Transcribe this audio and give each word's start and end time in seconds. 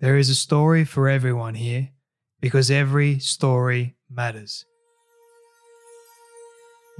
There 0.00 0.16
is 0.16 0.30
a 0.30 0.34
story 0.36 0.84
for 0.84 1.08
everyone 1.08 1.56
here 1.56 1.88
because 2.40 2.70
every 2.70 3.18
story 3.18 3.96
matters. 4.08 4.64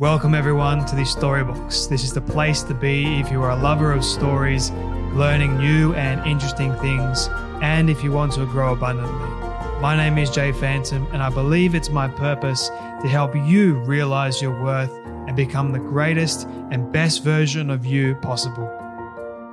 Welcome, 0.00 0.34
everyone, 0.34 0.84
to 0.86 0.96
the 0.96 1.02
Storybox. 1.02 1.88
This 1.88 2.02
is 2.02 2.12
the 2.12 2.20
place 2.20 2.64
to 2.64 2.74
be 2.74 3.20
if 3.20 3.30
you 3.30 3.40
are 3.40 3.52
a 3.52 3.62
lover 3.62 3.92
of 3.92 4.04
stories, 4.04 4.72
learning 5.12 5.58
new 5.58 5.94
and 5.94 6.26
interesting 6.26 6.74
things, 6.78 7.28
and 7.62 7.88
if 7.88 8.02
you 8.02 8.10
want 8.10 8.32
to 8.32 8.44
grow 8.46 8.72
abundantly. 8.72 9.28
My 9.80 9.96
name 9.96 10.18
is 10.18 10.28
Jay 10.28 10.50
Phantom, 10.50 11.06
and 11.12 11.22
I 11.22 11.30
believe 11.30 11.76
it's 11.76 11.90
my 11.90 12.08
purpose 12.08 12.66
to 12.66 13.06
help 13.08 13.32
you 13.36 13.74
realize 13.74 14.42
your 14.42 14.60
worth 14.60 14.90
and 15.28 15.36
become 15.36 15.70
the 15.70 15.78
greatest 15.78 16.48
and 16.72 16.92
best 16.92 17.22
version 17.22 17.70
of 17.70 17.86
you 17.86 18.16
possible. 18.16 18.68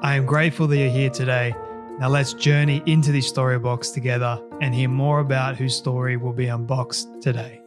I 0.01 0.15
am 0.15 0.25
grateful 0.25 0.65
that 0.65 0.77
you're 0.79 0.89
here 0.89 1.11
today 1.11 1.53
now 1.99 2.09
let's 2.09 2.33
journey 2.33 2.83
into 2.85 3.11
this 3.13 3.27
story 3.27 3.57
box 3.57 3.89
together 3.89 4.41
and 4.61 4.75
hear 4.75 4.89
more 4.89 5.19
about 5.19 5.55
whose 5.55 5.75
story 5.75 6.17
will 6.17 6.33
be 6.33 6.47
unboxed 6.47 7.07
today. 7.21 7.61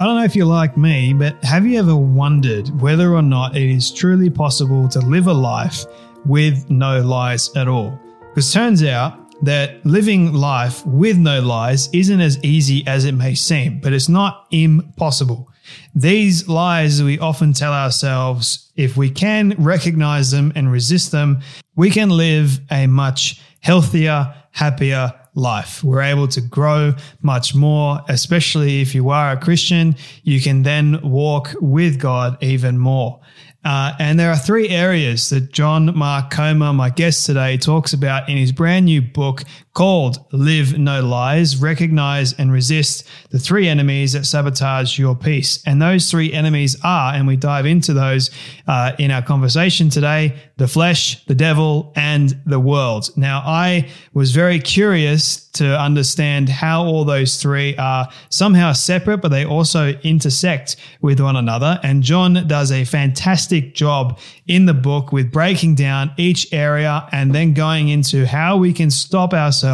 I 0.00 0.04
don't 0.04 0.16
know 0.16 0.24
if 0.24 0.34
you're 0.34 0.46
like 0.46 0.76
me, 0.76 1.12
but 1.12 1.42
have 1.44 1.66
you 1.66 1.78
ever 1.78 1.96
wondered 1.96 2.68
whether 2.80 3.12
or 3.12 3.20
not 3.20 3.56
it 3.56 3.68
is 3.68 3.92
truly 3.92 4.30
possible 4.30 4.88
to 4.90 5.00
live 5.00 5.26
a 5.26 5.34
life 5.34 5.84
with 6.24 6.70
no 6.70 7.00
lies 7.00 7.54
at 7.56 7.68
all? 7.68 7.98
Because 8.38 8.50
it 8.50 8.58
turns 8.60 8.84
out 8.84 9.42
that 9.42 9.84
living 9.84 10.32
life 10.32 10.86
with 10.86 11.18
no 11.18 11.40
lies 11.40 11.88
isn't 11.92 12.20
as 12.20 12.38
easy 12.44 12.86
as 12.86 13.04
it 13.04 13.10
may 13.10 13.34
seem, 13.34 13.80
but 13.80 13.92
it's 13.92 14.08
not 14.08 14.46
impossible. 14.52 15.50
These 15.92 16.46
lies 16.46 17.02
we 17.02 17.18
often 17.18 17.52
tell 17.52 17.72
ourselves, 17.72 18.70
if 18.76 18.96
we 18.96 19.10
can 19.10 19.56
recognize 19.58 20.30
them 20.30 20.52
and 20.54 20.70
resist 20.70 21.10
them, 21.10 21.40
we 21.74 21.90
can 21.90 22.10
live 22.10 22.60
a 22.70 22.86
much 22.86 23.42
healthier, 23.58 24.32
happier 24.52 25.12
life. 25.34 25.82
We're 25.82 26.02
able 26.02 26.28
to 26.28 26.40
grow 26.40 26.94
much 27.20 27.56
more, 27.56 28.00
especially 28.08 28.82
if 28.82 28.94
you 28.94 29.10
are 29.10 29.32
a 29.32 29.36
Christian, 29.36 29.96
you 30.22 30.40
can 30.40 30.62
then 30.62 31.00
walk 31.02 31.56
with 31.60 31.98
God 31.98 32.40
even 32.40 32.78
more. 32.78 33.20
Uh, 33.68 33.92
and 33.98 34.18
there 34.18 34.30
are 34.30 34.36
three 34.36 34.70
areas 34.70 35.28
that 35.28 35.52
John 35.52 35.94
Mark 35.94 36.30
Comer, 36.30 36.72
my 36.72 36.88
guest 36.88 37.26
today, 37.26 37.58
talks 37.58 37.92
about 37.92 38.26
in 38.26 38.38
his 38.38 38.50
brand 38.50 38.86
new 38.86 39.02
book 39.02 39.44
called 39.78 40.18
Live 40.32 40.76
No 40.76 41.00
Lies 41.00 41.56
Recognize 41.56 42.32
and 42.32 42.50
Resist 42.50 43.06
the 43.30 43.38
Three 43.38 43.68
Enemies 43.68 44.12
That 44.14 44.26
Sabotage 44.26 44.98
Your 44.98 45.14
Peace. 45.14 45.62
And 45.66 45.80
those 45.80 46.10
three 46.10 46.32
enemies 46.32 46.76
are, 46.82 47.14
and 47.14 47.28
we 47.28 47.36
dive 47.36 47.64
into 47.64 47.92
those 47.92 48.28
uh, 48.66 48.90
in 48.98 49.12
our 49.12 49.22
conversation 49.22 49.88
today 49.88 50.36
the 50.56 50.66
flesh, 50.66 51.24
the 51.26 51.36
devil, 51.36 51.92
and 51.94 52.40
the 52.44 52.58
world. 52.58 53.10
Now, 53.16 53.44
I 53.46 53.88
was 54.12 54.32
very 54.32 54.58
curious 54.58 55.44
to 55.52 55.78
understand 55.78 56.48
how 56.48 56.82
all 56.82 57.04
those 57.04 57.40
three 57.40 57.76
are 57.76 58.08
somehow 58.28 58.72
separate, 58.72 59.18
but 59.18 59.28
they 59.28 59.44
also 59.44 59.90
intersect 60.02 60.74
with 61.00 61.20
one 61.20 61.36
another. 61.36 61.78
And 61.84 62.02
John 62.02 62.48
does 62.48 62.72
a 62.72 62.84
fantastic 62.84 63.76
job 63.76 64.18
in 64.48 64.66
the 64.66 64.74
book 64.74 65.12
with 65.12 65.30
breaking 65.30 65.76
down 65.76 66.10
each 66.16 66.52
area 66.52 67.08
and 67.12 67.32
then 67.32 67.54
going 67.54 67.88
into 67.88 68.26
how 68.26 68.56
we 68.56 68.72
can 68.72 68.90
stop 68.90 69.32
ourselves 69.32 69.67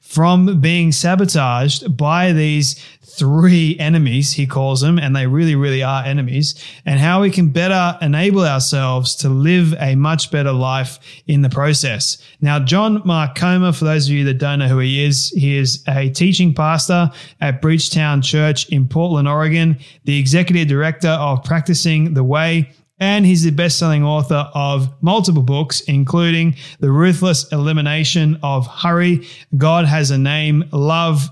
from 0.00 0.60
being 0.60 0.92
sabotaged 0.92 1.96
by 1.96 2.32
these 2.32 2.82
three 3.18 3.76
enemies, 3.80 4.32
he 4.32 4.46
calls 4.46 4.80
them, 4.80 4.98
and 4.98 5.14
they 5.14 5.26
really, 5.26 5.56
really 5.56 5.82
are 5.82 6.04
enemies, 6.04 6.54
and 6.86 7.00
how 7.00 7.20
we 7.20 7.30
can 7.30 7.48
better 7.48 7.98
enable 8.00 8.44
ourselves 8.44 9.16
to 9.16 9.28
live 9.28 9.74
a 9.80 9.96
much 9.96 10.30
better 10.30 10.52
life 10.52 10.98
in 11.26 11.42
the 11.42 11.48
process. 11.48 12.18
Now, 12.40 12.60
John 12.60 13.02
Mark 13.04 13.34
Comer, 13.34 13.72
for 13.72 13.84
those 13.84 14.06
of 14.06 14.12
you 14.12 14.24
that 14.24 14.38
don't 14.38 14.60
know 14.60 14.68
who 14.68 14.78
he 14.78 15.04
is, 15.04 15.30
he 15.30 15.56
is 15.56 15.82
a 15.88 16.10
teaching 16.10 16.54
pastor 16.54 17.10
at 17.40 17.60
Bridgetown 17.60 18.22
Church 18.22 18.68
in 18.68 18.86
Portland, 18.86 19.26
Oregon, 19.26 19.78
the 20.04 20.18
executive 20.18 20.68
director 20.68 21.08
of 21.08 21.42
Practicing 21.42 22.14
the 22.14 22.24
Way 22.24 22.70
and 23.00 23.24
he's 23.24 23.42
the 23.42 23.50
best-selling 23.50 24.04
author 24.04 24.50
of 24.54 24.92
multiple 25.02 25.42
books, 25.42 25.80
including 25.82 26.56
The 26.80 26.90
Ruthless 26.90 27.50
Elimination 27.52 28.38
of 28.42 28.66
Hurry, 28.66 29.26
God 29.56 29.84
Has 29.84 30.10
a 30.10 30.18
Name, 30.18 30.64
Love, 30.72 31.28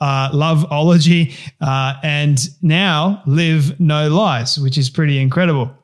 uh, 0.00 0.30
Loveology, 0.32 1.34
uh, 1.60 1.94
and 2.02 2.38
now 2.62 3.22
Live 3.26 3.80
No 3.80 4.08
Lies, 4.08 4.58
which 4.58 4.78
is 4.78 4.90
pretty 4.90 5.18
incredible. 5.18 5.74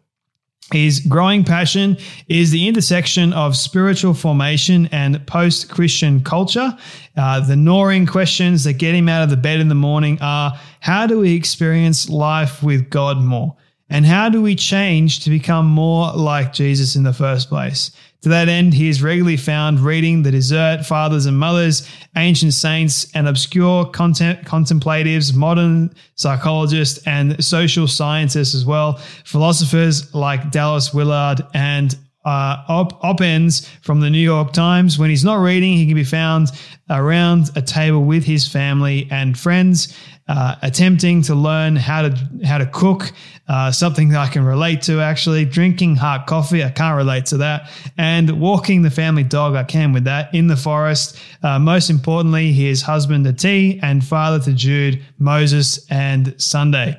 His 0.72 1.00
growing 1.00 1.44
passion 1.44 1.98
is 2.26 2.50
the 2.50 2.66
intersection 2.66 3.34
of 3.34 3.54
spiritual 3.54 4.14
formation 4.14 4.88
and 4.92 5.24
post 5.26 5.68
Christian 5.68 6.22
culture. 6.22 6.76
Uh, 7.16 7.40
the 7.40 7.54
gnawing 7.54 8.06
questions 8.06 8.64
that 8.64 8.74
get 8.74 8.94
him 8.94 9.08
out 9.08 9.22
of 9.22 9.28
the 9.28 9.36
bed 9.36 9.60
in 9.60 9.68
the 9.68 9.74
morning 9.74 10.18
are 10.22 10.58
how 10.80 11.06
do 11.06 11.18
we 11.18 11.34
experience 11.34 12.08
life 12.08 12.62
with 12.62 12.88
God 12.88 13.18
more? 13.18 13.54
And 13.90 14.06
how 14.06 14.28
do 14.28 14.40
we 14.40 14.54
change 14.54 15.20
to 15.20 15.30
become 15.30 15.66
more 15.66 16.12
like 16.12 16.52
Jesus 16.52 16.96
in 16.96 17.02
the 17.02 17.12
first 17.12 17.48
place? 17.48 17.90
To 18.22 18.30
that 18.30 18.48
end, 18.48 18.72
he 18.72 18.88
is 18.88 19.02
regularly 19.02 19.36
found 19.36 19.80
reading 19.80 20.22
the 20.22 20.30
desert 20.30 20.86
fathers 20.86 21.26
and 21.26 21.38
mothers, 21.38 21.86
ancient 22.16 22.54
saints, 22.54 23.06
and 23.14 23.28
obscure 23.28 23.84
content, 23.84 24.46
contemplatives, 24.46 25.34
modern 25.34 25.94
psychologists, 26.14 27.06
and 27.06 27.44
social 27.44 27.86
scientists 27.86 28.54
as 28.54 28.64
well, 28.64 28.94
philosophers 29.24 30.14
like 30.14 30.50
Dallas 30.50 30.94
Willard 30.94 31.42
and 31.52 31.94
uh, 32.24 32.64
op, 32.68 32.98
op-eds 33.02 33.68
from 33.82 34.00
the 34.00 34.10
New 34.10 34.18
York 34.18 34.52
Times. 34.52 34.98
When 34.98 35.10
he's 35.10 35.24
not 35.24 35.40
reading, 35.40 35.76
he 35.76 35.86
can 35.86 35.94
be 35.94 36.04
found 36.04 36.50
around 36.90 37.50
a 37.56 37.62
table 37.62 38.04
with 38.04 38.24
his 38.24 38.46
family 38.46 39.08
and 39.10 39.38
friends, 39.38 39.96
uh, 40.28 40.56
attempting 40.62 41.22
to 41.22 41.34
learn 41.34 41.76
how 41.76 42.02
to 42.02 42.28
how 42.44 42.58
to 42.58 42.66
cook. 42.66 43.12
Uh, 43.46 43.70
something 43.70 44.08
that 44.08 44.18
I 44.18 44.28
can 44.28 44.42
relate 44.42 44.80
to 44.82 45.02
actually. 45.02 45.44
Drinking 45.44 45.96
hot 45.96 46.26
coffee, 46.26 46.64
I 46.64 46.70
can't 46.70 46.96
relate 46.96 47.26
to 47.26 47.36
that. 47.38 47.70
And 47.98 48.40
walking 48.40 48.80
the 48.80 48.90
family 48.90 49.22
dog, 49.22 49.54
I 49.54 49.64
can 49.64 49.92
with 49.92 50.04
that 50.04 50.34
in 50.34 50.46
the 50.46 50.56
forest. 50.56 51.18
Uh, 51.42 51.58
most 51.58 51.90
importantly, 51.90 52.52
he 52.52 52.68
is 52.68 52.80
husband 52.80 53.26
to 53.26 53.34
T 53.34 53.78
and 53.82 54.02
father 54.02 54.42
to 54.44 54.54
Jude, 54.54 55.04
Moses, 55.18 55.86
and 55.90 56.34
Sunday. 56.38 56.98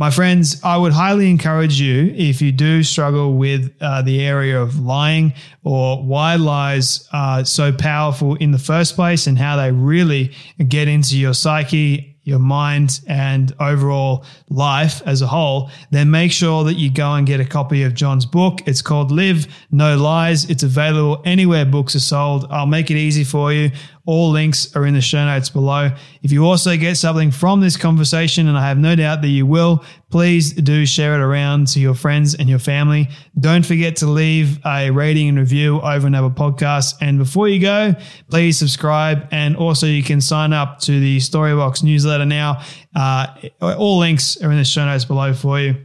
My 0.00 0.10
friends, 0.10 0.60
I 0.62 0.76
would 0.76 0.92
highly 0.92 1.28
encourage 1.28 1.80
you 1.80 2.14
if 2.16 2.40
you 2.40 2.52
do 2.52 2.84
struggle 2.84 3.36
with 3.36 3.74
uh, 3.80 4.00
the 4.02 4.24
area 4.24 4.62
of 4.62 4.78
lying 4.78 5.32
or 5.64 6.00
why 6.00 6.36
lies 6.36 7.08
are 7.12 7.44
so 7.44 7.72
powerful 7.72 8.36
in 8.36 8.52
the 8.52 8.60
first 8.60 8.94
place 8.94 9.26
and 9.26 9.36
how 9.36 9.56
they 9.56 9.72
really 9.72 10.36
get 10.68 10.86
into 10.86 11.18
your 11.18 11.34
psyche 11.34 12.16
your 12.28 12.38
mind 12.38 13.00
and 13.06 13.54
overall 13.58 14.22
life 14.50 15.00
as 15.06 15.22
a 15.22 15.26
whole, 15.26 15.70
then 15.90 16.10
make 16.10 16.30
sure 16.30 16.62
that 16.62 16.74
you 16.74 16.90
go 16.92 17.14
and 17.14 17.26
get 17.26 17.40
a 17.40 17.44
copy 17.44 17.82
of 17.84 17.94
John's 17.94 18.26
book. 18.26 18.60
It's 18.66 18.82
called 18.82 19.10
Live 19.10 19.46
No 19.70 19.96
Lies. 19.96 20.48
It's 20.50 20.62
available 20.62 21.22
anywhere 21.24 21.64
books 21.64 21.96
are 21.96 22.00
sold. 22.00 22.46
I'll 22.50 22.66
make 22.66 22.90
it 22.90 22.98
easy 22.98 23.24
for 23.24 23.50
you. 23.50 23.70
All 24.08 24.30
links 24.30 24.74
are 24.74 24.86
in 24.86 24.94
the 24.94 25.02
show 25.02 25.22
notes 25.26 25.50
below. 25.50 25.90
If 26.22 26.32
you 26.32 26.46
also 26.46 26.78
get 26.78 26.96
something 26.96 27.30
from 27.30 27.60
this 27.60 27.76
conversation, 27.76 28.48
and 28.48 28.56
I 28.56 28.66
have 28.66 28.78
no 28.78 28.96
doubt 28.96 29.20
that 29.20 29.28
you 29.28 29.44
will, 29.44 29.84
please 30.10 30.54
do 30.54 30.86
share 30.86 31.12
it 31.12 31.20
around 31.20 31.66
to 31.68 31.78
your 31.78 31.92
friends 31.92 32.34
and 32.34 32.48
your 32.48 32.58
family. 32.58 33.10
Don't 33.38 33.66
forget 33.66 33.96
to 33.96 34.06
leave 34.06 34.64
a 34.64 34.88
rating 34.88 35.28
and 35.28 35.38
review 35.38 35.82
over 35.82 36.06
and 36.06 36.16
over 36.16 36.30
podcast. 36.30 36.94
And 37.02 37.18
before 37.18 37.48
you 37.48 37.60
go, 37.60 37.94
please 38.30 38.56
subscribe. 38.56 39.28
And 39.30 39.58
also, 39.58 39.86
you 39.86 40.02
can 40.02 40.22
sign 40.22 40.54
up 40.54 40.80
to 40.80 40.98
the 40.98 41.18
Storybox 41.18 41.82
newsletter 41.82 42.24
now. 42.24 42.62
Uh, 42.96 43.26
all 43.60 43.98
links 43.98 44.42
are 44.42 44.50
in 44.50 44.56
the 44.56 44.64
show 44.64 44.86
notes 44.86 45.04
below 45.04 45.34
for 45.34 45.60
you. 45.60 45.84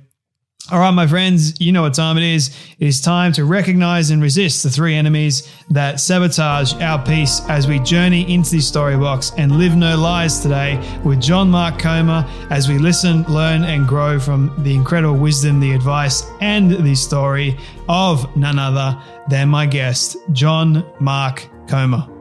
All 0.71 0.79
right, 0.79 0.91
my 0.91 1.05
friends, 1.05 1.59
you 1.59 1.73
know 1.73 1.81
what 1.81 1.93
time 1.93 2.17
it 2.17 2.23
is. 2.23 2.47
It 2.79 2.87
is 2.87 3.01
time 3.01 3.33
to 3.33 3.43
recognize 3.43 4.11
and 4.11 4.21
resist 4.21 4.63
the 4.63 4.69
three 4.69 4.95
enemies 4.95 5.51
that 5.69 5.99
sabotage 5.99 6.73
our 6.75 7.03
peace 7.03 7.41
as 7.49 7.67
we 7.67 7.79
journey 7.79 8.33
into 8.33 8.51
the 8.51 8.61
story 8.61 8.95
box 8.95 9.33
and 9.37 9.57
live 9.57 9.75
no 9.75 9.97
lies 9.97 10.39
today 10.39 10.81
with 11.03 11.19
John 11.19 11.51
Mark 11.51 11.79
Comer 11.79 12.25
as 12.49 12.69
we 12.69 12.77
listen, 12.77 13.23
learn, 13.23 13.65
and 13.65 13.85
grow 13.85 14.17
from 14.17 14.55
the 14.63 14.73
incredible 14.73 15.17
wisdom, 15.17 15.59
the 15.59 15.73
advice, 15.73 16.25
and 16.39 16.71
the 16.71 16.95
story 16.95 17.57
of 17.89 18.33
none 18.37 18.57
other 18.57 18.97
than 19.27 19.49
my 19.49 19.65
guest, 19.65 20.15
John 20.31 20.85
Mark 21.01 21.45
Comer. 21.67 22.12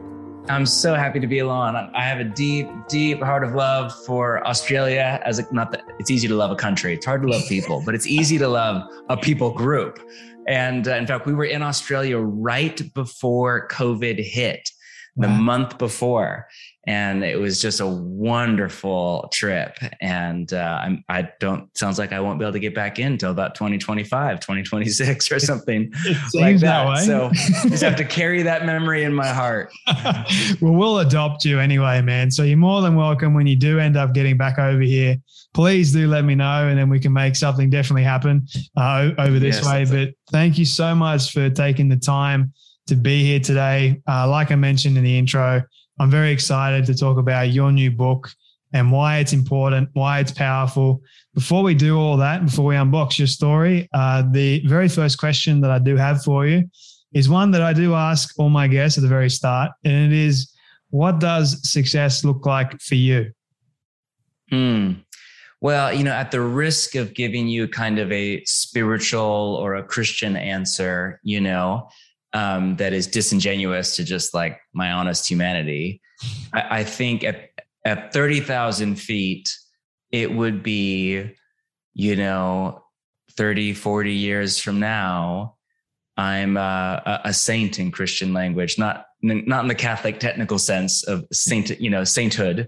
I'm 0.49 0.65
so 0.65 0.93
happy 0.93 1.21
to 1.21 1.27
be 1.27 1.39
along. 1.39 1.75
I 1.95 2.03
have 2.03 2.19
a 2.19 2.25
deep, 2.25 2.67
deep 2.89 3.21
heart 3.21 3.45
of 3.45 3.53
love 3.53 3.93
for 4.05 4.45
Australia. 4.45 5.21
As 5.23 5.39
a, 5.39 5.53
not 5.53 5.71
that 5.71 5.83
it's 5.99 6.11
easy 6.11 6.27
to 6.27 6.35
love 6.35 6.51
a 6.51 6.55
country, 6.55 6.93
it's 6.93 7.05
hard 7.05 7.21
to 7.21 7.29
love 7.29 7.43
people, 7.47 7.81
but 7.85 7.95
it's 7.95 8.07
easy 8.07 8.37
to 8.39 8.47
love 8.49 8.83
a 9.07 9.15
people 9.15 9.51
group. 9.51 9.99
And 10.45 10.85
uh, 10.89 10.95
in 10.95 11.07
fact, 11.07 11.25
we 11.25 11.33
were 11.33 11.45
in 11.45 11.61
Australia 11.61 12.17
right 12.17 12.93
before 12.93 13.69
COVID 13.69 14.21
hit, 14.21 14.69
the 15.15 15.27
wow. 15.27 15.37
month 15.37 15.77
before, 15.77 16.47
and 16.85 17.23
it 17.23 17.39
was 17.39 17.61
just 17.61 17.79
a 17.79 17.87
wonderful 17.87 19.29
trip 19.31 19.77
and 20.01 20.51
uh, 20.51 20.79
I'm, 20.81 21.03
i 21.07 21.29
don't 21.39 21.75
sounds 21.77 21.97
like 21.97 22.11
i 22.11 22.19
won't 22.19 22.39
be 22.39 22.45
able 22.45 22.53
to 22.53 22.59
get 22.59 22.75
back 22.75 22.99
in 22.99 23.13
until 23.13 23.31
about 23.31 23.55
2025 23.55 24.39
2026 24.41 25.31
or 25.31 25.39
something 25.39 25.91
like 26.33 26.59
that, 26.59 26.85
that. 26.85 27.05
so 27.05 27.29
just 27.69 27.83
have 27.83 27.95
to 27.95 28.05
carry 28.05 28.43
that 28.43 28.65
memory 28.65 29.03
in 29.03 29.13
my 29.13 29.27
heart. 29.27 29.71
Well 30.61 30.73
we'll 30.73 30.99
adopt 30.99 31.45
you 31.45 31.59
anyway 31.59 32.01
man. 32.01 32.31
So 32.31 32.43
you're 32.43 32.57
more 32.57 32.81
than 32.81 32.95
welcome 32.95 33.33
when 33.33 33.47
you 33.47 33.55
do 33.55 33.79
end 33.79 33.97
up 33.97 34.13
getting 34.13 34.37
back 34.37 34.59
over 34.59 34.81
here. 34.81 35.17
Please 35.53 35.91
do 35.91 36.07
let 36.07 36.25
me 36.25 36.35
know 36.35 36.67
and 36.67 36.77
then 36.77 36.89
we 36.89 36.99
can 36.99 37.13
make 37.13 37.35
something 37.35 37.69
definitely 37.69 38.03
happen 38.03 38.47
uh, 38.75 39.11
over 39.17 39.39
this 39.39 39.57
yes, 39.57 39.65
way. 39.65 39.85
But 39.85 40.15
thank 40.31 40.57
you 40.57 40.65
so 40.65 40.95
much 40.95 41.31
for 41.31 41.49
taking 41.49 41.89
the 41.89 41.97
time 41.97 42.53
to 42.87 42.95
be 42.95 43.23
here 43.23 43.39
today 43.39 44.01
uh, 44.07 44.27
like 44.27 44.51
i 44.51 44.55
mentioned 44.55 44.97
in 44.97 45.03
the 45.03 45.17
intro 45.17 45.63
I'm 45.99 46.09
very 46.09 46.31
excited 46.31 46.85
to 46.85 46.95
talk 46.95 47.17
about 47.17 47.49
your 47.49 47.71
new 47.71 47.91
book 47.91 48.31
and 48.73 48.91
why 48.91 49.19
it's 49.19 49.33
important, 49.33 49.89
why 49.93 50.19
it's 50.19 50.31
powerful. 50.31 51.03
Before 51.35 51.61
we 51.61 51.75
do 51.75 51.97
all 51.97 52.17
that, 52.17 52.45
before 52.45 52.65
we 52.65 52.75
unbox 52.75 53.19
your 53.19 53.27
story, 53.27 53.87
uh, 53.93 54.23
the 54.31 54.65
very 54.65 54.89
first 54.89 55.19
question 55.19 55.61
that 55.61 55.69
I 55.69 55.77
do 55.77 55.95
have 55.95 56.23
for 56.23 56.47
you 56.47 56.69
is 57.13 57.29
one 57.29 57.51
that 57.51 57.61
I 57.61 57.73
do 57.73 57.93
ask 57.93 58.33
all 58.39 58.49
my 58.49 58.67
guests 58.67 58.97
at 58.97 59.03
the 59.03 59.07
very 59.07 59.29
start, 59.29 59.71
and 59.83 60.11
it 60.11 60.17
is, 60.17 60.51
what 60.89 61.19
does 61.19 61.69
success 61.69 62.23
look 62.23 62.45
like 62.47 62.79
for 62.81 62.95
you? 62.95 63.31
Hmm. 64.49 64.93
Well, 65.61 65.93
you 65.93 66.03
know, 66.03 66.11
at 66.11 66.31
the 66.31 66.41
risk 66.41 66.95
of 66.95 67.13
giving 67.13 67.47
you 67.47 67.67
kind 67.67 67.99
of 67.99 68.11
a 68.11 68.43
spiritual 68.45 69.57
or 69.61 69.75
a 69.75 69.83
Christian 69.83 70.35
answer, 70.35 71.19
you 71.23 71.39
know, 71.39 71.87
um, 72.33 72.75
that 72.77 72.93
is 72.93 73.07
disingenuous 73.07 73.95
to 73.97 74.03
just 74.03 74.33
like 74.33 74.59
my 74.73 74.91
honest 74.91 75.29
humanity. 75.29 76.01
I, 76.53 76.79
I 76.79 76.83
think 76.83 77.23
at 77.23 77.49
at 77.85 78.13
thirty 78.13 78.39
thousand 78.39 78.95
feet, 78.95 79.53
it 80.11 80.33
would 80.33 80.63
be, 80.63 81.31
you 81.93 82.15
know, 82.15 82.83
30, 83.31 83.73
40 83.73 84.13
years 84.13 84.59
from 84.59 84.79
now, 84.79 85.55
I'm 86.15 86.57
uh, 86.57 86.99
a 87.23 87.33
saint 87.33 87.79
in 87.79 87.91
Christian 87.91 88.33
language, 88.33 88.77
not 88.77 89.05
not 89.23 89.61
in 89.61 89.67
the 89.67 89.75
Catholic 89.75 90.19
technical 90.19 90.59
sense 90.59 91.03
of 91.03 91.25
saint, 91.31 91.79
you 91.79 91.89
know, 91.89 92.03
sainthood, 92.03 92.67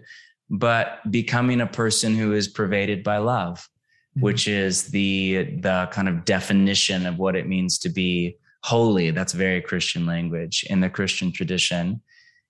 but 0.50 1.00
becoming 1.12 1.62
a 1.62 1.68
person 1.68 2.16
who 2.16 2.34
is 2.34 2.48
pervaded 2.48 3.04
by 3.04 3.18
love, 3.18 3.58
mm-hmm. 3.60 4.22
which 4.22 4.48
is 4.48 4.88
the 4.88 5.44
the 5.60 5.88
kind 5.92 6.10
of 6.10 6.26
definition 6.26 7.06
of 7.06 7.20
what 7.20 7.36
it 7.36 7.48
means 7.48 7.78
to 7.80 7.90
be 7.90 8.38
holy. 8.66 9.12
That's 9.12 9.32
very 9.34 9.62
Christian 9.62 10.08
language 10.08 10.66
in 10.68 10.80
the 10.80 10.90
Christian 10.90 11.32
tradition. 11.32 12.02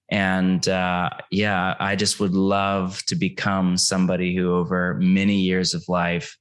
And 0.10 0.66
uh, 0.66 1.10
yeah, 1.30 1.76
I 1.78 1.98
just 1.98 2.22
would 2.22 2.34
love 2.34 3.04
to 3.08 3.16
become 3.16 3.76
somebody 3.76 4.34
who, 4.34 4.56
over 4.56 4.94
many 4.94 5.36
years 5.36 5.74
of 5.74 5.84
life, 5.90 6.38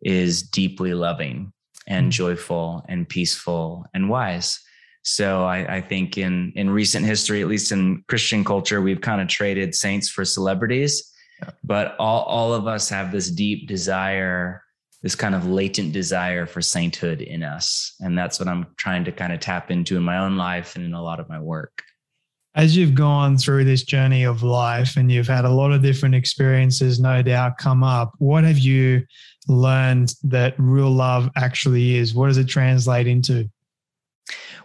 is 0.00 0.42
deeply 0.42 0.94
loving 0.94 1.52
and 1.88 2.06
mm. 2.06 2.10
joyful 2.12 2.84
and 2.88 3.08
peaceful 3.08 3.84
and 3.94 4.08
wise. 4.08 4.60
So 5.02 5.44
I, 5.44 5.76
I, 5.76 5.80
think 5.80 6.18
in 6.18 6.52
in 6.54 6.70
recent 6.70 7.04
history, 7.04 7.40
at 7.42 7.48
least 7.48 7.72
in 7.72 8.04
Christian 8.06 8.44
culture, 8.44 8.80
we've 8.80 9.00
kind 9.00 9.20
of 9.20 9.26
traded 9.26 9.74
saints 9.74 10.08
for 10.08 10.24
celebrities. 10.24 11.12
Yeah. 11.42 11.50
But 11.64 11.96
all 11.98 12.22
all 12.22 12.52
of 12.52 12.68
us 12.68 12.88
have 12.90 13.10
this 13.10 13.28
deep 13.30 13.66
desire 13.66 14.62
this 15.02 15.14
kind 15.14 15.34
of 15.34 15.46
latent 15.46 15.92
desire 15.92 16.46
for 16.46 16.60
sainthood 16.60 17.20
in 17.20 17.42
us. 17.42 17.94
And 18.00 18.18
that's 18.18 18.38
what 18.38 18.48
I'm 18.48 18.66
trying 18.76 19.04
to 19.04 19.12
kind 19.12 19.32
of 19.32 19.40
tap 19.40 19.70
into 19.70 19.96
in 19.96 20.02
my 20.02 20.18
own 20.18 20.36
life 20.36 20.76
and 20.76 20.84
in 20.84 20.94
a 20.94 21.02
lot 21.02 21.20
of 21.20 21.28
my 21.28 21.40
work. 21.40 21.82
As 22.54 22.74
you've 22.74 22.94
gone 22.94 23.36
through 23.36 23.64
this 23.64 23.82
journey 23.82 24.24
of 24.24 24.42
life 24.42 24.96
and 24.96 25.12
you've 25.12 25.28
had 25.28 25.44
a 25.44 25.50
lot 25.50 25.72
of 25.72 25.82
different 25.82 26.14
experiences, 26.14 26.98
no 26.98 27.22
doubt, 27.22 27.58
come 27.58 27.84
up, 27.84 28.14
what 28.18 28.44
have 28.44 28.58
you 28.58 29.04
learned 29.46 30.14
that 30.24 30.54
real 30.58 30.90
love 30.90 31.30
actually 31.36 31.96
is? 31.96 32.14
What 32.14 32.28
does 32.28 32.38
it 32.38 32.48
translate 32.48 33.06
into? 33.06 33.50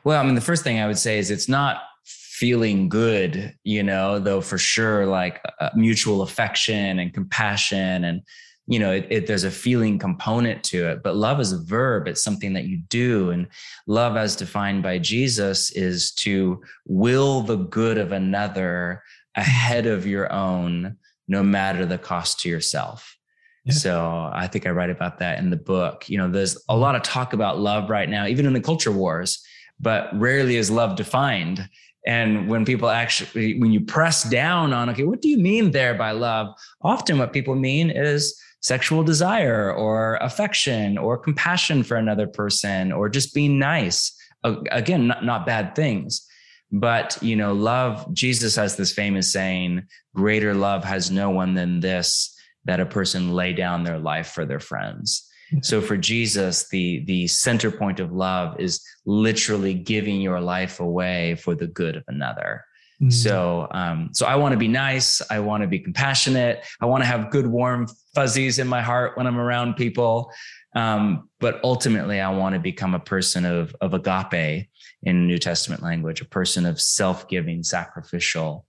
Well, 0.05 0.21
I 0.21 0.25
mean, 0.25 0.35
the 0.35 0.41
first 0.41 0.63
thing 0.63 0.79
I 0.79 0.87
would 0.87 0.97
say 0.97 1.19
is 1.19 1.29
it's 1.29 1.49
not 1.49 1.83
feeling 2.05 2.89
good, 2.89 3.53
you 3.63 3.83
know, 3.83 4.17
though 4.17 4.41
for 4.41 4.57
sure, 4.57 5.05
like 5.05 5.41
uh, 5.59 5.69
mutual 5.75 6.23
affection 6.23 6.97
and 6.97 7.13
compassion 7.13 8.05
and 8.05 8.21
you 8.71 8.79
know 8.79 8.93
it, 8.93 9.05
it, 9.09 9.27
there's 9.27 9.43
a 9.43 9.51
feeling 9.51 9.99
component 9.99 10.63
to 10.63 10.87
it 10.87 11.03
but 11.03 11.15
love 11.15 11.41
is 11.41 11.51
a 11.51 11.61
verb. 11.61 12.07
It's 12.07 12.23
something 12.23 12.53
that 12.53 12.63
you 12.63 12.77
do 12.87 13.31
and 13.31 13.47
love 13.85 14.15
as 14.15 14.35
defined 14.35 14.81
by 14.81 14.97
jesus 14.97 15.71
is 15.71 16.13
to 16.13 16.61
will 16.85 17.41
the 17.41 17.57
good 17.57 17.97
of 17.97 18.13
another 18.13 19.03
ahead 19.35 19.87
of 19.87 20.07
your 20.07 20.31
own 20.31 20.95
no 21.27 21.43
matter 21.43 21.85
the 21.85 21.97
cost 21.97 22.39
to 22.41 22.49
yourself. 22.49 23.17
Yeah. 23.65 23.73
so 23.73 24.31
i 24.33 24.47
think 24.47 24.65
i 24.65 24.71
write 24.71 24.89
about 24.89 25.19
that 25.19 25.37
in 25.37 25.49
the 25.49 25.57
book. 25.57 26.09
You 26.09 26.17
know 26.17 26.29
there's 26.29 26.57
a 26.69 26.77
lot 26.77 26.95
of 26.95 27.03
talk 27.03 27.33
about 27.33 27.59
love 27.59 27.89
right 27.89 28.09
now 28.09 28.25
even 28.25 28.45
in 28.45 28.53
the 28.53 28.61
culture 28.61 28.91
wars 28.91 29.43
but 29.81 30.09
rarely 30.17 30.55
is 30.55 30.69
love 30.71 30.95
defined. 30.95 31.67
And 32.07 32.47
when 32.47 32.65
people 32.65 32.89
actually 32.89 33.59
when 33.59 33.71
you 33.71 33.81
press 33.81 34.23
down 34.23 34.73
on 34.73 34.89
okay 34.91 35.03
what 35.03 35.21
do 35.21 35.27
you 35.27 35.37
mean 35.37 35.71
there 35.71 35.93
by 35.93 36.11
love? 36.11 36.55
Often 36.81 37.17
what 37.17 37.33
people 37.33 37.55
mean 37.55 37.89
is 37.89 38.39
sexual 38.61 39.03
desire 39.03 39.73
or 39.73 40.17
affection 40.21 40.97
or 40.97 41.17
compassion 41.17 41.83
for 41.83 41.97
another 41.97 42.27
person 42.27 42.91
or 42.91 43.09
just 43.09 43.33
being 43.33 43.59
nice. 43.59 44.15
Again, 44.43 45.07
not, 45.07 45.25
not 45.25 45.45
bad 45.45 45.75
things. 45.75 46.25
But, 46.71 47.17
you 47.21 47.35
know, 47.35 47.53
love, 47.53 48.11
Jesus 48.13 48.55
has 48.55 48.77
this 48.77 48.93
famous 48.93 49.33
saying, 49.33 49.83
greater 50.15 50.53
love 50.53 50.83
has 50.85 51.11
no 51.11 51.29
one 51.29 51.53
than 51.53 51.81
this, 51.81 52.33
that 52.65 52.79
a 52.79 52.85
person 52.85 53.33
lay 53.33 53.51
down 53.51 53.83
their 53.83 53.99
life 53.99 54.27
for 54.27 54.45
their 54.45 54.59
friends. 54.59 55.27
Mm-hmm. 55.51 55.63
So 55.63 55.81
for 55.81 55.97
Jesus, 55.97 56.69
the 56.69 57.03
the 57.05 57.27
center 57.27 57.71
point 57.71 57.99
of 57.99 58.13
love 58.13 58.57
is 58.59 58.81
literally 59.05 59.73
giving 59.73 60.21
your 60.21 60.39
life 60.39 60.79
away 60.79 61.35
for 61.35 61.55
the 61.55 61.67
good 61.67 61.97
of 61.97 62.03
another. 62.07 62.63
Mm-hmm. 63.01 63.09
So, 63.09 63.67
um, 63.71 64.09
so 64.13 64.27
I 64.27 64.35
want 64.35 64.51
to 64.51 64.57
be 64.57 64.67
nice. 64.67 65.23
I 65.31 65.39
want 65.39 65.61
to 65.61 65.67
be 65.67 65.79
compassionate. 65.79 66.63
I 66.79 66.85
want 66.85 67.01
to 67.01 67.07
have 67.07 67.31
good, 67.31 67.47
warm 67.47 67.87
fuzzies 68.13 68.59
in 68.59 68.67
my 68.67 68.81
heart 68.81 69.17
when 69.17 69.25
I'm 69.25 69.39
around 69.39 69.73
people. 69.75 70.31
Um, 70.75 71.29
but 71.39 71.59
ultimately, 71.63 72.21
I 72.21 72.29
want 72.29 72.53
to 72.53 72.59
become 72.59 72.93
a 72.93 72.99
person 72.99 73.43
of 73.43 73.75
of 73.81 73.93
agape 73.93 74.67
in 75.01 75.27
New 75.27 75.39
Testament 75.39 75.81
language, 75.81 76.21
a 76.21 76.25
person 76.25 76.65
of 76.65 76.79
self-giving, 76.79 77.63
sacrificial 77.63 78.65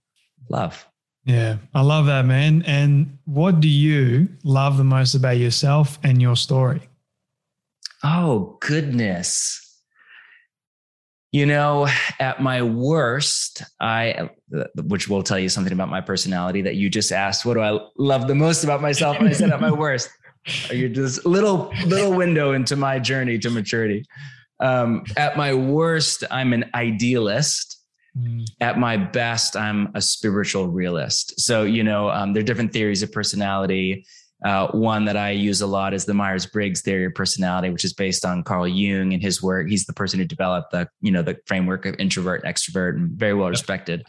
love. 0.49 0.85
Yeah, 1.25 1.57
I 1.73 1.81
love 1.81 2.07
that, 2.07 2.25
man. 2.25 2.63
And 2.63 3.19
what 3.25 3.61
do 3.61 3.69
you 3.69 4.27
love 4.43 4.77
the 4.77 4.83
most 4.83 5.13
about 5.15 5.37
yourself 5.37 5.97
and 6.03 6.21
your 6.21 6.35
story? 6.35 6.81
Oh, 8.03 8.57
goodness. 8.59 9.62
You 11.33 11.47
know, 11.47 11.87
at 12.19 12.43
my 12.43 12.61
worst, 12.61 13.63
I, 13.81 14.29
which 14.75 15.09
will 15.09 15.23
tell 15.23 15.39
you 15.39 15.49
something 15.49 15.73
about 15.73 15.89
my 15.89 15.99
personality 15.99 16.61
that 16.61 16.75
you 16.75 16.91
just 16.91 17.11
asked, 17.11 17.43
what 17.43 17.55
do 17.55 17.61
I 17.61 17.79
love 17.97 18.27
the 18.27 18.35
most 18.35 18.63
about 18.63 18.83
myself? 18.83 19.17
And 19.17 19.27
I 19.27 19.31
said 19.31 19.49
at 19.49 19.59
my 19.59 19.71
worst, 19.71 20.09
you're 20.71 20.89
just 20.89 21.25
little, 21.25 21.73
little 21.87 22.13
window 22.13 22.53
into 22.53 22.75
my 22.75 22.99
journey 22.99 23.39
to 23.39 23.49
maturity. 23.49 24.05
Um, 24.59 25.05
at 25.17 25.35
my 25.35 25.55
worst, 25.55 26.23
I'm 26.29 26.53
an 26.53 26.69
idealist. 26.75 27.81
Mm. 28.15 28.45
At 28.61 28.77
my 28.77 28.95
best, 28.95 29.57
I'm 29.57 29.89
a 29.95 30.01
spiritual 30.01 30.67
realist. 30.67 31.41
So, 31.41 31.63
you 31.63 31.83
know, 31.83 32.09
um, 32.09 32.33
there 32.33 32.41
are 32.41 32.45
different 32.45 32.71
theories 32.71 33.01
of 33.01 33.11
personality. 33.11 34.05
Uh, 34.43 34.67
one 34.71 35.05
that 35.05 35.15
I 35.15 35.31
use 35.31 35.61
a 35.61 35.67
lot 35.67 35.93
is 35.93 36.05
the 36.05 36.13
Myers 36.13 36.45
Briggs 36.45 36.81
theory 36.81 37.05
of 37.05 37.15
personality, 37.15 37.69
which 37.69 37.85
is 37.85 37.93
based 37.93 38.25
on 38.25 38.43
Carl 38.43 38.67
Jung 38.67 39.13
and 39.13 39.21
his 39.21 39.41
work. 39.41 39.69
He's 39.69 39.85
the 39.85 39.93
person 39.93 40.19
who 40.19 40.25
developed 40.25 40.71
the, 40.71 40.89
you 41.01 41.11
know, 41.11 41.21
the 41.21 41.37
framework 41.45 41.85
of 41.85 41.95
introvert 41.97 42.43
extrovert 42.43 42.95
and 42.95 43.11
very 43.11 43.33
well 43.33 43.49
respected. 43.49 44.05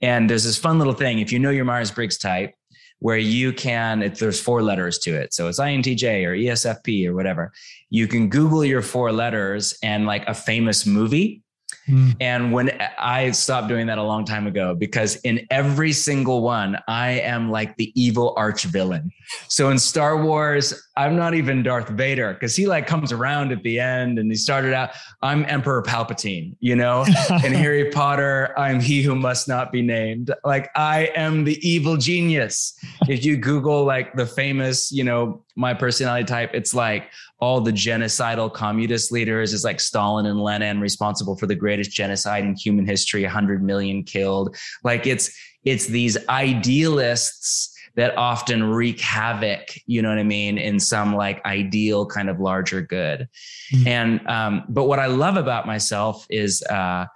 And 0.00 0.28
there's 0.28 0.44
this 0.44 0.58
fun 0.58 0.78
little 0.78 0.94
thing. 0.94 1.20
If 1.20 1.32
you 1.32 1.38
know 1.38 1.50
your 1.50 1.64
Myers 1.64 1.90
Briggs 1.90 2.18
type, 2.18 2.54
where 3.00 3.18
you 3.18 3.52
can, 3.52 4.02
it, 4.02 4.16
there's 4.16 4.40
four 4.40 4.62
letters 4.62 4.98
to 4.98 5.14
it. 5.14 5.32
So 5.32 5.48
it's 5.48 5.60
INTJ 5.60 6.24
or 6.24 6.34
ESFP 6.34 7.06
or 7.06 7.14
whatever. 7.14 7.52
You 7.90 8.08
can 8.08 8.28
Google 8.28 8.64
your 8.64 8.82
four 8.82 9.12
letters 9.12 9.78
and 9.82 10.06
like 10.06 10.26
a 10.26 10.34
famous 10.34 10.84
movie 10.84 11.42
Mm. 11.88 12.16
And 12.20 12.52
when 12.52 12.70
I 12.98 13.30
stopped 13.30 13.68
doing 13.68 13.86
that 13.86 13.98
a 13.98 14.02
long 14.02 14.24
time 14.24 14.46
ago, 14.46 14.74
because 14.74 15.16
in 15.16 15.46
every 15.50 15.92
single 15.92 16.42
one, 16.42 16.78
I 16.86 17.12
am 17.20 17.50
like 17.50 17.76
the 17.76 17.92
evil 18.00 18.34
arch 18.36 18.64
villain. 18.64 19.10
So 19.48 19.70
in 19.70 19.78
Star 19.78 20.22
Wars, 20.22 20.87
I'm 20.98 21.14
not 21.14 21.34
even 21.34 21.62
Darth 21.62 21.88
Vader 21.90 22.34
because 22.34 22.56
he 22.56 22.66
like 22.66 22.88
comes 22.88 23.12
around 23.12 23.52
at 23.52 23.62
the 23.62 23.78
end 23.78 24.18
and 24.18 24.28
he 24.28 24.36
started 24.36 24.74
out, 24.74 24.90
I'm 25.22 25.44
Emperor 25.44 25.80
Palpatine, 25.80 26.56
you 26.58 26.74
know? 26.74 27.04
in 27.44 27.52
Harry 27.52 27.88
Potter, 27.92 28.52
I'm 28.58 28.80
he 28.80 29.02
who 29.02 29.14
must 29.14 29.46
not 29.46 29.70
be 29.70 29.80
named. 29.80 30.34
Like 30.42 30.70
I 30.74 31.12
am 31.14 31.44
the 31.44 31.56
evil 31.66 31.96
genius. 31.96 32.76
If 33.08 33.24
you 33.24 33.36
Google 33.36 33.84
like 33.84 34.16
the 34.16 34.26
famous, 34.26 34.90
you 34.90 35.04
know, 35.04 35.44
my 35.54 35.72
personality 35.72 36.24
type, 36.24 36.50
it's 36.52 36.74
like 36.74 37.12
all 37.38 37.60
the 37.60 37.72
genocidal 37.72 38.52
communist 38.52 39.12
leaders 39.12 39.52
is 39.52 39.62
like 39.62 39.78
Stalin 39.78 40.26
and 40.26 40.40
Lenin 40.40 40.80
responsible 40.80 41.36
for 41.36 41.46
the 41.46 41.54
greatest 41.54 41.92
genocide 41.92 42.42
in 42.42 42.56
human 42.56 42.84
history, 42.84 43.22
100 43.22 43.62
million 43.62 44.02
killed. 44.02 44.56
Like 44.82 45.06
it's, 45.06 45.30
it's 45.64 45.86
these 45.86 46.18
idealists 46.28 47.77
that 47.98 48.16
often 48.16 48.62
wreak 48.62 49.00
havoc, 49.00 49.74
you 49.86 50.00
know 50.00 50.08
what 50.08 50.18
I 50.18 50.22
mean, 50.22 50.56
in 50.56 50.78
some 50.78 51.16
like 51.16 51.44
ideal 51.44 52.06
kind 52.06 52.30
of 52.30 52.38
larger 52.38 52.80
good. 52.80 53.28
Mm-hmm. 53.74 53.88
And, 53.88 54.28
um, 54.28 54.62
but 54.68 54.84
what 54.84 55.00
I 55.00 55.06
love 55.06 55.36
about 55.36 55.66
myself 55.66 56.24
is, 56.30 56.62
uh, 56.62 57.06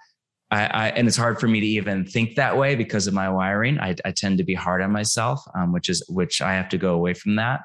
I, 0.50 0.66
I, 0.66 0.88
and 0.88 1.06
it's 1.06 1.16
hard 1.16 1.38
for 1.38 1.46
me 1.46 1.60
to 1.60 1.66
even 1.66 2.04
think 2.04 2.34
that 2.34 2.58
way 2.58 2.74
because 2.74 3.06
of 3.06 3.14
my 3.14 3.28
wiring. 3.28 3.78
I, 3.78 3.94
I 4.04 4.10
tend 4.10 4.38
to 4.38 4.44
be 4.44 4.54
hard 4.54 4.82
on 4.82 4.90
myself, 4.90 5.40
um, 5.54 5.72
which 5.72 5.88
is 5.88 6.04
which 6.08 6.42
I 6.42 6.54
have 6.54 6.68
to 6.70 6.78
go 6.78 6.94
away 6.94 7.14
from 7.14 7.36
that. 7.36 7.60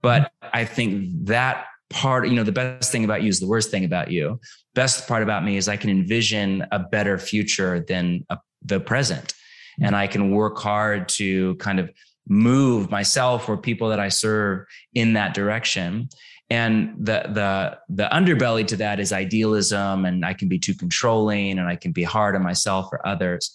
But 0.00 0.32
I 0.40 0.64
think 0.64 1.26
that 1.26 1.66
part, 1.90 2.26
you 2.26 2.36
know, 2.36 2.42
the 2.42 2.52
best 2.52 2.90
thing 2.90 3.04
about 3.04 3.22
you 3.22 3.28
is 3.28 3.38
the 3.38 3.46
worst 3.46 3.70
thing 3.70 3.84
about 3.84 4.10
you. 4.10 4.40
Best 4.74 5.06
part 5.06 5.22
about 5.22 5.44
me 5.44 5.58
is 5.58 5.68
I 5.68 5.76
can 5.76 5.90
envision 5.90 6.64
a 6.72 6.78
better 6.78 7.18
future 7.18 7.84
than 7.86 8.24
a, 8.30 8.38
the 8.62 8.80
present. 8.80 9.34
And 9.78 9.94
I 9.94 10.06
can 10.06 10.30
work 10.30 10.56
hard 10.56 11.06
to 11.10 11.54
kind 11.56 11.78
of 11.78 11.90
move 12.28 12.90
myself 12.90 13.48
or 13.48 13.56
people 13.56 13.88
that 13.90 14.00
I 14.00 14.08
serve 14.08 14.66
in 14.94 15.14
that 15.14 15.34
direction. 15.34 16.08
And 16.48 16.94
the 16.98 17.24
the 17.28 17.78
the 17.88 18.08
underbelly 18.12 18.66
to 18.68 18.76
that 18.76 19.00
is 19.00 19.12
idealism, 19.12 20.04
and 20.04 20.24
I 20.24 20.32
can 20.32 20.48
be 20.48 20.60
too 20.60 20.74
controlling, 20.74 21.58
and 21.58 21.68
I 21.68 21.76
can 21.76 21.92
be 21.92 22.04
hard 22.04 22.36
on 22.36 22.42
myself 22.42 22.88
or 22.92 23.06
others. 23.06 23.52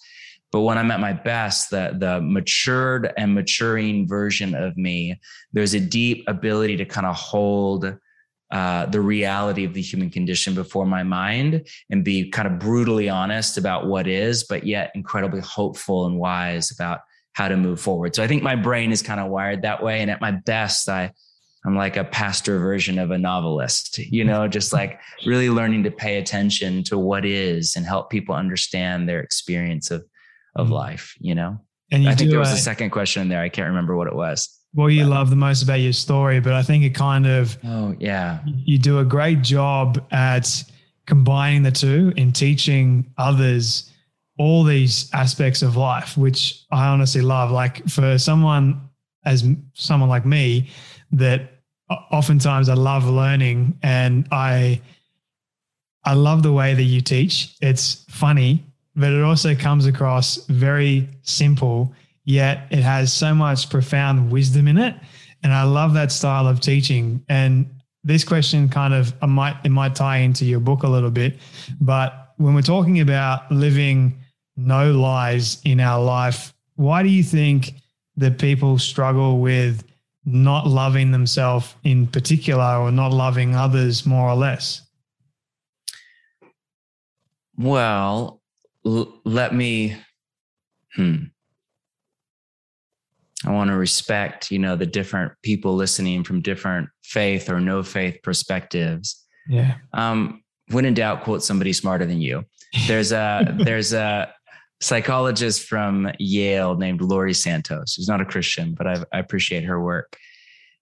But 0.50 0.60
when 0.60 0.76
I'm 0.76 0.90
at 0.90 1.00
my 1.00 1.14
best, 1.14 1.70
the, 1.70 1.96
the 1.98 2.20
matured 2.20 3.10
and 3.16 3.34
maturing 3.34 4.06
version 4.06 4.54
of 4.54 4.76
me, 4.76 5.18
there's 5.54 5.72
a 5.72 5.80
deep 5.80 6.24
ability 6.28 6.76
to 6.76 6.84
kind 6.84 7.06
of 7.06 7.16
hold 7.16 7.96
uh, 8.50 8.84
the 8.84 9.00
reality 9.00 9.64
of 9.64 9.72
the 9.72 9.80
human 9.80 10.10
condition 10.10 10.54
before 10.54 10.84
my 10.84 11.02
mind 11.02 11.66
and 11.88 12.04
be 12.04 12.28
kind 12.28 12.46
of 12.46 12.58
brutally 12.58 13.08
honest 13.08 13.56
about 13.56 13.86
what 13.86 14.06
is, 14.06 14.44
but 14.44 14.66
yet 14.66 14.92
incredibly 14.94 15.40
hopeful 15.40 16.04
and 16.04 16.18
wise 16.18 16.70
about 16.70 17.00
how 17.34 17.48
to 17.48 17.56
move 17.56 17.80
forward. 17.80 18.14
So 18.14 18.22
I 18.22 18.26
think 18.26 18.42
my 18.42 18.56
brain 18.56 18.92
is 18.92 19.02
kind 19.02 19.20
of 19.20 19.30
wired 19.30 19.62
that 19.62 19.82
way. 19.82 20.00
And 20.00 20.10
at 20.10 20.20
my 20.20 20.32
best, 20.32 20.88
I, 20.88 21.12
I'm 21.64 21.76
like 21.76 21.96
a 21.96 22.04
pastor 22.04 22.58
version 22.58 22.98
of 22.98 23.10
a 23.10 23.18
novelist, 23.18 23.98
you 23.98 24.24
know, 24.24 24.48
just 24.48 24.72
like 24.72 25.00
really 25.24 25.50
learning 25.50 25.84
to 25.84 25.90
pay 25.90 26.18
attention 26.18 26.82
to 26.84 26.98
what 26.98 27.24
is 27.24 27.76
and 27.76 27.86
help 27.86 28.10
people 28.10 28.34
understand 28.34 29.08
their 29.08 29.20
experience 29.20 29.90
of 29.90 30.04
of 30.54 30.66
mm-hmm. 30.66 30.74
life, 30.74 31.16
you 31.18 31.34
know? 31.34 31.58
And 31.90 32.04
you 32.04 32.10
I 32.10 32.14
think 32.14 32.30
there 32.30 32.38
was 32.38 32.50
a, 32.50 32.54
a 32.54 32.58
second 32.58 32.90
question 32.90 33.22
in 33.22 33.28
there. 33.28 33.40
I 33.40 33.48
can't 33.48 33.68
remember 33.68 33.96
what 33.96 34.06
it 34.06 34.14
was. 34.14 34.48
What 34.74 34.88
you 34.88 35.04
but, 35.04 35.10
love 35.10 35.30
the 35.30 35.36
most 35.36 35.62
about 35.62 35.80
your 35.80 35.92
story, 35.92 36.40
but 36.40 36.54
I 36.54 36.62
think 36.62 36.84
it 36.84 36.94
kind 36.94 37.26
of 37.26 37.56
oh 37.64 37.94
yeah, 37.98 38.40
you 38.44 38.78
do 38.78 38.98
a 38.98 39.04
great 39.04 39.42
job 39.42 40.02
at 40.10 40.64
combining 41.06 41.62
the 41.62 41.70
two 41.70 42.12
in 42.16 42.32
teaching 42.32 43.12
others 43.18 43.91
all 44.42 44.64
these 44.64 45.08
aspects 45.12 45.62
of 45.62 45.76
life, 45.76 46.16
which 46.16 46.64
I 46.70 46.88
honestly 46.88 47.22
love. 47.22 47.50
Like 47.50 47.88
for 47.88 48.18
someone 48.18 48.88
as 49.24 49.44
someone 49.74 50.08
like 50.08 50.26
me, 50.26 50.68
that 51.12 51.40
oftentimes 52.10 52.68
I 52.68 52.74
love 52.74 53.04
learning 53.04 53.78
and 53.82 54.26
I 54.32 54.80
I 56.04 56.14
love 56.14 56.42
the 56.42 56.52
way 56.52 56.74
that 56.74 56.82
you 56.82 57.00
teach. 57.00 57.54
It's 57.60 58.04
funny 58.08 58.64
but 58.94 59.12
it 59.12 59.22
also 59.22 59.54
comes 59.54 59.86
across 59.86 60.36
very 60.46 61.08
simple, 61.22 61.94
yet 62.24 62.66
it 62.70 62.80
has 62.80 63.12
so 63.12 63.34
much 63.34 63.70
profound 63.70 64.30
wisdom 64.30 64.68
in 64.68 64.78
it. 64.78 64.94
And 65.42 65.52
I 65.52 65.64
love 65.64 65.94
that 65.94 66.12
style 66.12 66.46
of 66.46 66.60
teaching. 66.60 67.24
And 67.28 67.68
this 68.04 68.22
question 68.24 68.68
kind 68.68 68.94
of 68.94 69.14
I 69.22 69.26
might 69.26 69.56
it 69.64 69.70
might 69.70 69.94
tie 69.94 70.18
into 70.18 70.44
your 70.44 70.60
book 70.60 70.82
a 70.82 70.88
little 70.88 71.10
bit, 71.10 71.38
but 71.80 72.34
when 72.36 72.54
we're 72.54 72.62
talking 72.62 73.00
about 73.00 73.50
living 73.50 74.18
no 74.56 74.92
lies 74.92 75.60
in 75.64 75.80
our 75.80 76.02
life, 76.02 76.54
why 76.76 77.02
do 77.02 77.08
you 77.08 77.22
think 77.22 77.74
that 78.16 78.38
people 78.38 78.78
struggle 78.78 79.40
with 79.40 79.84
not 80.24 80.66
loving 80.66 81.10
themselves 81.10 81.74
in 81.84 82.06
particular 82.06 82.76
or 82.76 82.92
not 82.92 83.12
loving 83.12 83.54
others 83.54 84.06
more 84.06 84.28
or 84.28 84.36
less? 84.36 84.82
Well, 87.56 88.40
l- 88.86 89.20
let 89.24 89.54
me 89.54 89.96
hmm 90.94 91.24
I 93.44 93.50
want 93.50 93.70
to 93.70 93.76
respect, 93.76 94.52
you 94.52 94.58
know, 94.58 94.76
the 94.76 94.86
different 94.86 95.32
people 95.42 95.74
listening 95.74 96.22
from 96.22 96.42
different 96.42 96.88
faith 97.02 97.50
or 97.50 97.60
no 97.60 97.82
faith 97.82 98.18
perspectives. 98.22 99.26
Yeah. 99.48 99.78
Um, 99.92 100.44
when 100.70 100.84
in 100.84 100.94
doubt, 100.94 101.24
quote 101.24 101.42
somebody 101.42 101.72
smarter 101.72 102.06
than 102.06 102.20
you. 102.20 102.44
There's 102.86 103.10
a 103.10 103.56
there's 103.64 103.92
a 103.92 104.32
psychologist 104.82 105.66
from 105.68 106.10
Yale 106.18 106.76
named 106.76 107.00
Laurie 107.00 107.34
Santos, 107.34 107.94
who's 107.94 108.08
not 108.08 108.20
a 108.20 108.24
Christian, 108.24 108.74
but 108.74 108.86
I, 108.86 109.04
I 109.12 109.18
appreciate 109.20 109.64
her 109.64 109.80
work. 109.80 110.18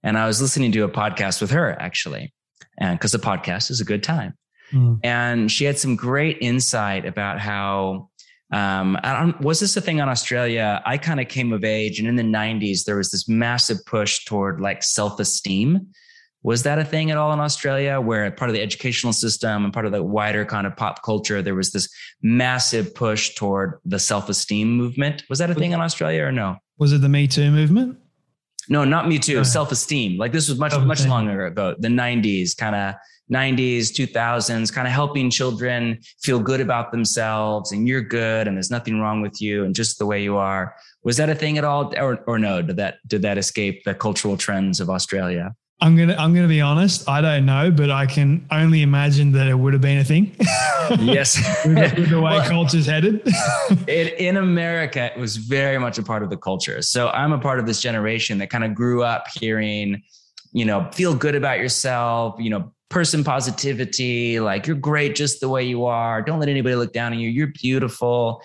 And 0.02 0.16
I 0.16 0.26
was 0.26 0.40
listening 0.40 0.73
to 0.73 0.85
a 0.85 0.88
podcast 0.88 1.40
with 1.40 1.50
her 1.50 1.80
actually, 1.80 2.33
and 2.78 2.99
because 2.99 3.12
the 3.12 3.19
podcast 3.19 3.71
is 3.71 3.80
a 3.80 3.85
good 3.85 4.02
time. 4.02 4.35
Mm. 4.73 5.00
And 5.04 5.52
she 5.52 5.64
had 5.64 5.78
some 5.78 5.97
great 5.97 6.38
insight 6.40 7.04
about 7.04 7.38
how 7.40 8.09
um, 8.52 8.99
was 9.40 9.61
this 9.61 9.76
a 9.76 9.80
thing 9.80 10.00
on 10.00 10.09
Australia? 10.09 10.83
I 10.85 10.97
kind 10.97 11.21
of 11.21 11.28
came 11.28 11.52
of 11.52 11.62
age, 11.62 11.99
and 11.99 12.09
in 12.09 12.16
the 12.16 12.23
90s, 12.23 12.85
there 12.85 12.97
was 12.97 13.11
this 13.11 13.28
massive 13.28 13.85
push 13.87 14.25
toward 14.25 14.61
like 14.61 14.83
self 14.83 15.21
esteem. 15.21 15.88
Was 16.43 16.63
that 16.63 16.79
a 16.79 16.85
thing 16.85 17.11
at 17.11 17.19
all 17.19 17.33
in 17.33 17.41
Australia 17.41 18.01
where 18.01 18.31
part 18.31 18.49
of 18.49 18.55
the 18.55 18.63
educational 18.63 19.13
system 19.13 19.65
and 19.65 19.73
part 19.73 19.85
of 19.85 19.93
the 19.93 20.03
wider 20.03 20.45
kind 20.47 20.67
of 20.67 20.75
pop 20.75 21.03
culture, 21.03 21.43
there 21.43 21.55
was 21.55 21.73
this 21.73 21.89
massive 22.23 22.95
push 22.95 23.35
toward 23.35 23.79
the 23.85 23.99
self 23.99 24.29
esteem 24.29 24.73
movement? 24.73 25.25
Was 25.29 25.39
that 25.41 25.51
a 25.51 25.55
thing 25.55 25.73
in 25.73 25.81
Australia 25.81 26.25
or 26.25 26.33
no? 26.33 26.57
Was 26.79 26.93
it 26.93 27.03
the 27.03 27.11
Me 27.11 27.27
Too 27.27 27.51
movement? 27.51 27.99
No, 28.71 28.85
not 28.85 29.07
Me 29.07 29.19
Too, 29.19 29.45
self 29.45 29.71
esteem. 29.71 30.17
Like 30.17 30.33
this 30.33 30.49
was 30.49 30.59
much, 30.59 30.79
much 30.79 31.07
longer 31.07 31.47
ago, 31.47 31.75
the 31.79 31.89
90s, 31.89 32.57
kind 32.57 32.75
of 32.75 32.95
90s, 33.31 33.93
2000s, 33.93 34.73
kind 34.73 34.89
of 34.89 34.93
helping 34.93 35.31
children 35.31 36.01
feel 36.21 36.41
good 36.41 36.61
about 36.61 36.91
themselves 36.91 37.71
and 37.71 37.87
you're 37.87 38.01
good 38.01 38.49
and 38.49 38.57
there's 38.57 38.71
nothing 38.71 38.99
wrong 38.99 39.21
with 39.21 39.41
you 39.41 39.65
and 39.65 39.75
just 39.75 39.99
the 39.99 40.07
way 40.07 40.23
you 40.23 40.37
are. 40.37 40.75
Was 41.05 41.17
that 41.19 41.31
a 41.31 41.35
thing 41.35 41.59
at 41.59 41.65
all 41.65 41.93
or, 41.97 42.25
or 42.27 42.39
no? 42.39 42.61
Did 42.63 42.77
that, 42.77 42.97
did 43.07 43.23
that 43.23 43.39
escape 43.39 43.85
the 43.85 43.95
cultural 43.95 44.37
trends 44.37 44.81
of 44.81 44.91
Australia? 44.91 45.55
I'm 45.83 45.97
gonna 45.97 46.15
I'm 46.19 46.35
gonna 46.35 46.49
be 46.49 46.61
honest. 46.61 47.09
I 47.09 47.21
don't 47.21 47.47
know, 47.47 47.71
but 47.71 47.91
I 47.91 48.05
can 48.05 48.47
only 48.51 48.83
imagine 48.83 49.33
that 49.33 49.47
it 49.47 49.55
would 49.55 49.73
have 49.73 49.81
been 49.81 49.99
a 49.99 50.05
thing. 50.05 50.37
yes, 51.01 51.37
with, 51.65 51.75
the, 51.75 52.01
with, 52.01 52.11
the, 52.11 52.21
way 52.21 52.33
well, 52.33 52.49
culture's 52.49 52.87
headed. 52.87 53.23
it, 53.87 54.21
in 54.21 54.37
America, 54.37 55.11
it 55.15 55.19
was 55.19 55.37
very 55.37 55.79
much 55.79 55.97
a 55.97 56.03
part 56.03 56.23
of 56.23 56.29
the 56.29 56.37
culture. 56.37 56.83
So 56.83 57.09
I'm 57.09 57.33
a 57.33 57.39
part 57.39 57.59
of 57.59 57.67
this 57.67 57.81
generation 57.81 58.39
that 58.39 58.51
kind 58.51 58.63
of 58.63 58.75
grew 58.75 59.03
up 59.03 59.25
hearing, 59.35 60.03
you 60.53 60.67
know, 60.67 60.91
feel 60.93 61.15
good 61.15 61.35
about 61.35 61.59
yourself. 61.59 62.37
You 62.39 62.51
know, 62.51 62.73
person 62.91 63.25
positivity, 63.25 64.39
like 64.39 64.67
you're 64.67 64.77
great 64.77 65.15
just 65.15 65.41
the 65.41 65.49
way 65.49 65.65
you 65.65 65.87
are. 65.87 66.21
Don't 66.21 66.41
let 66.41 66.51
anybody 66.51 66.75
look 66.75 66.93
down 66.93 67.13
on 67.13 67.19
you. 67.19 67.31
You're 67.31 67.53
beautiful. 67.59 68.43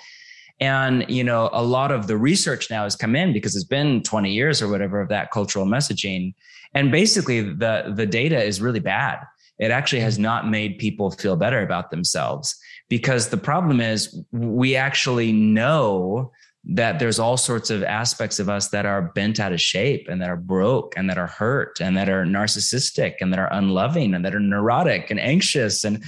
And, 0.60 1.06
you 1.10 1.24
know, 1.24 1.50
a 1.52 1.64
lot 1.64 1.92
of 1.92 2.08
the 2.08 2.18
research 2.18 2.70
now 2.70 2.84
has 2.84 2.96
come 2.96 3.16
in 3.16 3.34
because 3.34 3.56
it's 3.56 3.66
been 3.66 4.02
20 4.04 4.32
years 4.32 4.62
or 4.62 4.70
whatever 4.70 5.02
of 5.02 5.10
that 5.10 5.32
cultural 5.32 5.66
messaging. 5.66 6.34
And 6.74 6.92
basically 6.92 7.42
the, 7.42 7.94
the 7.96 8.06
data 8.06 8.42
is 8.42 8.62
really 8.62 8.80
bad. 8.80 9.20
It 9.60 9.72
actually 9.72 10.02
has 10.02 10.20
not 10.20 10.50
made 10.50 10.78
people 10.80 11.12
feel 11.12 11.36
better 11.36 11.62
about 11.62 11.92
themselves. 11.92 12.56
because 12.90 13.30
the 13.30 13.38
problem 13.38 13.82
is 13.82 14.24
we 14.32 14.76
actually 14.76 15.32
know 15.32 16.32
that 16.68 16.98
there's 16.98 17.20
all 17.20 17.38
sorts 17.38 17.70
of 17.70 17.84
aspects 17.84 18.40
of 18.40 18.50
us 18.50 18.70
that 18.70 18.86
are 18.86 19.12
bent 19.14 19.40
out 19.40 19.54
of 19.54 19.62
shape 19.62 20.08
and 20.10 20.20
that 20.22 20.30
are 20.30 20.36
broke 20.36 20.94
and 20.98 21.10
that 21.10 21.18
are 21.18 21.28
hurt 21.28 21.80
and 21.80 21.96
that 21.96 22.10
are 22.10 22.26
narcissistic 22.26 23.16
and 23.22 23.32
that 23.32 23.40
are 23.40 23.54
unloving 23.54 24.16
and 24.16 24.26
that 24.26 24.34
are 24.34 24.40
neurotic 24.40 25.12
and 25.12 25.20
anxious 25.20 25.84
and 25.84 26.04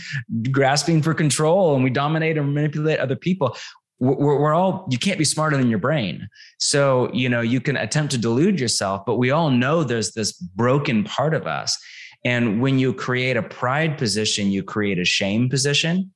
grasping 0.51 1.01
for 1.01 1.13
control 1.13 1.75
and 1.75 1.83
we 1.83 1.91
dominate 1.91 2.37
and 2.37 2.53
manipulate 2.53 2.99
other 2.99 3.15
people 3.15 3.55
we're, 3.99 4.39
we're, 4.39 4.53
all 4.53 4.87
you 4.89 4.97
can't 4.97 5.17
be 5.17 5.25
smarter 5.25 5.57
than 5.57 5.69
your 5.69 5.79
brain. 5.79 6.27
So 6.59 7.09
you 7.13 7.29
know 7.29 7.41
you 7.41 7.61
can 7.61 7.77
attempt 7.77 8.11
to 8.11 8.17
delude 8.17 8.59
yourself 8.59 9.03
but 9.05 9.15
we 9.15 9.31
all 9.31 9.49
know 9.49 9.83
there's 9.83 10.13
this 10.13 10.33
broken 10.33 11.03
part 11.03 11.33
of 11.33 11.47
us. 11.47 11.77
And 12.25 12.61
when 12.61 12.79
you 12.79 12.93
create 12.93 13.37
a 13.37 13.43
pride 13.43 13.97
position 13.97 14.51
you 14.51 14.63
create 14.63 14.99
a 14.99 15.05
shame 15.05 15.49
position 15.49 16.11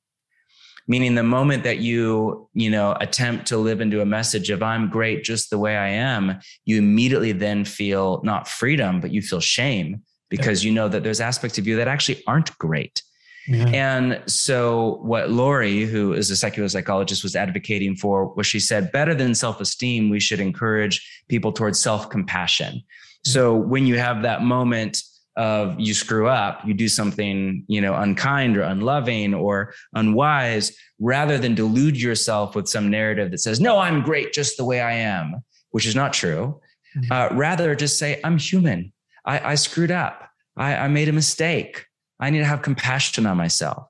meaning 0.88 1.14
the 1.14 1.22
moment 1.22 1.64
that 1.64 1.78
you 1.78 2.48
you 2.54 2.70
know 2.70 2.96
attempt 3.00 3.46
to 3.46 3.56
live 3.56 3.80
into 3.80 4.00
a 4.00 4.06
message 4.06 4.50
of 4.50 4.62
i'm 4.62 4.88
great 4.88 5.24
just 5.24 5.50
the 5.50 5.58
way 5.58 5.76
i 5.76 5.88
am 5.88 6.38
you 6.64 6.78
immediately 6.78 7.32
then 7.32 7.64
feel 7.64 8.20
not 8.24 8.48
freedom 8.48 9.00
but 9.00 9.10
you 9.10 9.22
feel 9.22 9.40
shame 9.40 10.02
because 10.28 10.64
you 10.64 10.72
know 10.72 10.88
that 10.88 11.02
there's 11.02 11.20
aspects 11.20 11.58
of 11.58 11.66
you 11.66 11.76
that 11.76 11.88
actually 11.88 12.22
aren't 12.26 12.56
great 12.58 13.02
yeah. 13.48 13.68
And 13.68 14.22
so, 14.26 14.98
what 15.02 15.30
Laurie, 15.30 15.84
who 15.84 16.12
is 16.12 16.30
a 16.30 16.36
secular 16.36 16.68
psychologist, 16.68 17.22
was 17.22 17.34
advocating 17.34 17.96
for 17.96 18.32
was 18.34 18.46
she 18.46 18.60
said, 18.60 18.92
better 18.92 19.14
than 19.14 19.34
self 19.34 19.60
esteem, 19.60 20.10
we 20.10 20.20
should 20.20 20.40
encourage 20.40 21.24
people 21.28 21.52
towards 21.52 21.80
self 21.80 22.08
compassion. 22.08 22.82
So, 23.24 23.56
when 23.56 23.86
you 23.86 23.98
have 23.98 24.22
that 24.22 24.42
moment 24.42 25.02
of 25.36 25.78
you 25.80 25.94
screw 25.94 26.28
up, 26.28 26.60
you 26.66 26.74
do 26.74 26.88
something, 26.88 27.64
you 27.66 27.80
know, 27.80 27.94
unkind 27.94 28.56
or 28.56 28.62
unloving 28.62 29.34
or 29.34 29.74
unwise, 29.94 30.76
rather 31.00 31.38
than 31.38 31.54
delude 31.54 32.00
yourself 32.00 32.54
with 32.54 32.68
some 32.68 32.90
narrative 32.90 33.30
that 33.30 33.38
says, 33.38 33.60
no, 33.60 33.78
I'm 33.78 34.02
great 34.02 34.32
just 34.32 34.56
the 34.56 34.64
way 34.64 34.80
I 34.80 34.92
am, 34.92 35.42
which 35.70 35.86
is 35.86 35.96
not 35.96 36.12
true. 36.12 36.60
Mm-hmm. 36.96 37.12
Uh, 37.12 37.36
rather, 37.36 37.74
just 37.74 37.98
say, 37.98 38.20
I'm 38.22 38.38
human. 38.38 38.92
I, 39.24 39.52
I 39.52 39.54
screwed 39.54 39.90
up. 39.90 40.28
I, 40.56 40.76
I, 40.76 40.88
made 40.88 41.08
a 41.08 41.12
mistake. 41.12 41.86
I 42.22 42.30
need 42.30 42.38
to 42.38 42.46
have 42.46 42.62
compassion 42.62 43.26
on 43.26 43.36
myself. 43.36 43.84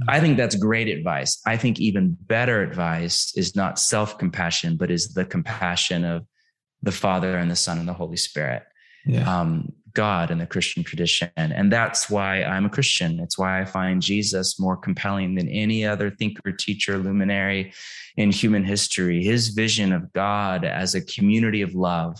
Mm-hmm. 0.00 0.10
I 0.10 0.20
think 0.20 0.36
that's 0.36 0.54
great 0.54 0.88
advice. 0.88 1.40
I 1.46 1.56
think 1.56 1.80
even 1.80 2.16
better 2.20 2.62
advice 2.62 3.32
is 3.36 3.56
not 3.56 3.78
self 3.78 4.18
compassion, 4.18 4.76
but 4.76 4.90
is 4.90 5.14
the 5.14 5.24
compassion 5.24 6.04
of 6.04 6.26
the 6.82 6.92
Father 6.92 7.36
and 7.36 7.50
the 7.50 7.56
Son 7.56 7.78
and 7.78 7.88
the 7.88 7.92
Holy 7.92 8.16
Spirit. 8.16 8.62
Yeah. 9.04 9.40
Um, 9.40 9.72
God 9.92 10.30
in 10.30 10.38
the 10.38 10.46
Christian 10.46 10.84
tradition. 10.84 11.30
And 11.36 11.72
that's 11.72 12.08
why 12.08 12.44
I'm 12.44 12.66
a 12.66 12.70
Christian. 12.70 13.18
It's 13.20 13.38
why 13.38 13.60
I 13.60 13.64
find 13.64 14.00
Jesus 14.00 14.60
more 14.60 14.76
compelling 14.76 15.34
than 15.34 15.48
any 15.48 15.84
other 15.84 16.10
thinker, 16.10 16.52
teacher, 16.52 16.98
luminary 16.98 17.72
in 18.16 18.30
human 18.30 18.64
history. 18.64 19.24
His 19.24 19.48
vision 19.48 19.92
of 19.92 20.12
God 20.12 20.64
as 20.64 20.94
a 20.94 21.00
community 21.00 21.62
of 21.62 21.74
love, 21.74 22.18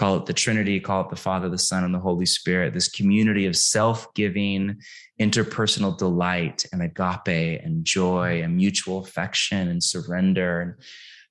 call 0.00 0.16
it 0.16 0.24
the 0.24 0.32
Trinity, 0.32 0.80
call 0.80 1.02
it 1.02 1.10
the 1.10 1.16
Father, 1.16 1.50
the 1.50 1.58
Son, 1.58 1.84
and 1.84 1.94
the 1.94 1.98
Holy 1.98 2.24
Spirit, 2.24 2.72
this 2.72 2.88
community 2.88 3.44
of 3.44 3.54
self 3.54 4.12
giving, 4.14 4.80
interpersonal 5.20 5.96
delight 5.96 6.64
and 6.72 6.80
agape 6.80 7.60
and 7.62 7.84
joy 7.84 8.40
and 8.42 8.56
mutual 8.56 9.00
affection 9.00 9.68
and 9.68 9.84
surrender. 9.84 10.60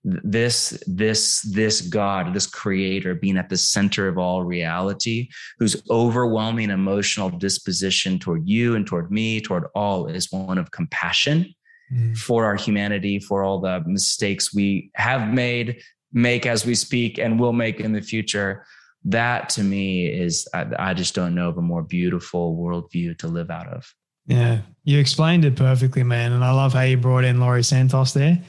And 0.04 0.24
this 0.24 0.82
this 0.88 1.42
this 1.42 1.82
god 1.82 2.34
this 2.34 2.48
creator 2.48 3.14
being 3.16 3.38
at 3.38 3.50
the 3.50 3.58
center 3.58 4.08
of 4.08 4.18
all 4.18 4.46
reality 4.46 5.28
whose 5.58 5.84
overwhelming 5.90 6.70
emotional 6.70 7.30
disposition 7.30 8.18
toward 8.18 8.48
you 8.48 8.76
and 8.76 8.88
toward 8.88 9.12
me 9.12 9.42
toward 9.42 9.66
all 9.76 10.08
is 10.08 10.32
one 10.32 10.58
of 10.58 10.72
compassion 10.72 11.54
mm. 11.92 12.18
for 12.18 12.46
our 12.46 12.56
humanity 12.56 13.20
for 13.20 13.44
all 13.44 13.60
the 13.60 13.84
mistakes 13.88 14.54
we 14.56 14.90
have 14.96 15.34
made 15.34 15.82
make 16.12 16.46
as 16.46 16.66
we 16.66 16.76
speak 16.76 17.18
and 17.18 17.40
will 17.40 17.54
make 17.54 17.80
in 17.80 17.94
the 17.94 18.02
future 18.02 18.66
that 19.06 19.48
to 19.50 19.64
me 19.64 20.08
is 20.08 20.48
I, 20.54 20.66
I 20.78 20.94
just 20.94 21.16
don't 21.16 21.36
know 21.36 21.50
of 21.50 21.58
a 21.58 21.62
more 21.62 21.84
beautiful 21.84 22.58
worldview 22.58 23.18
to 23.20 23.28
live 23.28 23.50
out 23.50 23.68
of 23.68 23.94
yeah 24.26 24.62
you 24.84 25.00
explained 25.00 25.46
it 25.46 25.56
perfectly 25.56 26.04
man 26.04 26.34
and 26.34 26.44
i 26.44 26.52
love 26.52 26.74
how 26.74 26.82
you 26.82 26.98
brought 26.98 27.24
in 27.24 27.40
laurie 27.40 27.64
santos 27.64 28.14
there 28.14 28.40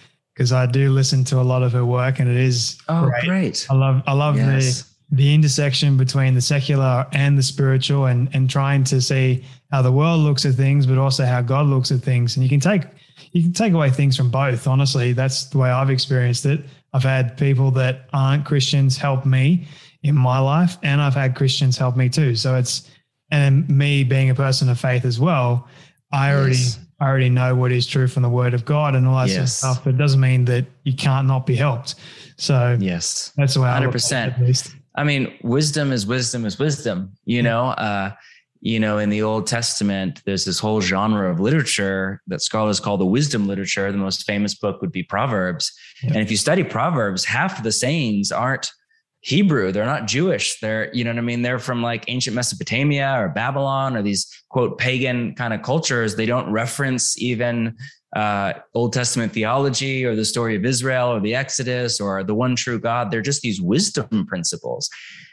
because 0.40 0.52
I 0.52 0.64
do 0.64 0.90
listen 0.90 1.22
to 1.24 1.38
a 1.38 1.42
lot 1.42 1.62
of 1.62 1.72
her 1.72 1.84
work, 1.84 2.18
and 2.18 2.26
it 2.26 2.38
is 2.38 2.78
oh 2.88 3.10
great. 3.10 3.24
great. 3.24 3.66
I 3.68 3.74
love 3.74 4.02
I 4.06 4.14
love 4.14 4.36
yes. 4.36 4.82
the 5.10 5.16
the 5.16 5.34
intersection 5.34 5.98
between 5.98 6.34
the 6.34 6.40
secular 6.40 7.06
and 7.12 7.36
the 7.36 7.42
spiritual, 7.42 8.06
and 8.06 8.34
and 8.34 8.48
trying 8.48 8.82
to 8.84 9.02
see 9.02 9.44
how 9.70 9.82
the 9.82 9.92
world 9.92 10.20
looks 10.20 10.46
at 10.46 10.54
things, 10.54 10.86
but 10.86 10.96
also 10.96 11.26
how 11.26 11.42
God 11.42 11.66
looks 11.66 11.92
at 11.92 12.00
things. 12.00 12.36
And 12.36 12.42
you 12.42 12.48
can 12.48 12.58
take 12.58 12.84
you 13.32 13.42
can 13.42 13.52
take 13.52 13.74
away 13.74 13.90
things 13.90 14.16
from 14.16 14.30
both. 14.30 14.66
Honestly, 14.66 15.12
that's 15.12 15.44
the 15.44 15.58
way 15.58 15.68
I've 15.68 15.90
experienced 15.90 16.46
it. 16.46 16.60
I've 16.92 17.02
had 17.02 17.36
people 17.36 17.70
that 17.72 18.08
aren't 18.12 18.44
Christians 18.44 18.96
help 18.96 19.24
me 19.24 19.66
in 20.02 20.14
my 20.14 20.38
life, 20.38 20.78
and 20.82 21.00
I've 21.00 21.14
had 21.14 21.36
Christians 21.36 21.76
help 21.76 21.96
me 21.96 22.08
too. 22.08 22.34
So 22.34 22.56
it's 22.56 22.90
and 23.30 23.68
me 23.68 24.02
being 24.04 24.30
a 24.30 24.34
person 24.34 24.68
of 24.68 24.80
faith 24.80 25.04
as 25.04 25.20
well. 25.20 25.68
I 26.12 26.34
already 26.34 26.56
yes. 26.56 26.78
I 27.00 27.06
already 27.06 27.30
know 27.30 27.54
what 27.54 27.72
is 27.72 27.86
true 27.86 28.06
from 28.06 28.22
the 28.22 28.28
word 28.28 28.52
of 28.52 28.64
God 28.64 28.94
and 28.94 29.06
all 29.06 29.16
that 29.16 29.28
yes. 29.28 29.34
sort 29.34 29.42
of 29.42 29.48
stuff. 29.50 29.84
But 29.84 29.94
it 29.94 29.96
doesn't 29.96 30.20
mean 30.20 30.44
that 30.46 30.66
you 30.84 30.92
can't 30.92 31.26
not 31.26 31.46
be 31.46 31.56
helped. 31.56 31.94
So 32.36 32.76
yes, 32.78 33.32
that's 33.36 33.54
the 33.54 33.60
way 33.60 33.68
100%. 33.68 34.74
I, 34.96 35.00
I 35.00 35.04
mean, 35.04 35.38
wisdom 35.42 35.92
is 35.92 36.06
wisdom 36.06 36.44
is 36.44 36.58
wisdom, 36.58 37.12
you 37.24 37.36
yeah. 37.36 37.42
know, 37.42 37.64
uh, 37.68 38.12
you 38.60 38.78
know, 38.78 38.98
in 38.98 39.08
the 39.08 39.22
Old 39.22 39.46
Testament, 39.46 40.22
there's 40.26 40.44
this 40.44 40.58
whole 40.58 40.80
genre 40.80 41.30
of 41.30 41.40
literature 41.40 42.20
that 42.26 42.42
scholars 42.42 42.78
call 42.78 42.98
the 42.98 43.06
wisdom 43.06 43.48
literature. 43.48 43.90
The 43.90 43.98
most 43.98 44.26
famous 44.26 44.54
book 44.54 44.80
would 44.82 44.92
be 44.92 45.02
Proverbs. 45.02 45.72
Yeah. 46.02 46.10
And 46.10 46.18
if 46.18 46.30
you 46.30 46.36
study 46.36 46.62
Proverbs, 46.62 47.24
half 47.24 47.58
of 47.58 47.64
the 47.64 47.72
sayings 47.72 48.30
aren't 48.30 48.70
Hebrew. 49.22 49.70
They're 49.70 49.84
not 49.84 50.06
Jewish. 50.06 50.60
They're, 50.60 50.92
you 50.94 51.04
know 51.04 51.10
what 51.10 51.18
I 51.18 51.22
mean? 51.22 51.42
They're 51.42 51.58
from 51.58 51.82
like 51.82 52.04
ancient 52.08 52.34
Mesopotamia 52.34 53.16
or 53.18 53.28
Babylon 53.28 53.96
or 53.96 54.02
these 54.02 54.26
quote 54.48 54.78
pagan 54.78 55.34
kind 55.34 55.52
of 55.52 55.62
cultures. 55.62 56.16
They 56.16 56.26
don't 56.26 56.50
reference 56.50 57.20
even 57.20 57.76
uh, 58.16 58.54
Old 58.74 58.92
Testament 58.92 59.32
theology 59.32 60.04
or 60.04 60.16
the 60.16 60.24
story 60.24 60.56
of 60.56 60.64
Israel 60.64 61.08
or 61.08 61.20
the 61.20 61.34
Exodus 61.34 62.00
or 62.00 62.24
the 62.24 62.34
one 62.34 62.56
true 62.56 62.80
God. 62.80 63.10
They're 63.10 63.20
just 63.20 63.42
these 63.42 63.60
wisdom 63.60 64.26
principles. 64.26 64.88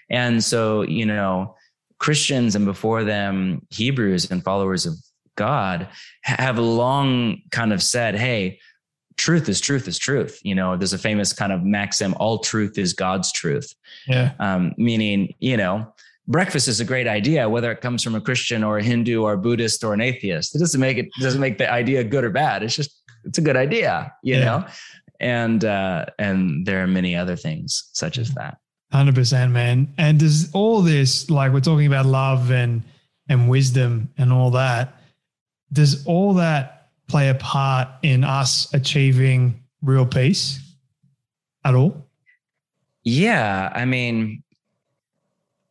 And 0.10 0.44
so, 0.44 0.82
you 0.82 1.06
know, 1.06 1.56
Christians 2.00 2.56
and 2.56 2.66
before 2.66 3.04
them, 3.04 3.66
Hebrews 3.70 4.30
and 4.32 4.44
followers 4.44 4.86
of 4.86 4.94
God 5.36 5.88
have 6.24 6.58
long 6.58 7.42
kind 7.52 7.74
of 7.74 7.82
said, 7.82 8.16
hey, 8.16 8.60
truth 9.18 9.50
is 9.50 9.60
truth 9.60 9.88
is 9.88 9.98
truth. 9.98 10.40
You 10.44 10.56
know, 10.56 10.78
there's 10.78 10.94
a 10.94 10.98
famous 10.98 11.34
kind 11.34 11.52
of 11.52 11.64
maxim: 11.64 12.14
all 12.18 12.40
truth 12.40 12.78
is 12.78 12.94
God's 12.94 13.32
truth. 13.32 13.74
Yeah. 14.08 14.34
Um, 14.40 14.74
meaning, 14.78 15.34
you 15.40 15.58
know, 15.58 15.94
breakfast 16.28 16.68
is 16.68 16.80
a 16.80 16.86
great 16.86 17.08
idea, 17.08 17.50
whether 17.50 17.72
it 17.72 17.82
comes 17.82 18.04
from 18.04 18.16
a 18.16 18.22
Christian 18.22 18.64
or 18.64 18.78
a 18.78 18.84
Hindu 18.84 19.24
or 19.24 19.34
a 19.34 19.38
Buddhist 19.38 19.84
or 19.84 19.94
an 19.94 20.02
atheist. 20.02 20.56
It 20.56 20.60
doesn't 20.60 20.80
make 20.80 20.98
it 20.98 21.10
doesn't 21.20 21.42
make 21.42 21.58
the 21.58 21.72
idea 21.72 22.04
good 22.04 22.24
or 22.24 22.30
bad. 22.30 22.64
It's 22.64 22.76
just 22.76 23.02
it's 23.26 23.38
a 23.38 23.42
good 23.42 23.58
idea, 23.58 24.14
you 24.24 24.36
yeah. 24.36 24.46
know. 24.46 24.68
And 25.20 25.66
uh, 25.66 26.06
and 26.20 26.66
there 26.66 26.84
are 26.84 26.88
many 26.88 27.16
other 27.16 27.36
things 27.36 27.90
such 27.94 28.18
as 28.18 28.34
that. 28.36 28.58
Hundred 28.92 29.16
percent, 29.16 29.52
man. 29.52 29.94
And 29.98 30.20
does 30.20 30.50
all 30.54 30.82
this 30.82 31.30
like 31.30 31.52
we're 31.52 31.60
talking 31.60 31.88
about 31.88 32.06
love 32.06 32.52
and 32.52 32.84
and 33.28 33.50
wisdom 33.50 34.14
and 34.18 34.32
all 34.32 34.52
that? 34.52 34.96
Does 35.74 36.06
all 36.06 36.36
that 36.36 36.90
play 37.08 37.30
a 37.30 37.36
part 37.36 37.90
in 38.02 38.24
us 38.24 38.74
achieving 38.74 39.64
real 39.82 40.06
peace 40.06 40.60
at 41.66 41.76
all? 41.76 42.08
Yeah. 43.04 43.72
I 43.74 43.86
mean, 43.86 44.44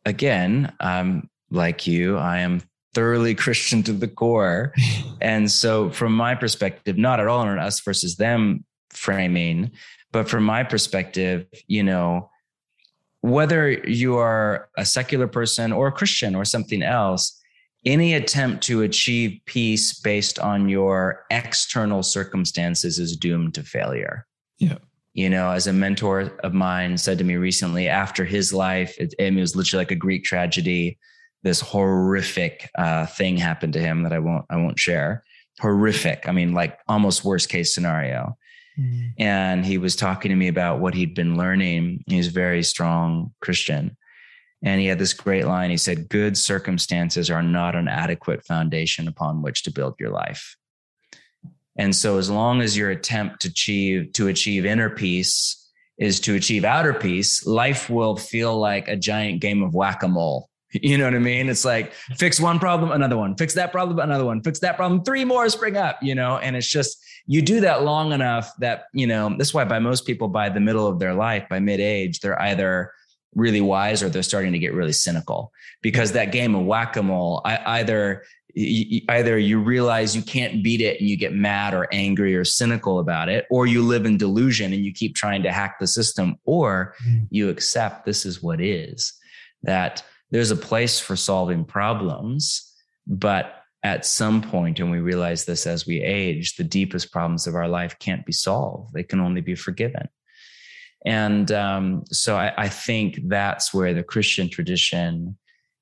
again, 0.05 0.73
I'm 0.79 1.29
like 1.49 1.87
you, 1.87 2.17
I 2.17 2.39
am 2.39 2.61
thoroughly 2.93 3.35
Christian 3.45 3.83
to 3.83 3.93
the 3.93 4.07
core. 4.07 4.73
and 5.21 5.51
so, 5.51 5.89
from 5.89 6.13
my 6.13 6.35
perspective, 6.35 6.97
not 6.97 7.19
at 7.19 7.27
all 7.27 7.43
in 7.43 7.49
an 7.49 7.59
us 7.59 7.79
versus 7.79 8.15
them 8.15 8.63
framing, 8.89 9.71
but 10.11 10.29
from 10.29 10.43
my 10.43 10.63
perspective, 10.63 11.45
you 11.67 11.83
know, 11.83 12.29
whether 13.29 13.71
you 13.71 14.17
are 14.17 14.69
a 14.77 14.85
secular 14.85 15.27
person 15.27 15.71
or 15.71 15.87
a 15.87 15.91
Christian 15.91 16.35
or 16.35 16.45
something 16.45 16.83
else, 16.83 17.39
any 17.85 18.13
attempt 18.13 18.63
to 18.63 18.81
achieve 18.81 19.39
peace 19.45 19.99
based 19.99 20.39
on 20.39 20.69
your 20.69 21.25
external 21.29 22.03
circumstances 22.03 22.99
is 22.99 23.15
doomed 23.15 23.53
to 23.55 23.63
failure. 23.63 24.25
Yeah. 24.57 24.77
You 25.13 25.29
know, 25.29 25.51
as 25.51 25.67
a 25.67 25.73
mentor 25.73 26.31
of 26.43 26.53
mine 26.53 26.97
said 26.97 27.17
to 27.17 27.23
me 27.23 27.37
recently, 27.37 27.87
after 27.87 28.23
his 28.23 28.53
life, 28.53 28.95
it, 28.99 29.15
it 29.17 29.33
was 29.33 29.55
literally 29.55 29.81
like 29.81 29.91
a 29.91 29.95
Greek 29.95 30.23
tragedy. 30.23 30.97
This 31.43 31.61
horrific 31.61 32.69
uh, 32.77 33.05
thing 33.05 33.37
happened 33.37 33.73
to 33.73 33.79
him 33.79 34.03
that 34.03 34.13
I 34.13 34.19
won't 34.19 34.45
I 34.49 34.57
won't 34.57 34.77
share. 34.77 35.23
Horrific. 35.59 36.27
I 36.27 36.31
mean, 36.33 36.53
like 36.53 36.77
almost 36.87 37.23
worst 37.23 37.49
case 37.49 37.73
scenario. 37.73 38.37
Mm. 38.79 39.13
And 39.17 39.65
he 39.65 39.77
was 39.77 39.95
talking 39.95 40.29
to 40.29 40.35
me 40.35 40.47
about 40.47 40.79
what 40.79 40.93
he'd 40.93 41.15
been 41.15 41.37
learning. 41.37 42.03
He's 42.07 42.27
a 42.27 42.31
very 42.31 42.63
strong 42.63 43.33
Christian 43.41 43.97
and 44.63 44.81
he 44.81 44.87
had 44.87 44.99
this 44.99 45.13
great 45.13 45.45
line. 45.45 45.69
He 45.69 45.77
said, 45.77 46.09
Good 46.09 46.37
circumstances 46.37 47.29
are 47.29 47.43
not 47.43 47.75
an 47.75 47.87
adequate 47.87 48.45
foundation 48.45 49.07
upon 49.07 49.41
which 49.41 49.63
to 49.63 49.71
build 49.71 49.95
your 49.99 50.09
life. 50.09 50.55
And 51.77 51.95
so 51.95 52.17
as 52.17 52.29
long 52.29 52.61
as 52.61 52.75
your 52.75 52.89
attempt 52.89 53.41
to 53.41 53.49
achieve 53.49 54.13
to 54.13 54.27
achieve 54.27 54.65
inner 54.65 54.89
peace 54.89 55.63
is 55.97 56.19
to 56.21 56.35
achieve 56.35 56.65
outer 56.65 56.93
peace, 56.93 57.45
life 57.45 57.89
will 57.89 58.17
feel 58.17 58.57
like 58.57 58.87
a 58.87 58.95
giant 58.95 59.41
game 59.41 59.63
of 59.63 59.73
whack-a-mole. 59.73 60.49
You 60.73 60.97
know 60.97 61.05
what 61.05 61.15
I 61.15 61.19
mean? 61.19 61.47
It's 61.49 61.63
like 61.63 61.93
fix 62.17 62.39
one 62.39 62.59
problem, 62.59 62.91
another 62.91 63.15
one, 63.17 63.35
fix 63.35 63.53
that 63.53 63.71
problem, 63.71 63.99
another 63.99 64.25
one, 64.25 64.41
fix 64.41 64.59
that 64.59 64.75
problem, 64.75 65.03
three 65.03 65.23
more 65.23 65.47
spring 65.49 65.77
up, 65.77 65.97
you 66.01 66.13
know, 66.13 66.37
and 66.39 66.57
it's 66.57 66.67
just 66.67 66.97
you 67.25 67.41
do 67.41 67.61
that 67.61 67.83
long 67.83 68.11
enough 68.11 68.51
that, 68.59 68.85
you 68.93 69.07
know, 69.07 69.33
that's 69.37 69.53
why 69.53 69.63
by 69.63 69.79
most 69.79 70.05
people 70.05 70.27
by 70.27 70.49
the 70.49 70.59
middle 70.59 70.85
of 70.85 70.99
their 70.99 71.13
life, 71.13 71.45
by 71.49 71.59
mid-age, 71.59 72.19
they're 72.19 72.41
either 72.41 72.91
really 73.33 73.61
wise 73.61 74.03
or 74.03 74.09
they're 74.09 74.23
starting 74.23 74.51
to 74.51 74.59
get 74.59 74.73
really 74.73 74.93
cynical 74.93 75.51
because 75.81 76.11
that 76.11 76.31
game 76.31 76.55
of 76.55 76.65
whack-a-mole 76.65 77.41
either 77.45 78.23
either 78.57 79.37
you 79.37 79.59
realize 79.59 80.15
you 80.15 80.21
can't 80.23 80.63
beat 80.63 80.81
it 80.81 80.99
and 80.99 81.07
you 81.07 81.15
get 81.15 81.33
mad 81.33 81.75
or 81.75 81.87
angry 81.91 82.35
or 82.35 82.43
cynical 82.43 82.97
about 82.97 83.29
it 83.29 83.45
or 83.51 83.67
you 83.67 83.83
live 83.83 84.05
in 84.05 84.17
delusion 84.17 84.73
and 84.73 84.83
you 84.83 84.91
keep 84.91 85.15
trying 85.15 85.43
to 85.43 85.51
hack 85.51 85.77
the 85.79 85.85
system 85.85 86.35
or 86.45 86.95
mm. 87.07 87.27
you 87.29 87.49
accept 87.49 88.05
this 88.05 88.25
is 88.25 88.41
what 88.41 88.59
is 88.59 89.13
that 89.61 90.03
there's 90.31 90.51
a 90.51 90.55
place 90.55 90.99
for 90.99 91.15
solving 91.15 91.65
problems 91.65 92.73
but 93.07 93.63
at 93.83 94.05
some 94.05 94.41
point 94.41 94.79
and 94.79 94.91
we 94.91 94.99
realize 94.99 95.45
this 95.45 95.65
as 95.67 95.85
we 95.85 96.01
age 96.01 96.55
the 96.55 96.63
deepest 96.63 97.11
problems 97.11 97.47
of 97.47 97.55
our 97.55 97.67
life 97.67 97.97
can't 97.99 98.25
be 98.25 98.33
solved. 98.33 98.93
They 98.93 99.03
can 99.03 99.19
only 99.19 99.41
be 99.41 99.55
forgiven. 99.55 100.09
And 101.05 101.51
um, 101.51 102.03
so 102.11 102.35
I, 102.35 102.53
I 102.57 102.69
think 102.69 103.19
that's 103.27 103.73
where 103.73 103.93
the 103.93 104.03
christian 104.03 104.49
tradition 104.49 105.37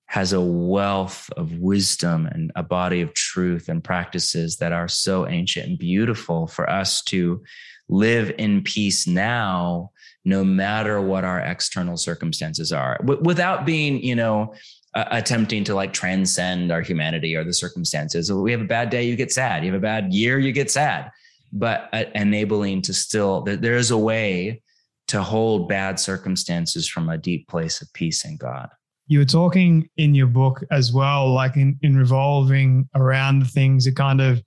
has 0.08 0.34
a 0.34 0.42
wealth 0.42 1.32
of 1.36 1.58
wisdom 1.58 2.28
and 2.28 2.52
a 2.56 2.62
body 2.62 3.02
of 3.02 3.14
truth 3.16 3.70
and 3.70 3.84
practices 3.84 4.58
that 4.58 4.72
are 4.72 4.88
so 4.88 5.28
ancient 5.28 5.68
and 5.68 5.80
beautiful 5.80 6.46
for 6.46 6.70
us 6.70 7.02
to 7.04 7.42
live 7.90 8.32
in 8.38 8.62
peace 8.62 9.08
now 9.08 9.90
no 10.26 10.44
matter 10.44 11.00
what 11.00 11.24
our 11.24 11.40
external 11.40 11.96
circumstances 11.96 12.72
are 12.72 12.98
w- 13.02 13.22
without 13.24 13.66
being 13.66 14.02
you 14.04 14.16
know 14.16 14.54
uh, 14.96 15.06
attempting 15.12 15.64
to 15.66 15.76
like 15.76 15.94
transcend 15.94 16.72
our 16.72 16.82
humanity 16.82 17.36
or 17.36 17.44
the 17.44 17.54
circumstances. 17.54 18.32
We 18.32 18.52
have 18.54 18.62
a 18.62 18.66
bad 18.66 18.90
day 18.90 19.04
you 19.04 19.16
get 19.16 19.32
sad. 19.32 19.64
You 19.64 19.74
have 19.74 19.80
a 19.80 19.84
bad 19.84 20.14
year 20.14 20.40
you 20.40 20.54
get 20.54 20.72
sad. 20.72 21.12
But 21.52 21.90
uh, 21.94 22.06
enabling 22.16 22.82
to 22.84 22.94
still 22.94 23.42
there 23.42 23.76
is 23.76 23.92
a 23.92 23.98
way 23.98 24.62
to 25.08 25.22
hold 25.22 25.70
bad 25.70 26.00
circumstances 26.00 26.88
from 26.88 27.10
a 27.10 27.18
deep 27.18 27.48
place 27.48 27.82
of 27.82 27.92
peace 27.94 28.26
in 28.26 28.38
god. 28.38 28.70
You 29.08 29.20
were 29.20 29.26
talking 29.26 29.88
in 29.98 30.16
your 30.16 30.28
book 30.28 30.64
as 30.72 30.92
well, 30.92 31.32
like 31.32 31.58
in, 31.58 31.78
in 31.84 31.96
revolving 31.96 32.90
around 32.96 33.40
the 33.40 33.48
things 33.48 33.86
that 33.86 33.96
kind 33.96 34.20
of 34.20 34.42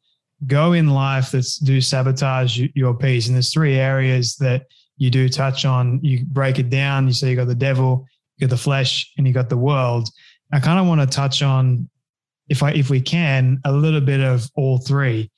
go 0.47 0.73
in 0.73 0.89
life 0.89 1.31
that 1.31 1.47
do 1.63 1.81
sabotage 1.81 2.61
your 2.75 2.95
peace. 2.95 3.27
And 3.27 3.37
there's 3.37 3.53
three 3.53 3.77
areas 3.77 4.37
that 4.37 4.65
you 4.99 5.11
do 5.11 5.29
touch 5.29 5.65
on. 5.65 6.01
You 6.03 6.25
break 6.27 6.59
it 6.59 6.71
down. 6.71 7.07
You 7.07 7.13
say 7.13 7.31
you 7.31 7.37
got 7.37 7.47
the 7.47 7.55
devil, 7.55 8.07
you 8.37 8.47
got 8.47 8.51
the 8.51 8.61
flesh, 8.61 9.11
and 9.17 9.27
you 9.27 9.33
got 9.33 9.49
the 9.49 9.57
world. 9.57 10.09
I 10.53 10.61
kind 10.61 10.79
of 10.79 10.87
want 10.87 11.01
to 11.01 11.07
touch 11.07 11.43
on, 11.43 11.89
if 12.49 12.63
I 12.63 12.73
if 12.73 12.91
we 12.91 13.01
can, 13.01 13.61
a 13.65 13.73
little 13.73 14.01
bit 14.01 14.21
of 14.21 14.51
all 14.55 14.79
three. 14.79 15.31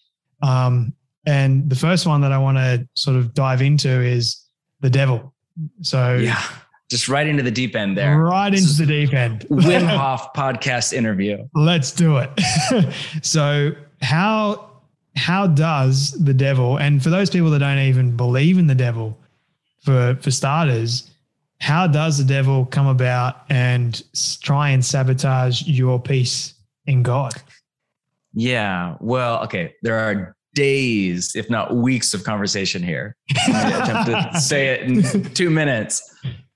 Um, 0.43 0.95
and 1.27 1.69
the 1.69 1.77
first 1.77 2.07
one 2.07 2.21
that 2.23 2.33
I 2.33 2.39
want 2.39 2.57
to 2.57 2.89
sort 2.95 3.17
of 3.17 3.35
dive 3.35 3.63
into 3.63 3.89
is 3.89 4.45
the 4.81 4.91
devil. 4.91 5.35
So 5.83 6.17
yeah 6.17 6.43
just 6.91 7.09
right 7.09 7.27
into 7.27 7.43
the 7.43 7.51
deep 7.53 7.77
end 7.77 7.97
there. 7.97 8.19
Right 8.19 8.53
into 8.53 8.73
the 8.73 8.87
deep 8.87 9.15
end. 9.15 9.47
Wim 9.49 9.87
Hof 9.97 10.35
podcast 10.35 10.93
interview. 10.93 11.47
Let's 11.55 11.93
do 11.93 12.19
it. 12.19 12.93
so 13.23 13.73
how 14.03 14.69
how 15.17 15.47
does 15.47 16.13
the 16.13 16.35
devil 16.35 16.79
and 16.79 17.03
for 17.03 17.11
those 17.11 17.31
people 17.31 17.51
that 17.51 17.61
don't 17.61 17.79
even 17.79 18.17
believe 18.17 18.59
in 18.59 18.67
the 18.67 18.75
devil, 18.75 19.19
for 19.83 20.17
for 20.21 20.31
starters, 20.31 21.11
how 21.61 21.87
does 21.87 22.19
the 22.19 22.25
devil 22.25 22.67
come 22.67 22.87
about 22.87 23.43
and 23.51 24.03
try 24.43 24.71
and 24.71 24.85
sabotage 24.85 25.63
your 25.67 26.01
peace 26.01 26.55
in 26.87 27.03
God? 27.03 27.35
Yeah. 28.33 28.97
Well, 29.01 29.43
okay. 29.45 29.75
There 29.83 29.99
are 29.99 30.37
days, 30.55 31.35
if 31.37 31.51
not 31.51 31.77
weeks, 31.77 32.15
of 32.15 32.25
conversation 32.25 32.83
here. 32.83 33.17
I 33.49 33.83
attempt 33.83 34.35
to 34.35 34.41
say 34.41 34.69
it 34.69 34.83
in 34.83 35.25
two 35.35 35.51
minutes. 35.51 36.03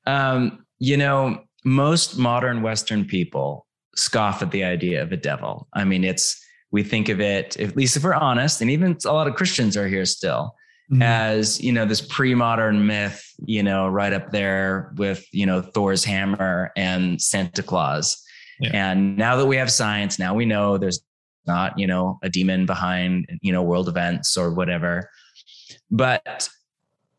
Um, 0.07 0.65
you 0.79 0.97
know, 0.97 1.43
most 1.65 2.19
modern 2.19 2.63
Western 2.63 3.05
people 3.05 3.67
scoff 3.97 4.43
at 4.43 4.51
the 4.51 4.65
idea 4.65 5.03
of 5.03 5.13
a 5.13 5.17
devil. 5.17 5.69
I 5.73 5.85
mean, 5.85 6.05
it's, 6.05 6.41
we 6.71 6.83
think 6.83 7.09
of 7.09 7.21
it, 7.21 7.59
at 7.59 7.77
least 7.77 7.97
if 7.97 8.05
we're 8.05 8.15
honest, 8.15 8.61
and 8.61 8.71
even 8.71 8.97
a 9.05 9.13
lot 9.13 9.29
of 9.29 9.35
Christians 9.35 9.77
are 9.77 9.87
here 9.87 10.05
still, 10.05 10.55
mm-hmm. 10.91 11.03
as, 11.03 11.61
you 11.61 11.73
know, 11.73 11.85
this 11.85 12.01
pre 12.01 12.35
modern 12.35 12.87
myth, 12.87 13.25
you 13.45 13.63
know, 13.63 13.89
right 13.89 14.13
up 14.13 14.31
there 14.31 14.93
with, 14.97 15.27
you 15.33 15.47
know, 15.47 15.63
Thor's 15.63 16.05
hammer 16.05 16.73
and 16.77 17.21
Santa 17.21 17.63
Claus. 17.63 18.23
Yeah. 18.61 18.71
And 18.73 19.17
now 19.17 19.37
that 19.37 19.47
we 19.47 19.57
have 19.57 19.71
science, 19.71 20.19
now 20.19 20.35
we 20.35 20.45
know 20.45 20.79
there's 20.79 21.01
not, 21.47 21.79
you 21.79 21.87
know, 21.87 22.19
a 22.23 22.29
demon 22.29 22.67
behind, 22.67 23.29
you 23.43 23.53
know, 23.53 23.63
world 23.63 23.89
events 23.89 24.37
or 24.37 24.53
whatever. 24.53 25.11
But 25.91 26.49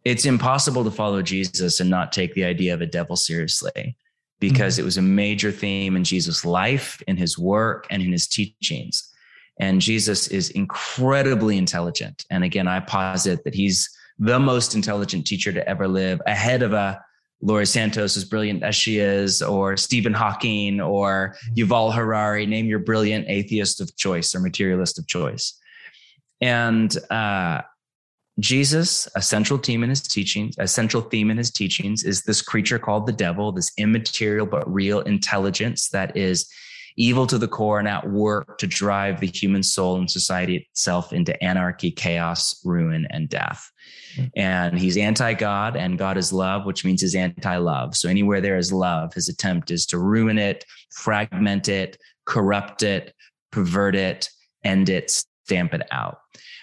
it's 0.04 0.26
impossible 0.26 0.84
to 0.84 0.92
follow 0.92 1.22
Jesus 1.22 1.80
and 1.80 1.90
not 1.90 2.12
take 2.12 2.34
the 2.34 2.46
idea 2.46 2.74
of 2.74 2.82
a 2.82 2.86
devil 2.86 3.16
seriously 3.16 3.98
because 4.40 4.76
mm-hmm. 4.76 4.84
it 4.84 4.86
was 4.86 4.98
a 4.98 5.02
major 5.02 5.52
theme 5.52 5.96
in 5.96 6.04
Jesus' 6.04 6.46
life, 6.46 7.02
in 7.08 7.18
his 7.18 7.38
work, 7.38 7.88
and 7.90 8.02
in 8.02 8.12
his 8.12 8.28
teachings. 8.28 9.12
And 9.60 9.80
Jesus 9.82 10.28
is 10.28 10.50
incredibly 10.50 11.58
intelligent. 11.58 12.26
And 12.30 12.44
again, 12.44 12.68
I 12.68 12.82
posit 12.82 13.44
that 13.44 13.56
he's 13.56 13.90
the 14.20 14.40
most 14.40 14.76
intelligent 14.76 15.26
teacher 15.26 15.52
to 15.52 15.68
ever 15.68 15.88
live, 15.88 16.22
ahead 16.26 16.62
of 16.62 16.74
a 16.74 17.02
Laurie 17.42 17.66
Santos, 17.66 18.18
as 18.18 18.26
brilliant 18.26 18.64
as 18.64 18.76
she 18.76 18.98
is, 18.98 19.42
or 19.42 19.78
Stephen 19.78 20.14
Hawking, 20.14 20.80
or 20.82 21.36
mm-hmm. 21.50 21.72
Yuval 21.72 21.94
Harari. 21.94 22.46
Name 22.46 22.66
your 22.66 22.80
brilliant 22.80 23.26
atheist 23.28 23.82
of 23.82 23.96
choice 23.96 24.34
or 24.34 24.40
materialist 24.40 24.98
of 24.98 25.08
choice. 25.08 25.58
And 26.42 26.96
uh, 27.12 27.62
Jesus, 28.40 29.08
a 29.16 29.22
central 29.22 29.60
theme 29.60 29.84
in 29.84 29.90
his 29.90 30.02
teachings, 30.02 30.56
a 30.58 30.68
central 30.68 31.04
theme 31.04 31.30
in 31.30 31.38
his 31.38 31.52
teachings 31.52 32.04
is 32.04 32.24
this 32.24 32.42
creature 32.42 32.80
called 32.80 33.06
the 33.06 33.14
devil, 33.14 33.52
this 33.52 33.72
immaterial 33.78 34.46
but 34.46 34.72
real 34.72 35.02
intelligence 35.02 35.90
that 35.90 36.16
is 36.18 36.50
evil 36.98 37.28
to 37.28 37.38
the 37.38 37.48
core 37.48 37.80
and 37.80 37.88
at 37.88 38.10
work 38.10 38.58
to 38.58 38.68
drive 38.68 39.20
the 39.20 39.28
human 39.28 39.64
soul 39.64 39.98
and 39.98 40.10
society 40.10 40.58
itself 40.58 41.12
into 41.12 41.42
anarchy, 41.44 41.92
chaos, 41.92 42.62
ruin, 42.64 43.08
and 43.10 43.30
death. 43.30 43.70
Hmm. 44.16 44.26
And 44.36 44.80
he's 44.80 44.98
anti 44.98 45.34
God, 45.34 45.76
and 45.76 45.98
God 45.98 46.18
is 46.18 46.32
love, 46.32 46.66
which 46.66 46.86
means 46.86 47.02
he's 47.02 47.16
anti 47.16 47.58
love. 47.58 47.96
So 47.96 48.10
anywhere 48.10 48.42
there 48.42 48.58
is 48.58 48.72
love, 48.72 49.14
his 49.14 49.30
attempt 49.30 49.72
is 49.72 49.86
to 49.88 50.00
ruin 50.00 50.38
it, 50.38 50.66
fragment 50.92 51.68
it, 51.68 51.98
corrupt 52.26 52.84
it, 52.84 53.14
pervert 53.52 53.96
it, 53.96 54.30
end 54.64 54.90
it, 54.90 55.12
stamp 55.46 55.74
it 55.74 55.88
out. 55.92 56.20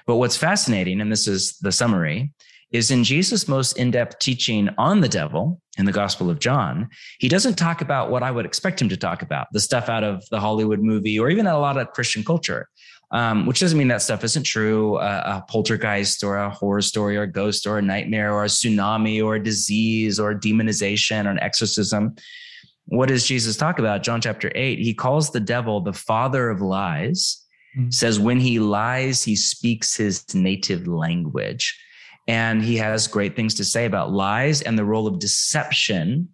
But 0.07 0.17
what's 0.17 0.37
fascinating, 0.37 1.01
and 1.01 1.13
this 1.13 1.29
is 1.29 1.57
the 1.59 1.73
summary, 1.73 2.33
is 2.73 2.91
in 2.91 3.05
Jesus' 3.05 3.49
most 3.49 3.77
in 3.77 3.91
depth 3.91 4.19
teaching 4.19 4.69
on 4.79 5.01
the 5.01 5.09
devil 5.09 5.61
in 5.79 5.85
the 5.85 5.93
Gospel 5.93 6.31
of 6.31 6.39
John, 6.39 6.89
he 7.19 7.29
doesn't 7.29 7.57
talk 7.57 7.81
about 7.81 8.11
what 8.11 8.23
I 8.23 8.31
would 8.31 8.47
expect 8.47 8.81
him 8.81 8.89
to 8.89 8.97
talk 8.97 9.23
about 9.23 9.49
the 9.53 9.61
stuff 9.61 9.89
out 9.89 10.05
of 10.05 10.25
the 10.31 10.41
Hollywood 10.41 10.81
movie 10.81 11.19
or 11.19 11.31
even 11.31 11.47
a 11.47 11.59
lot 11.59 11.77
of 11.77 11.91
Christian 11.93 12.25
culture. 12.25 12.69
Um, 13.11 13.45
which 13.45 13.61
doesn't 13.61 13.77
mean 13.77 13.89
that 13.89 14.01
stuff 14.01 14.25
isn't 14.25 14.45
true. 14.45 14.97
Uh, 14.97 15.43
a 15.43 15.53
poltergeist 15.53 16.25
or 16.25 16.39
a 16.39 16.49
horror 16.49 16.81
story 16.81 17.19
or 17.19 17.25
a 17.25 17.31
ghost 17.31 17.67
or 17.67 17.77
a 17.77 17.83
nightmare 17.83 18.33
or 18.33 18.45
a 18.45 18.49
tsunami 18.49 19.23
or 19.23 19.35
a 19.35 19.43
disease 19.43 20.19
or 20.19 20.31
a 20.31 20.35
demonization 20.35 21.27
or 21.27 21.31
an 21.31 21.39
exorcism. 21.41 22.15
What 22.87 23.11
does 23.11 23.27
Jesus 23.27 23.59
talk 23.59 23.79
about? 23.79 24.03
John 24.03 24.23
chapter 24.23 24.51
8, 24.55 24.79
he 24.79 24.95
calls 24.95 25.31
the 25.31 25.41
devil 25.41 25.83
the 25.83 25.93
father 25.93 26.49
of 26.49 26.63
lies 26.63 27.43
mm-hmm. 27.77 27.91
says 27.91 28.19
when 28.19 28.41
he 28.41 28.59
lies, 28.59 29.23
he 29.23 29.37
speaks 29.37 29.97
his 29.97 30.35
native 30.35 30.87
language. 30.87 31.79
And 32.29 32.63
he 32.63 32.77
has 32.77 33.09
great 33.09 33.35
things 33.35 33.55
to 33.55 33.65
say 33.65 33.85
about 33.85 34.13
lies 34.13 34.63
and 34.63 34.79
the 34.79 34.85
role 34.85 35.07
of 35.07 35.19
deception 35.19 36.29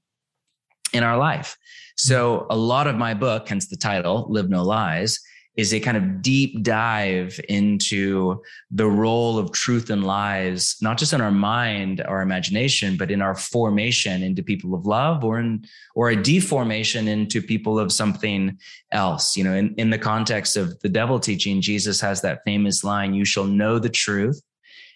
in 0.93 1.03
our 1.03 1.17
life. 1.17 1.57
So, 1.97 2.41
hmm. 2.41 2.47
a 2.51 2.57
lot 2.57 2.87
of 2.87 2.97
my 2.97 3.15
book, 3.15 3.49
hence 3.49 3.69
the 3.69 3.77
title, 3.77 4.27
Live 4.29 4.49
No 4.49 4.63
Lies, 4.63 5.21
is 5.59 5.75
a 5.75 5.81
kind 5.81 5.97
of 5.97 6.23
deep 6.23 6.63
dive 6.63 7.39
into 7.49 8.41
the 8.71 8.87
role 8.87 9.39
of 9.39 9.51
truth 9.51 9.91
and 9.91 10.05
lies, 10.05 10.77
not 10.81 10.97
just 10.97 11.13
in 11.13 11.21
our 11.21 11.33
mind 11.33 12.01
our 12.03 12.23
imagination, 12.23 12.97
but 12.97 13.11
in 13.11 13.21
our 13.21 13.35
formation 13.35 14.23
into 14.23 14.41
people 14.41 14.73
of 14.73 14.87
love 14.87 15.25
or 15.25 15.41
in 15.41 15.65
or 15.97 16.11
a 16.11 16.23
deformation 16.23 17.09
into 17.09 17.43
people 17.43 17.77
of 17.77 17.91
something 17.91 18.57
else. 18.93 19.37
You 19.37 19.43
know, 19.43 19.55
in, 19.55 19.75
in 19.79 19.91
the 19.91 19.99
context 19.99 20.57
of 20.57 20.79
the 20.79 20.89
devil 20.89 21.19
teaching, 21.19 21.61
Jesus 21.61 22.01
has 22.01 22.23
that 22.23 22.43
famous 22.45 22.85
line, 22.85 23.13
you 23.13 23.25
shall 23.25 23.45
know 23.45 23.81
the 23.81 23.89
truth 23.89 24.41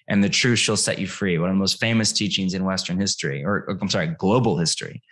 and 0.08 0.22
the 0.22 0.28
truth 0.28 0.58
shall 0.58 0.76
set 0.76 0.98
you 0.98 1.06
free. 1.06 1.38
One 1.38 1.50
of 1.50 1.56
the 1.56 1.60
most 1.60 1.80
famous 1.80 2.12
teachings 2.12 2.54
in 2.54 2.64
Western 2.64 2.98
history, 2.98 3.44
or, 3.44 3.64
or 3.68 3.78
I'm 3.80 3.88
sorry, 3.88 4.08
global 4.08 4.58
history. 4.58 5.02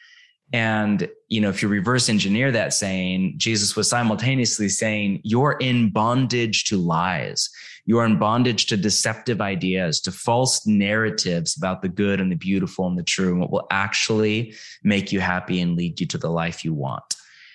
And, 0.52 1.08
you 1.28 1.40
know, 1.40 1.48
if 1.48 1.62
you 1.62 1.68
reverse 1.68 2.08
engineer 2.08 2.50
that 2.50 2.74
saying, 2.74 3.34
Jesus 3.36 3.76
was 3.76 3.88
simultaneously 3.88 4.68
saying, 4.68 5.20
you're 5.22 5.56
in 5.60 5.90
bondage 5.90 6.64
to 6.64 6.76
lies. 6.76 7.48
You 7.86 7.98
are 7.98 8.04
in 8.04 8.18
bondage 8.18 8.66
to 8.66 8.76
deceptive 8.76 9.40
ideas, 9.40 10.00
to 10.00 10.12
false 10.12 10.66
narratives 10.66 11.56
about 11.56 11.82
the 11.82 11.88
good 11.88 12.20
and 12.20 12.32
the 12.32 12.36
beautiful 12.36 12.86
and 12.86 12.98
the 12.98 13.04
true, 13.04 13.30
and 13.30 13.40
what 13.40 13.52
will 13.52 13.66
actually 13.70 14.54
make 14.82 15.12
you 15.12 15.20
happy 15.20 15.60
and 15.60 15.76
lead 15.76 16.00
you 16.00 16.06
to 16.08 16.18
the 16.18 16.30
life 16.30 16.64
you 16.64 16.74
want. 16.74 17.14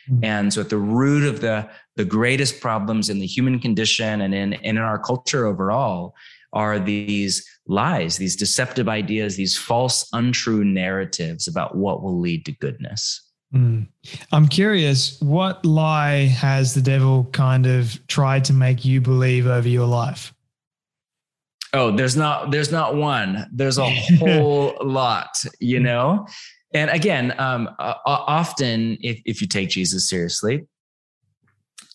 Mm-hmm. 0.10 0.24
And 0.24 0.54
so 0.54 0.62
at 0.62 0.70
the 0.70 0.78
root 0.78 1.24
of 1.24 1.42
the, 1.42 1.70
the 1.96 2.06
greatest 2.06 2.62
problems 2.62 3.10
in 3.10 3.20
the 3.20 3.28
human 3.28 3.60
condition 3.60 4.22
and 4.22 4.34
in, 4.34 4.54
and 4.54 4.78
in 4.78 4.78
our 4.78 5.00
culture 5.00 5.46
overall 5.46 6.16
are 6.56 6.80
these 6.80 7.46
lies, 7.68 8.18
these 8.18 8.36
deceptive 8.36 8.88
ideas, 8.88 9.36
these 9.36 9.58
false, 9.58 10.08
untrue 10.14 10.64
narratives 10.64 11.48
about 11.48 11.76
what 11.76 12.02
will 12.02 12.20
lead 12.20 12.46
to 12.46 12.52
goodness. 12.54 13.22
Mm. 13.54 13.88
I'm 14.32 14.48
curious, 14.48 15.20
what 15.22 15.66
lie 15.66 16.26
has 16.26 16.74
the 16.74 16.82
devil 16.82 17.26
kind 17.26 17.68
of 17.68 18.00
tried 18.08 18.46
to 18.46 18.54
make 18.54 18.84
you 18.84 19.02
believe 19.02 19.46
over 19.46 19.68
your 19.68 19.86
life? 19.86 20.34
Oh, 21.74 21.92
there's 21.92 22.16
not 22.16 22.52
there's 22.52 22.72
not 22.72 22.96
one. 22.96 23.48
There's 23.52 23.78
a 23.78 23.90
whole 24.20 24.78
lot, 24.82 25.30
you 25.60 25.80
know. 25.80 26.26
And 26.74 26.90
again, 26.90 27.34
um, 27.38 27.70
uh, 27.80 27.96
often 28.06 28.98
if 29.02 29.22
if 29.26 29.42
you 29.42 29.48
take 29.48 29.70
Jesus 29.70 30.10
seriously, 30.10 30.66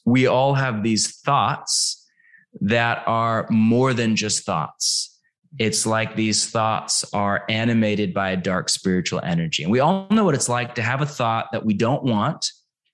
we 0.05 0.27
all 0.27 0.55
have 0.55 0.83
these 0.83 1.19
thoughts 1.21 2.00
that 2.61 3.03
are 3.07 3.47
more 3.51 3.95
than 3.95 4.17
just 4.17 4.45
thoughts. 4.45 5.19
It's 5.59 5.85
like 5.85 6.15
these 6.15 6.49
thoughts 6.49 7.05
are 7.13 7.45
animated 7.49 8.15
by 8.15 8.31
a 8.31 8.37
dark 8.37 8.69
spiritual 8.69 9.21
energy. 9.25 9.63
And 9.63 9.73
we 9.73 9.81
all 9.81 10.07
know 10.11 10.25
what 10.25 10.35
it's 10.35 10.49
like 10.49 10.75
to 10.77 10.83
have 10.83 11.03
a 11.03 11.07
thought 11.07 11.51
that 11.53 11.65
we 11.65 11.75
don't 11.75 12.05
want, 12.05 12.51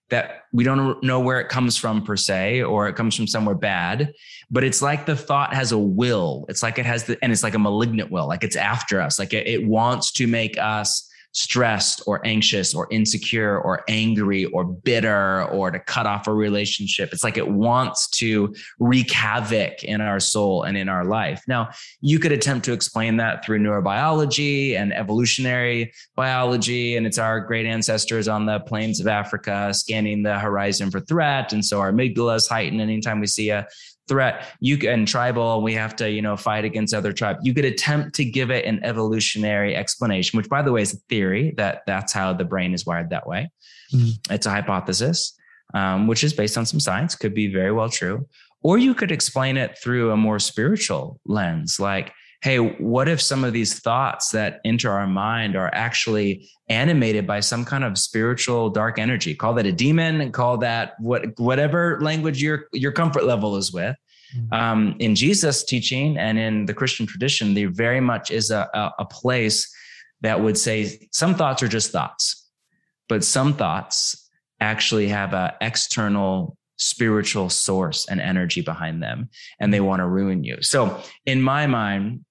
that 0.08 0.44
we 0.52 0.64
don't 0.64 1.02
know 1.02 1.20
where 1.20 1.40
it 1.40 1.48
comes 1.48 1.76
from 1.76 2.02
per 2.02 2.16
se, 2.16 2.62
or 2.62 2.88
it 2.88 2.96
comes 2.96 3.14
from 3.14 3.26
somewhere 3.26 3.54
bad. 3.54 4.12
But 4.50 4.64
it's 4.64 4.80
like 4.80 5.04
the 5.04 5.16
thought 5.16 5.52
has 5.52 5.72
a 5.72 5.78
will. 5.78 6.46
It's 6.48 6.62
like 6.62 6.78
it 6.78 6.86
has 6.86 7.04
the, 7.04 7.18
and 7.22 7.32
it's 7.32 7.42
like 7.42 7.54
a 7.54 7.58
malignant 7.58 8.10
will, 8.10 8.26
like 8.26 8.44
it's 8.44 8.56
after 8.56 9.00
us, 9.00 9.18
like 9.18 9.34
it, 9.34 9.46
it 9.46 9.66
wants 9.66 10.12
to 10.12 10.26
make 10.26 10.56
us 10.58 11.05
stressed 11.36 12.02
or 12.06 12.26
anxious 12.26 12.74
or 12.74 12.88
insecure 12.90 13.58
or 13.60 13.84
angry 13.88 14.46
or 14.46 14.64
bitter 14.64 15.44
or 15.44 15.70
to 15.70 15.78
cut 15.78 16.06
off 16.06 16.26
a 16.26 16.32
relationship. 16.32 17.12
It's 17.12 17.22
like 17.22 17.36
it 17.36 17.46
wants 17.46 18.08
to 18.20 18.54
wreak 18.80 19.12
havoc 19.12 19.84
in 19.84 20.00
our 20.00 20.18
soul 20.18 20.62
and 20.62 20.78
in 20.78 20.88
our 20.88 21.04
life. 21.04 21.42
Now, 21.46 21.68
you 22.00 22.18
could 22.18 22.32
attempt 22.32 22.64
to 22.64 22.72
explain 22.72 23.18
that 23.18 23.44
through 23.44 23.58
neurobiology 23.58 24.76
and 24.76 24.94
evolutionary 24.94 25.92
biology. 26.14 26.96
And 26.96 27.06
it's 27.06 27.18
our 27.18 27.40
great 27.40 27.66
ancestors 27.66 28.28
on 28.28 28.46
the 28.46 28.60
plains 28.60 28.98
of 28.98 29.06
Africa 29.06 29.74
scanning 29.74 30.22
the 30.22 30.38
horizon 30.38 30.90
for 30.90 31.00
threat. 31.00 31.52
And 31.52 31.62
so 31.62 31.80
our 31.80 31.92
amygdala 31.92 32.36
is 32.36 32.48
heightened 32.48 32.80
anytime 32.80 33.20
we 33.20 33.26
see 33.26 33.50
a 33.50 33.66
threat. 34.08 34.46
You 34.60 34.78
can 34.78 35.06
tribal 35.06 35.62
we 35.62 35.74
have 35.74 35.96
to 35.96 36.10
you 36.10 36.22
know 36.22 36.36
fight 36.36 36.64
against 36.64 36.94
other 36.94 37.12
tribe. 37.12 37.38
You 37.42 37.54
could 37.54 37.64
attempt 37.64 38.14
to 38.16 38.24
give 38.24 38.50
it 38.50 38.64
an 38.64 38.80
evolutionary 38.84 39.74
explanation 39.74 40.36
which 40.36 40.48
by 40.48 40.62
the 40.62 40.72
way 40.72 40.82
is 40.82 40.94
a 40.94 40.98
theory 41.08 41.54
that 41.56 41.82
that's 41.86 42.12
how 42.12 42.32
the 42.32 42.44
brain 42.44 42.74
is 42.74 42.86
wired 42.86 43.10
that 43.10 43.26
way. 43.26 43.50
Mm. 43.94 44.18
it's 44.30 44.46
a 44.46 44.50
hypothesis 44.50 45.36
um, 45.74 46.06
which 46.06 46.24
is 46.24 46.32
based 46.32 46.56
on 46.58 46.66
some 46.66 46.80
science 46.80 47.14
could 47.14 47.34
be 47.34 47.52
very 47.52 47.72
well 47.72 47.88
true. 47.88 48.26
Or 48.62 48.78
you 48.78 48.94
could 48.94 49.12
explain 49.12 49.56
it 49.56 49.78
through 49.78 50.10
a 50.10 50.16
more 50.16 50.38
spiritual 50.38 51.20
lens 51.24 51.78
like 51.78 52.12
hey 52.42 52.58
what 52.58 53.08
if 53.08 53.20
some 53.20 53.44
of 53.44 53.52
these 53.52 53.78
thoughts 53.80 54.30
that 54.30 54.60
enter 54.64 54.90
our 54.90 55.06
mind 55.06 55.56
are 55.56 55.70
actually 55.72 56.48
animated 56.68 57.26
by 57.26 57.40
some 57.40 57.64
kind 57.64 57.84
of 57.84 57.96
spiritual 57.98 58.70
dark 58.70 58.98
energy 58.98 59.34
call 59.34 59.54
that 59.54 59.66
a 59.66 59.72
demon 59.72 60.30
call 60.32 60.58
that 60.58 60.94
what 61.00 61.38
whatever 61.38 62.00
language 62.00 62.42
your 62.42 62.66
your 62.72 62.92
comfort 62.92 63.24
level 63.24 63.56
is 63.56 63.72
with 63.72 63.96
mm-hmm. 64.36 64.52
um, 64.52 64.96
in 64.98 65.14
jesus 65.14 65.64
teaching 65.64 66.16
and 66.16 66.38
in 66.38 66.66
the 66.66 66.74
christian 66.74 67.06
tradition 67.06 67.54
there 67.54 67.70
very 67.70 68.00
much 68.00 68.30
is 68.30 68.50
a, 68.50 68.68
a, 68.74 68.90
a 69.00 69.04
place 69.04 69.72
that 70.20 70.40
would 70.40 70.56
say 70.56 71.08
some 71.12 71.34
thoughts 71.34 71.62
are 71.62 71.68
just 71.68 71.90
thoughts 71.90 72.48
but 73.08 73.24
some 73.24 73.54
thoughts 73.54 74.28
actually 74.60 75.08
have 75.08 75.34
an 75.34 75.52
external 75.60 76.56
spiritual 76.78 77.48
source 77.48 78.06
and 78.08 78.20
energy 78.20 78.60
behind 78.60 79.02
them 79.02 79.28
and 79.60 79.72
they 79.72 79.80
want 79.80 80.00
to 80.00 80.06
ruin 80.06 80.44
you. 80.44 80.60
So 80.60 81.00
in 81.24 81.40
my 81.40 81.66
mind, 81.66 82.24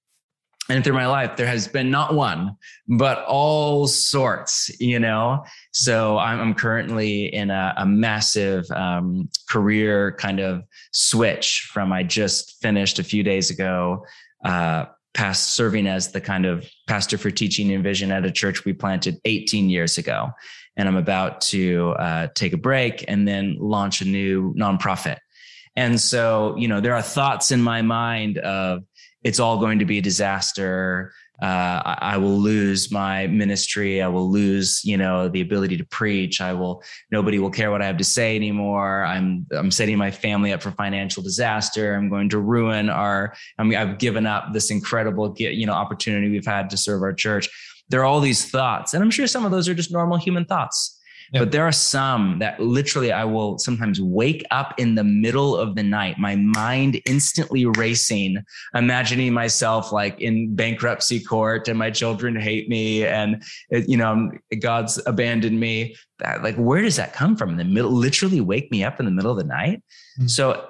and 0.70 0.84
through 0.84 0.94
my 0.94 1.08
life 1.08 1.36
there 1.36 1.48
has 1.48 1.68
been 1.68 1.92
not 1.92 2.14
one 2.14 2.56
but 2.88 3.24
all 3.26 3.88
sorts 3.88 4.70
you 4.80 5.00
know? 5.00 5.44
So 5.72 6.18
i'm, 6.18 6.54
currently 6.54 7.34
in 7.34 7.50
a, 7.50 7.74
a 7.78 7.86
massive 7.86 8.70
um, 8.72 9.30
career 9.50 10.16
kind 10.20 10.40
of 10.40 10.64
switch 10.92 11.70
from 11.72 11.92
i 11.92 12.04
just 12.04 12.62
finished 12.62 13.00
a 13.00 13.04
few 13.04 13.24
days 13.24 13.50
ago 13.50 14.04
uh, 14.44 14.86
past 15.16 15.56
serving 15.56 15.88
as 15.88 16.12
the 16.12 16.22
kind 16.22 16.46
of 16.46 16.70
pastor 16.88 17.18
for 17.18 17.32
teaching 17.32 17.72
and 17.72 17.84
vision 17.84 18.12
at 18.12 18.26
a 18.26 18.32
church 18.32 18.66
we 18.66 18.74
planted 18.74 19.18
18 19.26 19.70
years 19.70 19.98
ago. 19.98 20.30
And 20.78 20.88
i'm 20.88 20.98
about 20.98 21.42
to 21.42 21.96
uh, 21.98 22.28
take 22.36 22.54
a 22.54 22.58
break 22.58 23.06
and 23.08 23.28
then 23.28 23.56
launch 23.60 24.02
a 24.02 24.06
new 24.06 24.54
nonprofit. 24.56 25.18
And 25.78 26.00
so 26.00 26.56
you 26.58 26.68
know 26.68 26.82
there 26.82 26.94
are 26.94 27.02
thoughts 27.02 27.50
in 27.52 27.62
my 27.62 27.82
mind 27.82 28.38
of 28.40 28.84
it's 29.26 29.40
all 29.40 29.58
going 29.58 29.80
to 29.80 29.86
be 29.86 29.98
a 29.98 30.02
disaster. 30.02 31.12
Uh, 31.42 31.82
I, 31.84 31.98
I, 32.02 32.18
will 32.18 32.38
lose 32.38 32.92
my 32.92 33.28
ministry. 33.28 34.02
I 34.02 34.08
will 34.08 34.32
lose, 34.32 34.82
you 34.86 34.96
know, 34.96 35.28
the 35.28 35.42
ability 35.42 35.76
to 35.78 35.86
preach. 35.86 36.40
I 36.40 36.54
will. 36.54 36.82
Nobody 37.12 37.40
will 37.40 37.50
care 37.50 37.72
what 37.72 37.82
I 37.82 37.88
have 37.88 37.98
to 37.98 38.06
say 38.06 38.38
anymore. 38.38 39.04
I'm 39.04 39.46
I'm 39.52 39.72
setting 39.72 39.98
my 39.98 40.12
family 40.12 40.54
up 40.54 40.62
for 40.62 40.72
financial 40.72 41.24
disaster. 41.24 41.96
I'm 41.96 42.08
going 42.08 42.30
to 42.30 42.40
ruin 42.40 42.90
our. 42.90 43.34
I 43.58 43.64
mean, 43.64 43.78
I've 43.78 43.98
given 43.98 44.26
up 44.26 44.54
this 44.54 44.72
incredible, 44.72 45.36
you 45.38 45.66
know, 45.66 45.74
opportunity 45.74 46.30
we've 46.30 46.46
had 46.46 46.70
to 46.70 46.78
serve 46.78 47.02
our 47.02 47.14
church. 47.14 47.50
There 47.90 48.00
are 48.00 48.06
all 48.06 48.22
these 48.22 48.50
thoughts, 48.50 48.94
and 48.94 49.04
I'm 49.04 49.12
sure 49.12 49.28
some 49.28 49.44
of 49.44 49.52
those 49.52 49.68
are 49.68 49.76
just 49.76 49.92
normal 49.92 50.18
human 50.18 50.46
thoughts. 50.46 50.95
But 51.34 51.52
there 51.52 51.64
are 51.64 51.72
some 51.72 52.40
that 52.40 52.60
literally 52.60 53.12
I 53.12 53.26
will 53.26 53.58
sometimes 53.58 54.00
wake 54.02 54.46
up 54.52 54.74
in 54.78 54.96
the 54.96 55.04
middle 55.04 55.56
of 55.56 55.76
the 55.76 55.84
night, 55.84 56.18
my 56.18 56.36
mind 56.36 57.02
instantly 57.06 57.66
racing, 57.66 58.44
imagining 58.74 59.34
myself 59.34 59.92
like 59.92 60.20
in 60.22 60.56
bankruptcy 60.56 61.20
court 61.20 61.68
and 61.68 61.78
my 61.78 61.92
children 61.92 62.36
hate 62.36 62.70
me 62.70 63.06
and, 63.06 63.44
you 63.70 63.98
know, 63.98 64.32
God's 64.60 65.02
abandoned 65.06 65.60
me. 65.60 65.96
That, 66.20 66.44
like, 66.44 66.56
where 66.56 66.82
does 66.82 66.96
that 66.96 67.12
come 67.12 67.36
from 67.36 67.50
in 67.50 67.58
the 67.58 67.66
middle? 67.66 67.92
Literally 67.92 68.40
wake 68.40 68.72
me 68.72 68.86
up 68.86 69.00
in 69.02 69.06
the 69.06 69.12
middle 69.12 69.32
of 69.32 69.38
the 69.38 69.44
night. 69.44 69.84
Mm-hmm. 70.18 70.28
So 70.28 70.70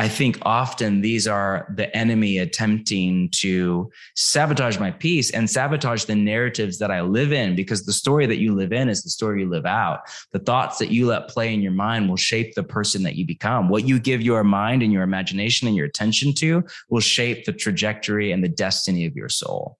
I 0.00 0.08
think 0.08 0.38
often 0.40 1.02
these 1.02 1.28
are 1.28 1.70
the 1.76 1.94
enemy 1.94 2.38
attempting 2.38 3.28
to 3.32 3.92
sabotage 4.16 4.78
my 4.78 4.90
peace 4.90 5.30
and 5.30 5.48
sabotage 5.48 6.04
the 6.04 6.14
narratives 6.14 6.78
that 6.78 6.90
I 6.90 7.02
live 7.02 7.34
in 7.34 7.54
because 7.54 7.84
the 7.84 7.92
story 7.92 8.24
that 8.24 8.38
you 8.38 8.54
live 8.54 8.72
in 8.72 8.88
is 8.88 9.02
the 9.02 9.10
story 9.10 9.42
you 9.42 9.50
live 9.50 9.66
out. 9.66 10.00
The 10.32 10.38
thoughts 10.38 10.78
that 10.78 10.90
you 10.90 11.06
let 11.06 11.28
play 11.28 11.52
in 11.52 11.60
your 11.60 11.72
mind 11.72 12.08
will 12.08 12.16
shape 12.16 12.54
the 12.54 12.62
person 12.62 13.02
that 13.02 13.16
you 13.16 13.26
become. 13.26 13.68
What 13.68 13.86
you 13.86 14.00
give 14.00 14.22
your 14.22 14.42
mind 14.42 14.82
and 14.82 14.90
your 14.90 15.02
imagination 15.02 15.68
and 15.68 15.76
your 15.76 15.84
attention 15.84 16.32
to 16.36 16.64
will 16.88 17.00
shape 17.00 17.44
the 17.44 17.52
trajectory 17.52 18.32
and 18.32 18.42
the 18.42 18.48
destiny 18.48 19.04
of 19.04 19.14
your 19.14 19.28
soul. 19.28 19.76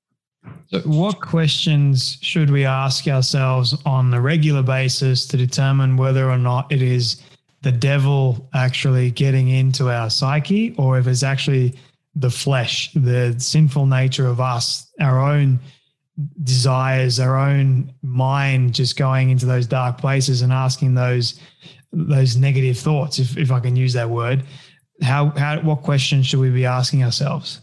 So 0.66 0.80
what 0.80 1.22
questions 1.22 2.18
should 2.20 2.50
we 2.50 2.66
ask 2.66 3.08
ourselves 3.08 3.74
on 3.86 4.12
a 4.12 4.20
regular 4.20 4.62
basis 4.62 5.26
to 5.28 5.38
determine 5.38 5.96
whether 5.96 6.30
or 6.30 6.38
not 6.38 6.70
it 6.70 6.82
is 6.82 7.22
the 7.62 7.72
devil 7.72 8.48
actually 8.54 9.10
getting 9.10 9.48
into 9.48 9.90
our 9.90 10.10
psyche 10.10 10.74
or 10.78 10.98
if 10.98 11.06
it's 11.06 11.22
actually 11.22 11.78
the 12.14 12.30
flesh, 12.30 12.92
the 12.94 13.34
sinful 13.38 13.86
nature 13.86 14.26
of 14.26 14.40
us, 14.40 14.90
our 15.00 15.20
own 15.20 15.60
desires, 16.42 17.20
our 17.20 17.36
own 17.36 17.92
mind 18.02 18.74
just 18.74 18.96
going 18.96 19.30
into 19.30 19.46
those 19.46 19.66
dark 19.66 19.98
places 19.98 20.42
and 20.42 20.52
asking 20.52 20.94
those 20.94 21.40
those 21.92 22.36
negative 22.36 22.78
thoughts, 22.78 23.18
if, 23.18 23.36
if 23.36 23.50
I 23.50 23.58
can 23.58 23.74
use 23.74 23.92
that 23.94 24.08
word. 24.08 24.44
How 25.02 25.30
how 25.30 25.60
what 25.60 25.82
questions 25.82 26.26
should 26.26 26.40
we 26.40 26.50
be 26.50 26.66
asking 26.66 27.04
ourselves? 27.04 27.60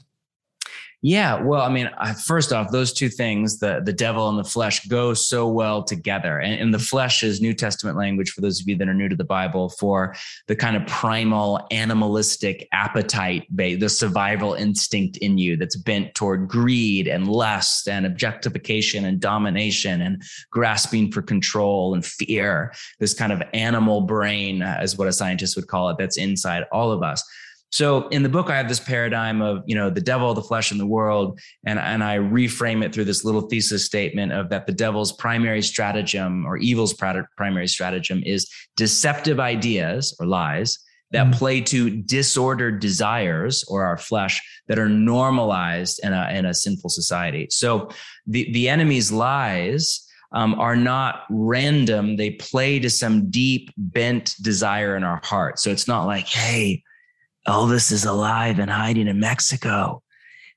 Yeah, 1.04 1.44
well, 1.44 1.62
I 1.62 1.70
mean, 1.70 1.92
first 2.26 2.52
off, 2.52 2.72
those 2.72 2.92
two 2.92 3.10
things, 3.10 3.60
the 3.60 3.82
the 3.86 3.94
devil 3.94 4.30
and 4.30 4.40
the 4.40 4.44
flesh, 4.44 4.84
go 4.88 5.14
so 5.14 5.48
well 5.48 5.84
together. 5.84 6.40
And, 6.40 6.60
and, 6.60 6.74
the 6.74 6.80
flesh 6.80 7.22
is 7.22 7.40
New 7.40 7.54
Testament 7.54 7.98
language 7.98 8.32
for 8.32 8.42
those 8.42 8.60
of 8.60 8.68
you 8.68 8.76
that 8.78 8.90
are 8.90 8.96
new 8.96 9.08
to 9.08 9.16
the 9.16 9.24
Bible 9.24 9.70
for 9.70 10.16
the 10.48 10.56
kind 10.56 10.76
of 10.76 10.88
primal 10.88 11.68
animalistic 11.70 12.68
appetite, 12.72 13.46
the 13.56 13.88
survival 13.88 14.56
instinct 14.56 15.18
in 15.18 15.38
you 15.38 15.56
that's 15.56 15.76
bent 15.76 16.16
toward 16.16 16.48
greed 16.48 17.08
and 17.08 17.28
lust 17.28 17.88
and 17.88 18.08
objectification 18.08 19.06
and 19.06 19.20
domination 19.20 20.02
and 20.02 20.24
grasping 20.50 21.12
for 21.12 21.22
control 21.22 21.94
and 21.94 22.06
fear. 22.06 22.74
This 23.00 23.14
kind 23.14 23.32
of 23.32 23.44
animal 23.54 24.02
brain, 24.02 24.64
uh, 24.64 24.80
is 24.82 24.98
what 24.98 25.08
a 25.08 25.14
scientist 25.14 25.56
would 25.58 25.68
call 25.68 25.90
it, 25.90 25.98
that's 26.00 26.18
inside 26.18 26.64
all 26.72 26.92
of 26.92 27.04
us. 27.04 27.24
So 27.71 28.08
in 28.10 28.23
the 28.23 28.30
book, 28.30 28.49
I 28.49 28.58
have 28.58 28.69
this 28.69 28.80
paradigm 28.80 29.41
of, 29.41 29.63
you 29.65 29.75
know, 29.75 29.89
the 29.89 30.01
devil, 30.01 30.34
the 30.34 30.41
flesh, 30.41 30.71
and 30.71 30.80
the 30.80 30.86
world. 30.86 31.39
And, 31.65 31.77
and 31.80 32.03
I 32.03 32.17
reframe 32.17 32.84
it 32.84 32.93
through 32.93 33.06
this 33.06 33.25
little 33.25 33.41
thesis 33.41 33.86
statement 33.86 34.32
of 34.32 34.49
that 34.49 34.67
the 34.67 34.73
devil's 34.73 35.12
primary 35.12 35.62
stratagem 35.62 36.45
or 36.45 36.58
evil's 36.58 36.93
primary 36.93 37.67
stratagem 37.67 38.23
is 38.25 38.49
deceptive 38.77 39.39
ideas 39.39 40.15
or 40.19 40.25
lies 40.25 40.80
that 41.12 41.27
mm. 41.27 41.34
play 41.34 41.62
to 41.62 41.89
disordered 41.89 42.80
desires 42.80 43.63
or 43.67 43.84
our 43.86 43.97
flesh 43.97 44.41
that 44.67 44.80
are 44.80 44.89
normalized 44.89 45.99
in 46.03 46.13
a, 46.13 46.30
in 46.32 46.45
a 46.45 46.53
sinful 46.53 46.89
society. 46.89 47.47
So 47.49 47.89
the, 48.25 48.51
the 48.51 48.69
enemy's 48.69 49.12
lies 49.12 50.06
um, 50.34 50.60
are 50.60 50.75
not 50.75 51.23
random. 51.30 52.17
They 52.17 52.32
play 52.32 52.80
to 52.80 52.89
some 52.89 53.30
deep 53.30 53.71
bent 53.77 54.36
desire 54.41 54.97
in 54.97 55.03
our 55.03 55.21
heart. 55.23 55.60
So 55.60 55.69
it's 55.69 55.88
not 55.88 56.06
like, 56.06 56.27
hey, 56.27 56.84
Elvis 57.48 57.92
is 57.92 58.06
alive 58.06 58.60
and 58.60 58.70
hiding 58.70 59.08
in 59.08 59.20
Mexico. 59.20 60.02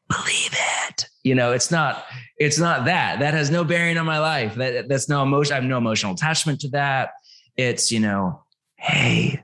Believe 0.08 0.56
it. 0.88 1.06
You 1.22 1.34
know, 1.34 1.52
it's 1.52 1.70
not, 1.70 2.04
it's 2.36 2.58
not 2.58 2.86
that. 2.86 3.20
That 3.20 3.34
has 3.34 3.50
no 3.50 3.62
bearing 3.62 3.96
on 3.96 4.06
my 4.06 4.18
life. 4.18 4.56
That 4.56 4.88
that's 4.88 5.08
no 5.08 5.22
emotion. 5.22 5.52
I 5.52 5.56
have 5.56 5.64
no 5.64 5.78
emotional 5.78 6.14
attachment 6.14 6.60
to 6.60 6.68
that. 6.70 7.10
It's, 7.56 7.92
you 7.92 8.00
know, 8.00 8.42
hey, 8.76 9.42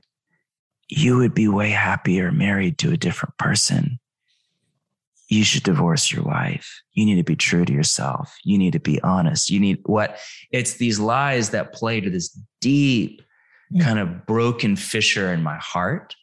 you 0.89 1.17
would 1.17 1.33
be 1.33 1.47
way 1.47 1.69
happier 1.69 2.31
married 2.31 2.77
to 2.79 2.91
a 2.91 2.97
different 2.97 3.37
person. 3.37 3.99
You 5.29 5.43
should 5.43 5.63
divorce 5.63 6.11
your 6.11 6.23
wife. 6.23 6.81
You 6.93 7.05
need 7.05 7.15
to 7.15 7.23
be 7.23 7.35
true 7.35 7.65
to 7.65 7.73
yourself. 7.73 8.35
You 8.43 8.57
need 8.57 8.73
to 8.73 8.79
be 8.79 9.01
honest. 9.01 9.49
You 9.49 9.59
need 9.59 9.79
what? 9.85 10.17
It's 10.51 10.75
these 10.75 10.99
lies 10.99 11.49
that 11.49 11.73
play 11.73 11.99
to 11.99 12.09
this 12.09 12.29
deep 12.61 13.21
kind 13.81 13.99
of 13.99 14.25
broken 14.25 14.77
fissure 14.77 15.33
in 15.33 15.43
my 15.43 15.57
heart. 15.57 16.15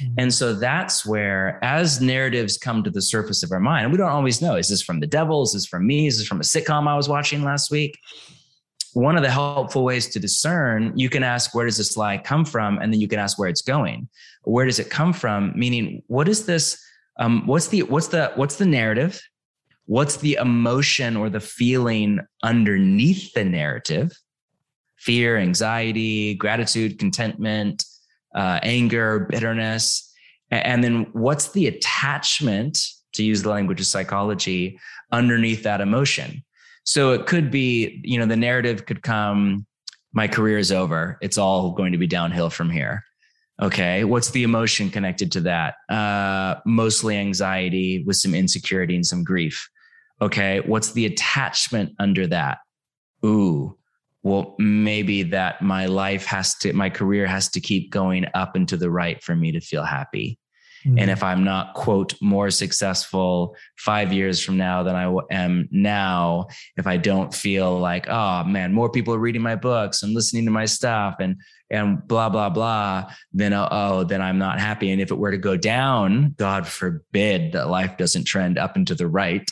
Mm-hmm. 0.00 0.14
And 0.18 0.34
so 0.34 0.54
that's 0.54 1.04
where, 1.04 1.58
as 1.62 2.00
narratives 2.00 2.56
come 2.58 2.82
to 2.84 2.90
the 2.90 3.02
surface 3.02 3.42
of 3.42 3.52
our 3.52 3.60
mind, 3.60 3.90
we 3.90 3.98
don't 3.98 4.10
always 4.10 4.40
know 4.40 4.56
is 4.56 4.68
this 4.68 4.82
from 4.82 5.00
the 5.00 5.06
devil? 5.06 5.42
Is 5.42 5.52
this 5.52 5.66
from 5.66 5.86
me? 5.86 6.06
Is 6.06 6.18
this 6.18 6.26
from 6.26 6.40
a 6.40 6.44
sitcom 6.44 6.86
I 6.86 6.96
was 6.96 7.08
watching 7.08 7.42
last 7.42 7.70
week? 7.70 7.98
one 8.98 9.16
of 9.16 9.22
the 9.22 9.30
helpful 9.30 9.84
ways 9.84 10.08
to 10.08 10.18
discern, 10.18 10.92
you 10.96 11.08
can 11.08 11.22
ask, 11.22 11.54
where 11.54 11.66
does 11.66 11.76
this 11.76 11.96
lie 11.96 12.18
come 12.18 12.44
from? 12.44 12.78
And 12.78 12.92
then 12.92 13.00
you 13.00 13.08
can 13.08 13.18
ask 13.18 13.38
where 13.38 13.48
it's 13.48 13.62
going. 13.62 14.08
Where 14.44 14.66
does 14.66 14.78
it 14.78 14.90
come 14.90 15.12
from? 15.12 15.52
Meaning, 15.54 16.02
what 16.06 16.28
is 16.28 16.46
this? 16.46 16.82
Um, 17.18 17.46
what's 17.46 17.68
the 17.68 17.82
what's 17.82 18.08
the 18.08 18.32
what's 18.36 18.56
the 18.56 18.66
narrative? 18.66 19.20
What's 19.86 20.18
the 20.18 20.34
emotion 20.40 21.16
or 21.16 21.30
the 21.30 21.40
feeling 21.40 22.20
underneath 22.42 23.32
the 23.32 23.44
narrative? 23.44 24.12
Fear, 24.96 25.38
anxiety, 25.38 26.34
gratitude, 26.34 26.98
contentment, 26.98 27.84
uh, 28.38 28.60
anger, 28.62 29.26
bitterness. 29.30 29.86
And 30.50 30.82
then 30.84 31.08
what's 31.12 31.50
the 31.52 31.66
attachment, 31.66 32.78
to 33.14 33.22
use 33.22 33.42
the 33.42 33.50
language 33.50 33.80
of 33.80 33.86
psychology, 33.86 34.78
underneath 35.10 35.62
that 35.64 35.80
emotion? 35.80 36.42
So 36.84 37.12
it 37.12 37.26
could 37.26 37.50
be, 37.50 38.00
you 38.04 38.18
know, 38.18 38.26
the 38.26 38.36
narrative 38.36 38.86
could 38.86 39.02
come, 39.02 39.66
my 40.12 40.26
career 40.26 40.58
is 40.58 40.72
over. 40.72 41.18
It's 41.20 41.36
all 41.36 41.72
going 41.72 41.92
to 41.92 41.98
be 41.98 42.06
downhill 42.06 42.50
from 42.50 42.70
here. 42.70 43.04
Okay. 43.60 44.04
What's 44.04 44.30
the 44.30 44.44
emotion 44.44 44.88
connected 44.88 45.32
to 45.32 45.40
that? 45.40 45.74
Uh, 45.88 46.60
mostly 46.64 47.16
anxiety 47.18 48.04
with 48.06 48.16
some 48.16 48.34
insecurity 48.34 48.94
and 48.94 49.04
some 49.04 49.24
grief. 49.24 49.68
Okay. 50.22 50.60
What's 50.60 50.92
the 50.92 51.06
attachment 51.06 51.92
under 51.98 52.26
that? 52.28 52.58
Ooh, 53.24 53.76
well, 54.22 54.54
maybe 54.58 55.22
that 55.22 55.62
my 55.62 55.86
life 55.86 56.26
has 56.26 56.54
to, 56.58 56.72
my 56.72 56.90
career 56.90 57.26
has 57.26 57.48
to 57.50 57.60
keep 57.60 57.90
going 57.90 58.26
up 58.34 58.56
and 58.56 58.68
to 58.68 58.76
the 58.76 58.90
right 58.90 59.22
for 59.22 59.36
me 59.36 59.52
to 59.52 59.60
feel 59.60 59.84
happy. 59.84 60.38
Mm-hmm. 60.86 60.98
And 60.98 61.10
if 61.10 61.22
I'm 61.22 61.44
not, 61.44 61.74
quote, 61.74 62.14
more 62.20 62.50
successful 62.50 63.56
five 63.76 64.12
years 64.12 64.40
from 64.42 64.56
now 64.56 64.82
than 64.82 64.94
I 64.94 65.12
am 65.30 65.68
now, 65.70 66.46
if 66.76 66.86
I 66.86 66.96
don't 66.96 67.34
feel 67.34 67.78
like, 67.78 68.08
oh 68.08 68.44
man, 68.44 68.72
more 68.72 68.90
people 68.90 69.14
are 69.14 69.18
reading 69.18 69.42
my 69.42 69.56
books 69.56 70.02
and 70.02 70.14
listening 70.14 70.44
to 70.44 70.50
my 70.50 70.66
stuff 70.66 71.16
and 71.20 71.36
and 71.70 72.06
blah 72.06 72.28
blah 72.28 72.48
blah, 72.48 73.10
then 73.32 73.52
oh, 73.52 73.68
oh 73.70 74.04
then 74.04 74.22
I'm 74.22 74.38
not 74.38 74.60
happy. 74.60 74.90
And 74.90 75.00
if 75.00 75.10
it 75.10 75.18
were 75.18 75.32
to 75.32 75.38
go 75.38 75.56
down, 75.56 76.34
God 76.38 76.66
forbid 76.66 77.52
that 77.52 77.68
life 77.68 77.96
doesn't 77.96 78.24
trend 78.24 78.56
up 78.56 78.76
and 78.76 78.86
to 78.86 78.94
the 78.94 79.08
right, 79.08 79.48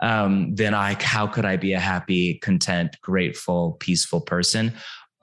um, 0.00 0.54
then 0.54 0.74
I 0.74 0.96
how 1.02 1.26
could 1.26 1.44
I 1.44 1.56
be 1.56 1.72
a 1.72 1.80
happy, 1.80 2.34
content, 2.38 2.96
grateful, 3.02 3.76
peaceful 3.80 4.20
person? 4.20 4.72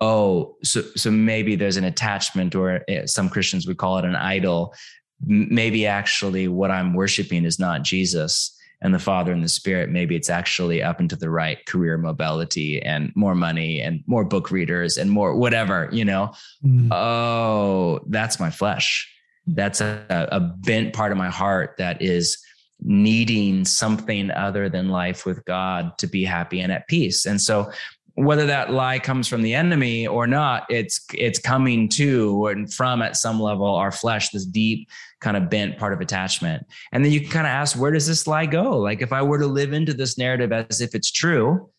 oh 0.01 0.57
so 0.61 0.81
so 0.97 1.09
maybe 1.09 1.55
there's 1.55 1.77
an 1.77 1.85
attachment 1.85 2.53
or 2.53 2.83
eh, 2.89 3.05
some 3.05 3.29
christians 3.29 3.65
would 3.65 3.77
call 3.77 3.97
it 3.97 4.03
an 4.03 4.13
idol 4.13 4.75
maybe 5.23 5.85
actually 5.85 6.47
what 6.47 6.71
I'm 6.71 6.93
worshiping 6.93 7.45
is 7.45 7.59
not 7.59 7.83
Jesus 7.83 8.51
and 8.81 8.93
the 8.93 8.99
Father 8.99 9.31
and 9.31 9.43
the 9.43 9.49
Spirit. 9.49 9.89
Maybe 9.89 10.15
it's 10.15 10.29
actually 10.29 10.83
up 10.83 10.99
and 10.99 11.09
to 11.09 11.15
the 11.15 11.29
right 11.29 11.65
career 11.65 11.97
mobility 11.97 12.81
and 12.81 13.11
more 13.15 13.35
money 13.35 13.81
and 13.81 14.03
more 14.05 14.25
book 14.25 14.51
readers 14.51 14.97
and 14.97 15.09
more 15.09 15.35
whatever, 15.35 15.89
you 15.91 16.05
know. 16.05 16.33
Mm. 16.63 16.91
Oh, 16.91 18.01
that's 18.07 18.39
my 18.39 18.49
flesh. 18.49 19.11
That's 19.47 19.81
a, 19.81 20.05
a 20.09 20.39
bent 20.39 20.93
part 20.93 21.11
of 21.11 21.17
my 21.17 21.29
heart 21.29 21.75
that 21.77 22.01
is 22.01 22.37
needing 22.81 23.65
something 23.65 24.31
other 24.31 24.69
than 24.69 24.89
life 24.89 25.25
with 25.25 25.43
God 25.45 25.97
to 25.97 26.07
be 26.07 26.23
happy 26.23 26.59
and 26.59 26.71
at 26.71 26.87
peace. 26.87 27.25
And 27.25 27.41
so 27.41 27.71
whether 28.15 28.45
that 28.45 28.71
lie 28.71 28.97
comes 28.97 29.27
from 29.27 29.41
the 29.41 29.53
enemy 29.53 30.07
or 30.07 30.25
not, 30.25 30.65
it's 30.69 31.05
it's 31.13 31.39
coming 31.39 31.89
to 31.89 32.47
and 32.47 32.73
from 32.73 33.01
at 33.01 33.17
some 33.17 33.41
level 33.41 33.67
our 33.67 33.91
flesh, 33.91 34.29
this 34.29 34.45
deep 34.45 34.89
kind 35.19 35.35
of 35.35 35.49
bent 35.49 35.77
part 35.77 35.91
of 35.91 35.99
attachment. 35.99 36.65
And 36.93 37.03
then 37.03 37.11
you 37.11 37.19
can 37.21 37.29
kind 37.29 37.47
of 37.47 37.51
ask, 37.51 37.77
where 37.77 37.91
does 37.91 38.07
this 38.07 38.25
lie 38.25 38.45
go? 38.45 38.77
Like 38.77 39.01
if 39.01 39.11
I 39.11 39.21
were 39.21 39.39
to 39.39 39.47
live 39.47 39.73
into 39.73 39.93
this 39.93 40.17
narrative 40.17 40.53
as 40.53 40.79
if 40.79 40.95
it's 40.95 41.11
true, 41.11 41.69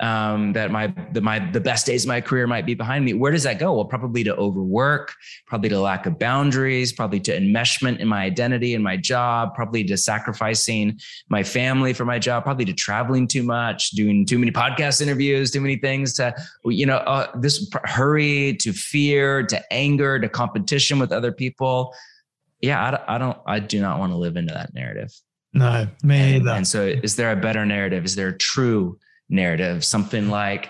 um, 0.00 0.54
that 0.54 0.70
my 0.70 0.92
the 1.12 1.20
my 1.20 1.38
the 1.38 1.60
best 1.60 1.86
days 1.86 2.04
of 2.04 2.08
my 2.08 2.20
career 2.20 2.46
might 2.46 2.64
be 2.64 2.74
behind 2.74 3.04
me. 3.04 3.12
Where 3.12 3.30
does 3.30 3.42
that 3.42 3.58
go? 3.58 3.74
Well, 3.74 3.84
probably 3.84 4.24
to 4.24 4.34
overwork, 4.36 5.12
probably 5.46 5.68
to 5.68 5.80
lack 5.80 6.06
of 6.06 6.18
boundaries, 6.18 6.92
probably 6.92 7.20
to 7.20 7.38
enmeshment 7.38 7.98
in 7.98 8.08
my 8.08 8.22
identity 8.22 8.74
and 8.74 8.82
my 8.82 8.96
job, 8.96 9.54
probably 9.54 9.84
to 9.84 9.96
sacrificing 9.96 10.98
my 11.28 11.42
family 11.42 11.92
for 11.92 12.04
my 12.04 12.18
job, 12.18 12.44
probably 12.44 12.64
to 12.64 12.72
traveling 12.72 13.28
too 13.28 13.42
much, 13.42 13.90
doing 13.90 14.24
too 14.24 14.38
many 14.38 14.50
podcast 14.50 15.02
interviews, 15.02 15.50
too 15.50 15.60
many 15.60 15.76
things 15.76 16.14
to 16.14 16.34
you 16.64 16.86
know 16.86 16.96
uh, 16.98 17.30
this 17.38 17.70
hurry 17.84 18.56
to 18.60 18.72
fear 18.72 19.42
to 19.46 19.72
anger 19.72 20.18
to 20.18 20.28
competition 20.28 20.98
with 20.98 21.12
other 21.12 21.32
people. 21.32 21.94
Yeah, 22.62 22.98
I, 23.06 23.16
I 23.16 23.18
don't. 23.18 23.38
I 23.46 23.60
do 23.60 23.80
not 23.80 23.98
want 23.98 24.12
to 24.12 24.16
live 24.16 24.36
into 24.36 24.54
that 24.54 24.72
narrative. 24.72 25.12
No, 25.52 25.88
me 26.02 26.16
and, 26.16 26.42
either. 26.42 26.50
And 26.56 26.66
so, 26.66 26.86
is 26.86 27.16
there 27.16 27.32
a 27.32 27.36
better 27.36 27.66
narrative? 27.66 28.04
Is 28.04 28.14
there 28.14 28.28
a 28.28 28.38
true 28.38 28.98
narrative, 29.30 29.84
something 29.84 30.28
like, 30.28 30.68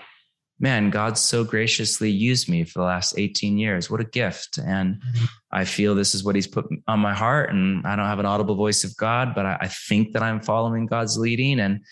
man, 0.59 0.91
God 0.91 1.17
so 1.17 1.43
graciously 1.43 2.11
used 2.11 2.47
me 2.47 2.63
for 2.63 2.79
the 2.79 2.85
last 2.85 3.15
18 3.17 3.57
years. 3.57 3.89
What 3.89 3.99
a 3.99 4.05
gift. 4.05 4.59
And 4.59 4.95
mm-hmm. 4.95 5.25
I 5.51 5.65
feel 5.65 5.95
this 5.95 6.13
is 6.13 6.23
what 6.23 6.35
he's 6.35 6.47
put 6.47 6.67
on 6.87 6.99
my 6.99 7.15
heart. 7.15 7.49
And 7.49 7.85
I 7.85 7.95
don't 7.95 8.05
have 8.05 8.19
an 8.19 8.27
audible 8.27 8.55
voice 8.55 8.83
of 8.83 8.95
God, 8.95 9.33
but 9.33 9.45
I, 9.45 9.57
I 9.61 9.67
think 9.67 10.13
that 10.13 10.21
I'm 10.21 10.39
following 10.39 10.85
God's 10.85 11.17
leading. 11.17 11.59
And 11.59 11.83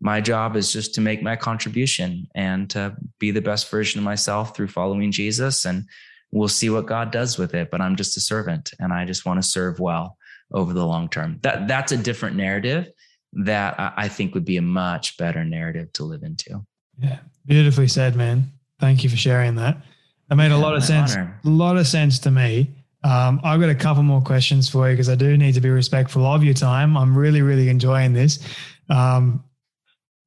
my 0.00 0.20
job 0.20 0.56
is 0.56 0.70
just 0.70 0.94
to 0.94 1.00
make 1.00 1.22
my 1.22 1.36
contribution 1.36 2.28
and 2.34 2.68
to 2.70 2.94
be 3.18 3.30
the 3.30 3.40
best 3.40 3.70
version 3.70 3.98
of 3.98 4.04
myself 4.04 4.54
through 4.54 4.68
following 4.68 5.10
Jesus. 5.10 5.64
And 5.64 5.86
we'll 6.30 6.48
see 6.48 6.68
what 6.68 6.86
God 6.86 7.10
does 7.10 7.38
with 7.38 7.54
it. 7.54 7.70
But 7.70 7.80
I'm 7.80 7.96
just 7.96 8.18
a 8.18 8.20
servant 8.20 8.72
and 8.78 8.92
I 8.92 9.06
just 9.06 9.24
want 9.24 9.42
to 9.42 9.48
serve 9.48 9.80
well 9.80 10.18
over 10.52 10.74
the 10.74 10.86
long 10.86 11.08
term. 11.08 11.38
That 11.42 11.66
that's 11.66 11.92
a 11.92 11.96
different 11.96 12.36
narrative 12.36 12.90
that 13.32 13.74
I 13.96 14.08
think 14.08 14.34
would 14.34 14.44
be 14.44 14.56
a 14.56 14.62
much 14.62 15.16
better 15.16 15.44
narrative 15.44 15.92
to 15.94 16.04
live 16.04 16.22
into. 16.22 16.64
Yeah, 16.98 17.18
beautifully 17.46 17.88
said, 17.88 18.16
man. 18.16 18.50
Thank 18.80 19.04
you 19.04 19.10
for 19.10 19.16
sharing 19.16 19.56
that. 19.56 19.76
That 20.28 20.36
made 20.36 20.50
yeah, 20.50 20.56
a 20.56 20.58
lot 20.58 20.76
of 20.76 20.84
sense. 20.84 21.14
Honor. 21.14 21.40
A 21.44 21.48
lot 21.48 21.76
of 21.76 21.86
sense 21.86 22.18
to 22.20 22.30
me. 22.30 22.70
Um, 23.04 23.40
I've 23.44 23.60
got 23.60 23.70
a 23.70 23.74
couple 23.74 24.02
more 24.02 24.20
questions 24.20 24.68
for 24.68 24.88
you 24.88 24.94
because 24.94 25.08
I 25.08 25.14
do 25.14 25.36
need 25.36 25.54
to 25.54 25.60
be 25.60 25.70
respectful 25.70 26.26
of 26.26 26.42
your 26.42 26.54
time. 26.54 26.96
I'm 26.96 27.16
really, 27.16 27.42
really 27.42 27.68
enjoying 27.68 28.12
this. 28.12 28.40
Um, 28.90 29.44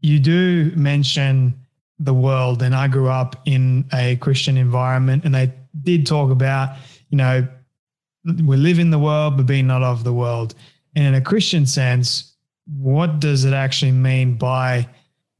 you 0.01 0.19
do 0.19 0.71
mention 0.75 1.53
the 1.99 2.13
world, 2.13 2.63
and 2.63 2.73
I 2.73 2.87
grew 2.87 3.09
up 3.09 3.41
in 3.45 3.85
a 3.93 4.15
Christian 4.17 4.57
environment, 4.57 5.25
and 5.25 5.35
they 5.35 5.53
did 5.83 6.07
talk 6.07 6.31
about, 6.31 6.77
you 7.09 7.17
know, 7.17 7.47
we 8.43 8.57
live 8.57 8.79
in 8.79 8.89
the 8.89 8.99
world, 8.99 9.37
but 9.37 9.45
be 9.45 9.61
not 9.61 9.83
of 9.83 10.03
the 10.03 10.13
world. 10.13 10.55
And 10.95 11.05
in 11.05 11.13
a 11.13 11.21
Christian 11.21 11.65
sense, 11.65 12.30
what 12.77 13.19
does 13.19 13.45
it 13.45 13.53
actually 13.53 13.91
mean 13.91 14.35
by 14.35 14.87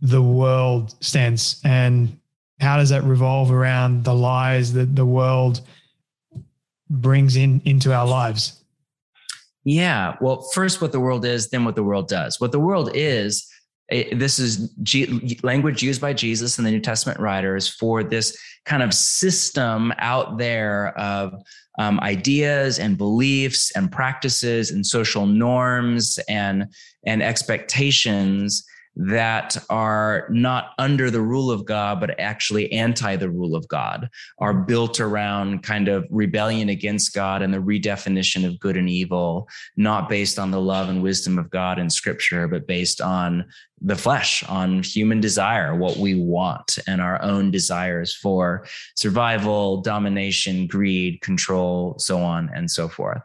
the 0.01 0.21
world 0.21 0.95
sense? 1.03 1.61
And 1.63 2.17
how 2.59 2.77
does 2.77 2.89
that 2.89 3.03
revolve 3.03 3.51
around 3.51 4.03
the 4.03 4.13
lies 4.13 4.73
that 4.73 4.95
the 4.95 5.05
world 5.05 5.61
brings 6.89 7.35
in 7.35 7.61
into 7.65 7.93
our 7.93 8.07
lives? 8.07 8.57
Yeah 9.63 10.15
well 10.21 10.41
first 10.53 10.81
what 10.81 10.91
the 10.91 10.99
world 10.99 11.23
is 11.23 11.49
then 11.49 11.65
what 11.65 11.75
the 11.75 11.83
world 11.83 12.07
does. 12.07 12.41
What 12.41 12.51
the 12.51 12.59
world 12.59 12.91
is 12.93 13.47
it, 13.91 14.17
this 14.17 14.39
is 14.39 14.73
G, 14.81 15.39
language 15.43 15.83
used 15.83 16.01
by 16.01 16.13
jesus 16.13 16.57
and 16.57 16.65
the 16.65 16.71
new 16.71 16.79
testament 16.79 17.19
writers 17.19 17.67
for 17.67 18.03
this 18.03 18.37
kind 18.65 18.81
of 18.81 18.93
system 18.93 19.93
out 19.97 20.37
there 20.37 20.97
of 20.97 21.33
um, 21.79 21.99
ideas 21.99 22.79
and 22.79 22.97
beliefs 22.97 23.71
and 23.75 23.91
practices 23.91 24.71
and 24.71 24.85
social 24.85 25.25
norms 25.25 26.19
and 26.27 26.67
and 27.05 27.21
expectations 27.21 28.65
that 28.95 29.57
are 29.69 30.27
not 30.29 30.71
under 30.77 31.09
the 31.09 31.21
rule 31.21 31.49
of 31.49 31.65
God, 31.65 31.99
but 31.99 32.19
actually 32.19 32.71
anti 32.71 33.15
the 33.15 33.29
rule 33.29 33.55
of 33.55 33.67
God, 33.67 34.09
are 34.39 34.53
built 34.53 34.99
around 34.99 35.63
kind 35.63 35.87
of 35.87 36.05
rebellion 36.09 36.69
against 36.69 37.13
God 37.13 37.41
and 37.41 37.53
the 37.53 37.59
redefinition 37.59 38.45
of 38.45 38.59
good 38.59 38.77
and 38.77 38.89
evil, 38.89 39.47
not 39.77 40.09
based 40.09 40.37
on 40.37 40.51
the 40.51 40.61
love 40.61 40.89
and 40.89 41.01
wisdom 41.01 41.39
of 41.39 41.49
God 41.49 41.79
in 41.79 41.89
scripture, 41.89 42.47
but 42.47 42.67
based 42.67 42.99
on 43.01 43.45
the 43.81 43.95
flesh, 43.95 44.43
on 44.43 44.83
human 44.83 45.19
desire, 45.19 45.75
what 45.75 45.97
we 45.97 46.13
want, 46.13 46.77
and 46.85 47.01
our 47.01 47.21
own 47.23 47.49
desires 47.49 48.15
for 48.15 48.65
survival, 48.95 49.81
domination, 49.81 50.67
greed, 50.67 51.21
control, 51.21 51.95
so 51.97 52.19
on 52.19 52.49
and 52.53 52.69
so 52.69 52.87
forth. 52.87 53.21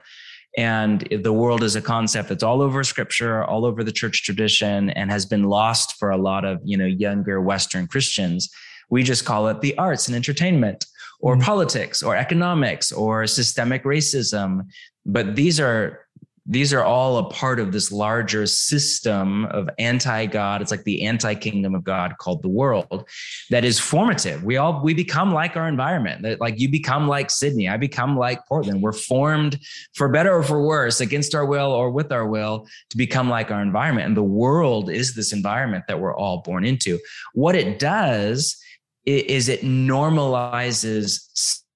And 0.57 1.07
the 1.11 1.33
world 1.33 1.63
is 1.63 1.77
a 1.77 1.83
concept 1.83 2.31
that's 2.31 2.43
all 2.43 2.63
over 2.63 2.83
scripture, 2.83 3.45
all 3.45 3.67
over 3.67 3.85
the 3.85 3.93
church 3.93 4.23
tradition, 4.23 4.91
and 4.91 5.11
has 5.11 5.27
been 5.27 5.45
lost 5.45 5.97
for 5.99 6.11
a 6.11 6.17
lot 6.17 6.45
of, 6.45 6.61
you 6.65 6.79
know, 6.79 6.87
younger 6.87 7.41
Western 7.43 7.87
Christians. 7.87 8.49
We 8.89 9.03
just 9.03 9.25
call 9.25 9.49
it 9.49 9.61
the 9.61 9.77
arts 9.77 10.07
and 10.07 10.17
entertainment 10.17 10.87
or 11.21 11.35
mm-hmm. 11.35 11.43
politics 11.43 12.03
or 12.03 12.17
economics 12.17 12.91
or 12.91 13.27
systemic 13.27 13.85
racism. 13.85 14.63
But 15.05 15.37
these 15.37 15.61
are 15.61 16.06
these 16.49 16.72
are 16.72 16.84
all 16.84 17.18
a 17.18 17.28
part 17.30 17.59
of 17.59 17.72
this 17.72 17.90
larger 17.90 18.47
system 18.47 19.47
of 19.47 19.68
anti-god. 19.78 20.62
It's 20.62 20.70
like 20.70 20.84
the 20.84 21.05
anti-kingdom 21.05 21.74
of 21.74 21.82
god 21.82 22.18
called 22.18 22.42
the 22.42 22.49
world 22.49 23.09
that 23.51 23.64
is 23.64 23.80
formative. 23.80 24.44
We 24.44 24.57
all 24.57 24.82
we 24.82 24.94
become 24.94 25.32
like 25.32 25.57
our 25.57 25.68
environment. 25.68 26.22
That 26.22 26.40
like 26.40 26.61
you 26.61 26.68
become 26.68 27.09
like 27.09 27.30
sydney. 27.30 27.68
I 27.68 27.76
become 27.76 28.16
like 28.16 28.47
portland. 28.47 28.80
We're 28.80 28.92
formed 28.92 29.59
for 29.94 30.09
better 30.09 30.36
or 30.36 30.42
for 30.42 30.64
worse 30.64 31.01
against 31.01 31.34
our 31.34 31.44
will 31.44 31.72
or 31.72 31.90
with 31.90 32.12
our 32.12 32.26
will 32.26 32.66
to 32.90 32.97
become 32.97 33.28
like 33.28 33.51
our 33.51 33.62
environment. 33.62 34.07
And 34.07 34.16
the 34.16 34.22
world 34.22 34.88
is 34.88 35.14
this 35.14 35.32
environment 35.32 35.84
that 35.88 35.99
we're 35.99 36.16
all 36.16 36.42
born 36.42 36.64
into. 36.64 36.99
What 37.34 37.57
it 37.57 37.78
does 37.78 38.57
is 39.05 39.49
it 39.49 39.62
normalizes 39.62 41.20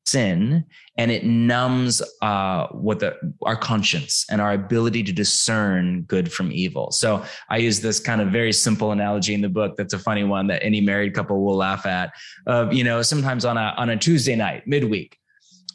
sin 0.07 0.65
and 1.01 1.11
it 1.11 1.25
numbs 1.25 2.03
uh, 2.21 2.67
what 2.73 2.99
the 2.99 3.17
our 3.41 3.57
conscience 3.57 4.27
and 4.31 4.39
our 4.39 4.53
ability 4.53 5.03
to 5.03 5.13
discern 5.13 6.03
good 6.03 6.31
from 6.31 6.53
evil. 6.53 6.93
So 6.93 7.25
I 7.49 7.57
use 7.57 7.81
this 7.81 7.99
kind 7.99 8.21
of 8.21 8.29
very 8.29 8.53
simple 8.53 8.93
analogy 8.93 9.33
in 9.33 9.41
the 9.41 9.49
book. 9.49 9.77
That's 9.79 9.95
a 9.95 9.99
funny 9.99 10.25
one 10.25 10.47
that 10.49 10.63
any 10.63 10.83
married 10.83 11.15
couple 11.15 11.43
will 11.43 11.57
laugh 11.57 11.87
at. 11.87 12.13
Of 12.47 12.75
you 12.75 12.85
know, 12.85 13.01
sometimes 13.01 13.47
on 13.47 13.57
a 13.57 13.73
on 13.79 13.89
a 13.89 13.97
Tuesday 13.97 14.37
night, 14.37 14.67
midweek, 14.67 15.17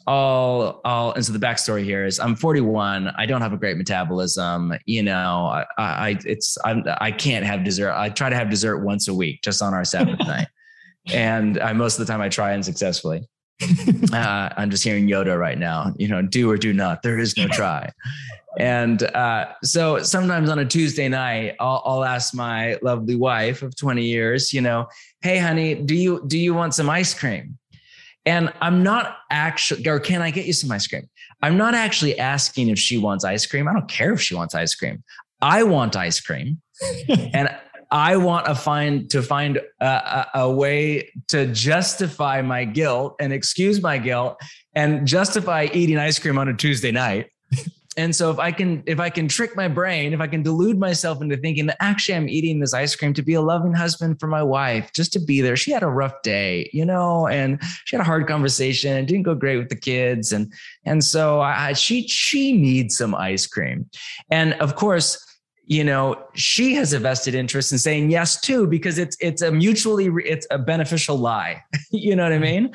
all 0.06 0.80
all 0.84 1.12
and 1.14 1.26
so 1.26 1.32
the 1.32 1.40
backstory 1.40 1.82
here 1.82 2.04
is 2.04 2.20
I'm 2.20 2.36
41. 2.36 3.08
I 3.08 3.26
don't 3.26 3.40
have 3.40 3.52
a 3.52 3.56
great 3.56 3.76
metabolism. 3.76 4.74
You 4.86 5.02
know, 5.02 5.46
I, 5.48 5.64
I 5.76 6.18
it's 6.24 6.56
I'm, 6.64 6.84
I 7.00 7.10
can't 7.10 7.44
have 7.44 7.64
dessert. 7.64 7.94
I 7.94 8.10
try 8.10 8.30
to 8.30 8.36
have 8.36 8.48
dessert 8.48 8.78
once 8.84 9.08
a 9.08 9.14
week, 9.14 9.42
just 9.42 9.60
on 9.60 9.74
our 9.74 9.84
Sabbath 9.84 10.20
night, 10.24 10.46
and 11.12 11.58
I 11.58 11.72
most 11.72 11.98
of 11.98 12.06
the 12.06 12.12
time 12.12 12.20
I 12.20 12.28
try 12.28 12.54
unsuccessfully. 12.54 13.28
uh, 14.12 14.48
I'm 14.56 14.70
just 14.70 14.84
hearing 14.84 15.08
Yoda 15.08 15.38
right 15.38 15.58
now. 15.58 15.92
You 15.96 16.08
know, 16.08 16.22
do 16.22 16.50
or 16.50 16.56
do 16.56 16.72
not. 16.72 17.02
There 17.02 17.18
is 17.18 17.36
no 17.36 17.48
try. 17.52 17.90
and 18.58 19.02
uh, 19.02 19.52
so 19.62 20.02
sometimes 20.02 20.50
on 20.50 20.58
a 20.58 20.64
Tuesday 20.64 21.08
night, 21.08 21.56
I'll, 21.60 21.82
I'll, 21.84 22.04
ask 22.04 22.34
my 22.34 22.76
lovely 22.82 23.16
wife 23.16 23.62
of 23.62 23.76
20 23.76 24.04
years, 24.04 24.52
you 24.52 24.60
know, 24.60 24.86
hey, 25.22 25.38
honey, 25.38 25.74
do 25.74 25.94
you 25.94 26.22
do 26.26 26.38
you 26.38 26.54
want 26.54 26.74
some 26.74 26.88
ice 26.90 27.14
cream? 27.14 27.58
And 28.26 28.52
I'm 28.60 28.82
not 28.82 29.18
actually, 29.30 29.86
or 29.88 30.00
can 30.00 30.20
I 30.20 30.30
get 30.30 30.46
you 30.46 30.52
some 30.52 30.70
ice 30.72 30.86
cream? 30.86 31.08
I'm 31.42 31.56
not 31.56 31.74
actually 31.74 32.18
asking 32.18 32.68
if 32.70 32.78
she 32.78 32.98
wants 32.98 33.24
ice 33.24 33.46
cream. 33.46 33.68
I 33.68 33.72
don't 33.72 33.88
care 33.88 34.12
if 34.12 34.20
she 34.20 34.34
wants 34.34 34.54
ice 34.54 34.74
cream. 34.74 35.02
I 35.40 35.62
want 35.62 35.96
ice 35.96 36.20
cream. 36.20 36.60
and 37.08 37.48
I 37.90 38.16
want 38.16 38.46
to 38.46 38.54
find 38.54 39.08
to 39.10 39.22
find 39.22 39.60
a, 39.80 40.26
a, 40.34 40.50
way 40.50 41.12
to 41.28 41.46
justify 41.46 42.42
my 42.42 42.64
guilt 42.64 43.16
and 43.20 43.32
excuse 43.32 43.80
my 43.82 43.98
guilt 43.98 44.40
and 44.74 45.06
justify 45.06 45.68
eating 45.72 45.98
ice 45.98 46.18
cream 46.18 46.38
on 46.38 46.48
a 46.48 46.54
Tuesday 46.54 46.90
night. 46.90 47.30
and 47.96 48.14
so 48.14 48.30
if 48.30 48.38
I 48.40 48.50
can 48.50 48.82
if 48.86 48.98
I 48.98 49.08
can 49.08 49.28
trick 49.28 49.54
my 49.56 49.68
brain, 49.68 50.12
if 50.12 50.20
I 50.20 50.26
can 50.26 50.42
delude 50.42 50.78
myself 50.78 51.22
into 51.22 51.36
thinking 51.36 51.66
that 51.66 51.76
actually 51.80 52.16
I'm 52.16 52.28
eating 52.28 52.58
this 52.58 52.74
ice 52.74 52.96
cream 52.96 53.14
to 53.14 53.22
be 53.22 53.34
a 53.34 53.40
loving 53.40 53.72
husband 53.72 54.18
for 54.18 54.26
my 54.26 54.42
wife, 54.42 54.92
just 54.92 55.12
to 55.12 55.20
be 55.20 55.40
there. 55.40 55.56
She 55.56 55.70
had 55.70 55.82
a 55.82 55.88
rough 55.88 56.22
day, 56.22 56.68
you 56.72 56.84
know, 56.84 57.28
and 57.28 57.62
she 57.84 57.96
had 57.96 58.00
a 58.00 58.04
hard 58.04 58.26
conversation. 58.26 58.96
It 58.96 59.06
didn't 59.06 59.22
go 59.22 59.34
great 59.34 59.58
with 59.58 59.68
the 59.68 59.76
kids, 59.76 60.32
and 60.32 60.52
and 60.84 61.04
so 61.04 61.40
I, 61.40 61.72
she 61.72 62.08
she 62.08 62.52
needs 62.52 62.96
some 62.96 63.14
ice 63.14 63.46
cream, 63.46 63.88
and 64.30 64.54
of 64.54 64.74
course 64.74 65.22
you 65.66 65.82
know 65.82 66.16
she 66.34 66.74
has 66.74 66.92
a 66.92 66.98
vested 66.98 67.34
interest 67.34 67.72
in 67.72 67.78
saying 67.78 68.10
yes 68.10 68.40
too 68.40 68.66
because 68.66 68.98
it's 68.98 69.16
it's 69.20 69.42
a 69.42 69.50
mutually 69.50 70.06
it's 70.24 70.46
a 70.50 70.58
beneficial 70.58 71.16
lie. 71.16 71.62
You 71.90 72.14
know 72.14 72.24
what 72.24 72.32
i 72.32 72.38
mean 72.38 72.74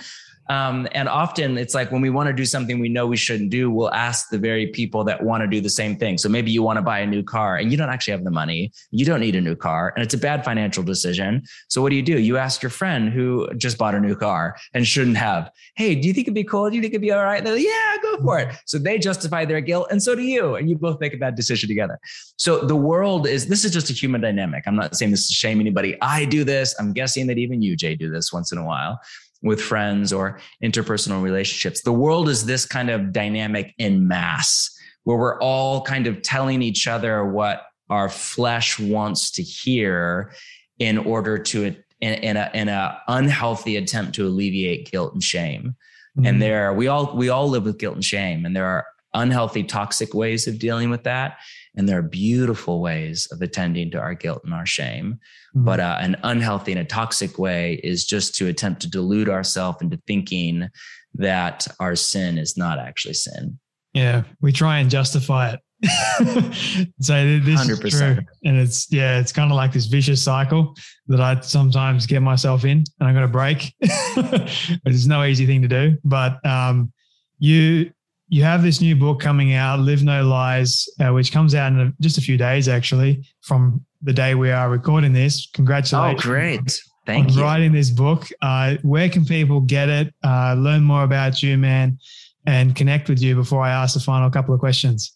um, 0.52 0.86
and 0.92 1.08
often 1.08 1.58
it's 1.58 1.74
like 1.74 1.94
when 1.94 2.02
we 2.02 2.10
want 2.10 2.28
to 2.28 2.34
do 2.34 2.44
something 2.44 2.78
we 2.78 2.90
know 2.90 3.08
we 3.08 3.16
shouldn't 3.16 3.52
do, 3.52 3.72
we'll 3.72 3.94
ask 3.94 4.28
the 4.30 4.38
very 4.38 4.68
people 4.68 5.06
that 5.06 5.24
want 5.24 5.40
to 5.44 5.48
do 5.48 5.62
the 5.62 5.70
same 5.70 5.96
thing. 5.96 6.18
So 6.18 6.28
maybe 6.28 6.52
you 6.52 6.62
want 6.62 6.76
to 6.76 6.82
buy 6.82 7.00
a 7.00 7.08
new 7.08 7.24
car 7.24 7.56
and 7.56 7.72
you 7.72 7.78
don't 7.78 7.88
actually 7.88 8.12
have 8.12 8.26
the 8.26 8.32
money. 8.32 8.74
You 8.92 9.06
don't 9.06 9.22
need 9.22 9.38
a 9.38 9.40
new 9.40 9.56
car 9.56 9.94
and 9.96 10.04
it's 10.04 10.14
a 10.14 10.18
bad 10.18 10.44
financial 10.44 10.84
decision. 10.84 11.44
So 11.70 11.82
what 11.82 11.92
do 11.92 11.96
you 11.96 12.02
do? 12.02 12.20
You 12.20 12.36
ask 12.38 12.62
your 12.62 12.70
friend 12.70 13.14
who 13.14 13.48
just 13.56 13.78
bought 13.78 13.96
a 13.96 14.00
new 14.02 14.14
car 14.14 14.58
and 14.74 14.86
shouldn't 14.86 15.16
have. 15.16 15.50
Hey, 15.76 15.96
do 15.96 16.06
you 16.06 16.14
think 16.14 16.28
it'd 16.28 16.36
be 16.36 16.44
cool? 16.44 16.70
Do 16.70 16.76
you 16.76 16.82
think 16.82 16.96
it'd 16.96 17.02
be 17.02 17.14
all 17.14 17.24
right? 17.24 17.42
They're 17.42 17.54
like, 17.54 17.64
yeah, 17.64 17.96
go 18.04 18.18
for 18.22 18.40
it. 18.40 18.54
So 18.66 18.78
they 18.78 18.98
justify 18.98 19.46
their 19.46 19.62
guilt 19.62 19.88
and 19.90 20.04
so 20.04 20.16
do 20.16 20.22
you. 20.22 20.56
And 20.56 20.70
you 20.70 20.76
both 20.76 21.00
make 21.00 21.14
a 21.14 21.18
bad 21.18 21.36
decision 21.36 21.70
together. 21.70 21.98
So 22.36 22.60
the 22.60 22.76
world 22.76 23.26
is, 23.26 23.48
this 23.48 23.64
is 23.64 23.72
just 23.72 23.90
a 23.90 23.94
human 23.94 24.20
dynamic. 24.20 24.66
I'm 24.68 24.76
not 24.76 24.98
saying 24.98 25.12
this 25.12 25.30
to 25.30 25.34
shame 25.34 25.62
anybody. 25.62 25.98
I 26.02 26.26
do 26.26 26.44
this. 26.44 26.76
I'm 26.78 26.92
guessing 26.92 27.28
that 27.28 27.38
even 27.38 27.62
you, 27.62 27.78
Jay, 27.78 27.96
do 27.96 28.12
this 28.12 28.34
once 28.34 28.52
in 28.52 28.58
a 28.58 28.66
while 28.66 29.00
with 29.42 29.62
friends 29.62 30.14
or 30.14 30.40
interpersonal 30.64 31.22
relationships. 31.22 31.82
The 31.82 31.94
world 31.94 32.30
is 32.30 32.46
this 32.46 32.66
kind 32.66 32.90
of 32.90 33.12
dynamic 33.12 33.74
in 33.78 34.08
mass 34.08 34.70
where 35.04 35.18
we're 35.18 35.40
all 35.40 35.82
kind 35.82 36.08
of 36.08 36.22
telling 36.22 36.62
each 36.62 36.88
other 36.88 37.26
what 37.26 37.64
our 37.90 38.08
flesh 38.08 38.80
wants 38.80 39.32
to 39.32 39.44
hear 39.44 40.32
in 40.80 40.98
order 40.98 41.38
to 41.38 41.76
in, 42.00 42.14
in 42.14 42.38
a 42.38 42.50
in 42.54 42.70
a 42.70 43.00
unhealthy 43.08 43.78
attempt 43.78 44.16
to 44.16 44.28
alleviate 44.28 44.92
guilt 44.92 45.14
and 45.14 45.24
shame. 45.24 45.76
Mm-hmm. 46.18 46.26
And 46.26 46.42
there 46.42 46.74
we 46.74 46.88
all 46.88 47.16
we 47.16 47.30
all 47.30 47.50
live 47.50 47.64
with 47.64 47.78
guilt 47.78 47.96
and 47.96 48.06
shame 48.06 48.46
and 48.46 48.56
there 48.56 48.66
are 48.66 48.86
unhealthy 49.14 49.64
toxic 49.64 50.14
ways 50.14 50.48
of 50.48 50.60
dealing 50.60 50.90
with 50.90 51.04
that 51.04 51.38
and 51.76 51.88
there 51.88 51.98
are 51.98 52.04
beautiful 52.04 52.82
ways 52.82 53.28
of 53.32 53.42
attending 53.42 53.92
to 53.92 54.00
our 54.00 54.14
guilt 54.14 54.42
and 54.44 54.54
our 54.54 54.66
shame. 54.66 55.20
Mm-hmm. 55.56 55.66
But 55.66 55.80
uh, 55.80 55.98
an 56.00 56.18
unhealthy 56.24 56.72
and 56.72 56.82
a 56.82 56.86
toxic 56.86 57.38
way 57.38 57.80
is 57.84 58.06
just 58.06 58.36
to 58.36 58.48
attempt 58.48 58.82
to 58.82 58.90
delude 58.90 59.30
ourselves 59.30 59.82
into 59.82 59.98
thinking 60.08 60.70
that 61.16 61.68
our 61.80 61.96
sin 61.96 62.38
is 62.38 62.58
not 62.58 62.80
actually 62.80 63.14
sin. 63.14 63.60
Yeah, 63.94 64.24
we 64.42 64.52
try 64.52 64.80
and 64.80 64.90
justify 64.90 65.54
it. 65.54 65.60
so 67.02 67.40
this 67.40 67.68
100%. 67.68 67.86
is 67.86 68.00
true, 68.00 68.18
and 68.46 68.58
it's 68.58 68.92
yeah, 68.92 69.20
it's 69.20 69.34
kind 69.34 69.52
of 69.52 69.56
like 69.56 69.74
this 69.74 69.88
vicious 69.88 70.22
cycle 70.22 70.76
that 71.08 71.20
I 71.20 71.40
sometimes 71.42 72.06
get 72.06 72.22
myself 72.22 72.66
in, 72.66 72.84
and 73.00 73.10
I'm 73.10 73.16
going 73.16 73.26
to 73.26 73.32
break. 73.32 73.74
But 74.16 74.94
it's 74.94 75.08
no 75.08 75.24
easy 75.24 75.48
thing 75.48 75.64
to 75.64 75.68
do, 75.68 75.98
but 76.04 76.46
um, 76.46 76.94
you 77.40 77.92
you 78.32 78.44
have 78.44 78.64
this 78.64 78.80
new 78.80 78.96
book 78.96 79.20
coming 79.20 79.54
out, 79.54 79.82
Live 79.82 80.04
No 80.04 80.26
Lies, 80.26 80.88
uh, 81.02 81.12
which 81.12 81.34
comes 81.34 81.54
out 81.54 81.74
in 81.74 81.80
a, 81.82 81.94
just 82.00 82.18
a 82.18 82.22
few 82.22 82.38
days, 82.38 82.70
actually, 82.70 83.26
from 83.42 83.86
the 84.02 84.14
day 84.14 84.36
we 84.36 84.50
are 84.52 84.70
recording 84.70 85.12
this. 85.12 85.50
Congratulations. 85.54 86.26
Oh, 86.26 86.30
great. 86.30 86.82
Thank 87.06 87.28
on 87.28 87.34
you. 87.34 87.42
Writing 87.42 87.74
this 87.74 87.90
book. 87.90 88.30
Uh, 88.42 88.78
where 88.84 89.10
can 89.10 89.26
people 89.26 89.60
get 89.60 89.90
it, 89.90 90.14
uh, 90.24 90.56
learn 90.58 90.82
more 90.82 91.04
about 91.04 91.44
you, 91.44 91.58
man, 91.58 92.00
and 92.46 92.74
connect 92.74 93.10
with 93.10 93.22
you 93.22 93.36
before 93.36 93.64
I 93.64 93.72
ask 93.72 93.96
the 93.96 94.00
final 94.00 94.30
couple 94.30 94.54
of 94.54 94.62
questions? 94.62 95.12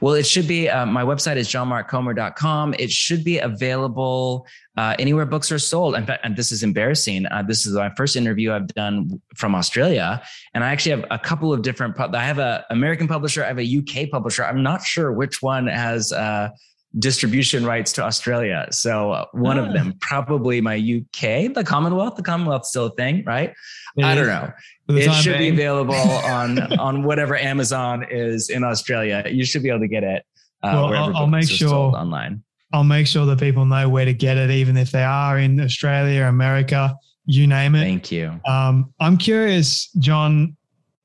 Well, 0.00 0.14
it 0.14 0.26
should 0.26 0.48
be. 0.48 0.68
Uh, 0.68 0.86
my 0.86 1.02
website 1.02 1.36
is 1.36 1.48
johnmarkcomer.com. 1.48 2.74
It 2.78 2.90
should 2.90 3.24
be 3.24 3.38
available 3.38 4.46
uh, 4.76 4.94
anywhere 4.98 5.26
books 5.26 5.50
are 5.52 5.58
sold. 5.58 5.94
In 5.94 6.06
fact, 6.06 6.24
and 6.24 6.36
this 6.36 6.52
is 6.52 6.62
embarrassing. 6.62 7.26
Uh, 7.26 7.42
this 7.42 7.66
is 7.66 7.74
my 7.74 7.90
first 7.96 8.16
interview 8.16 8.52
I've 8.52 8.68
done 8.68 9.20
from 9.36 9.54
Australia, 9.54 10.22
and 10.54 10.64
I 10.64 10.70
actually 10.70 10.92
have 10.92 11.04
a 11.10 11.18
couple 11.18 11.52
of 11.52 11.62
different. 11.62 11.98
I 11.98 12.24
have 12.24 12.38
a 12.38 12.64
American 12.70 13.08
publisher. 13.08 13.44
I 13.44 13.48
have 13.48 13.58
a 13.58 13.78
UK 13.78 14.10
publisher. 14.10 14.44
I'm 14.44 14.62
not 14.62 14.82
sure 14.82 15.12
which 15.12 15.42
one 15.42 15.66
has 15.66 16.12
uh, 16.12 16.50
distribution 16.98 17.64
rights 17.64 17.92
to 17.92 18.02
Australia. 18.02 18.66
So 18.70 19.12
uh, 19.12 19.24
one 19.32 19.58
of 19.58 19.72
them, 19.72 19.92
ah. 19.94 19.98
probably 20.00 20.60
my 20.60 20.76
UK, 20.76 21.52
the 21.54 21.62
Commonwealth. 21.64 22.16
The 22.16 22.22
Commonwealth's 22.22 22.70
still 22.70 22.86
a 22.86 22.94
thing, 22.94 23.24
right? 23.24 23.52
It 23.96 24.04
I 24.04 24.14
don't 24.14 24.26
know. 24.26 24.52
It 24.96 25.12
should 25.14 25.38
be 25.38 25.48
available 25.48 25.94
on 25.94 26.60
on 26.78 27.02
whatever 27.02 27.36
Amazon 27.36 28.06
is 28.10 28.50
in 28.50 28.64
Australia. 28.64 29.24
You 29.28 29.44
should 29.44 29.62
be 29.62 29.68
able 29.68 29.80
to 29.80 29.88
get 29.88 30.04
it. 30.04 30.24
Uh, 30.62 30.88
well, 30.90 30.94
I'll, 30.94 31.16
I'll 31.16 31.26
make 31.26 31.48
sure 31.48 31.94
online. 31.96 32.42
I'll 32.72 32.84
make 32.84 33.06
sure 33.06 33.26
that 33.26 33.40
people 33.40 33.64
know 33.64 33.88
where 33.88 34.04
to 34.04 34.12
get 34.12 34.36
it, 34.36 34.50
even 34.50 34.76
if 34.76 34.92
they 34.92 35.02
are 35.02 35.38
in 35.38 35.60
Australia, 35.60 36.24
America, 36.24 36.96
you 37.24 37.46
name 37.46 37.74
it. 37.74 37.80
Thank 37.80 38.12
you. 38.12 38.40
Um, 38.46 38.92
I'm 39.00 39.16
curious, 39.16 39.90
John. 39.98 40.56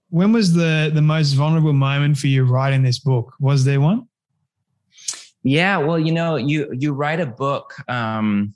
When 0.09 0.31
was 0.31 0.53
the 0.53 0.91
the 0.93 1.01
most 1.01 1.33
vulnerable 1.33 1.73
moment 1.73 2.17
for 2.17 2.27
you 2.27 2.45
writing 2.45 2.83
this 2.83 2.99
book? 2.99 3.33
Was 3.39 3.65
there 3.65 3.81
one? 3.81 4.07
Yeah, 5.43 5.77
well, 5.77 5.99
you 5.99 6.11
know, 6.11 6.35
you 6.35 6.69
you 6.71 6.93
write 6.93 7.19
a 7.19 7.25
book. 7.25 7.73
Um, 7.89 8.55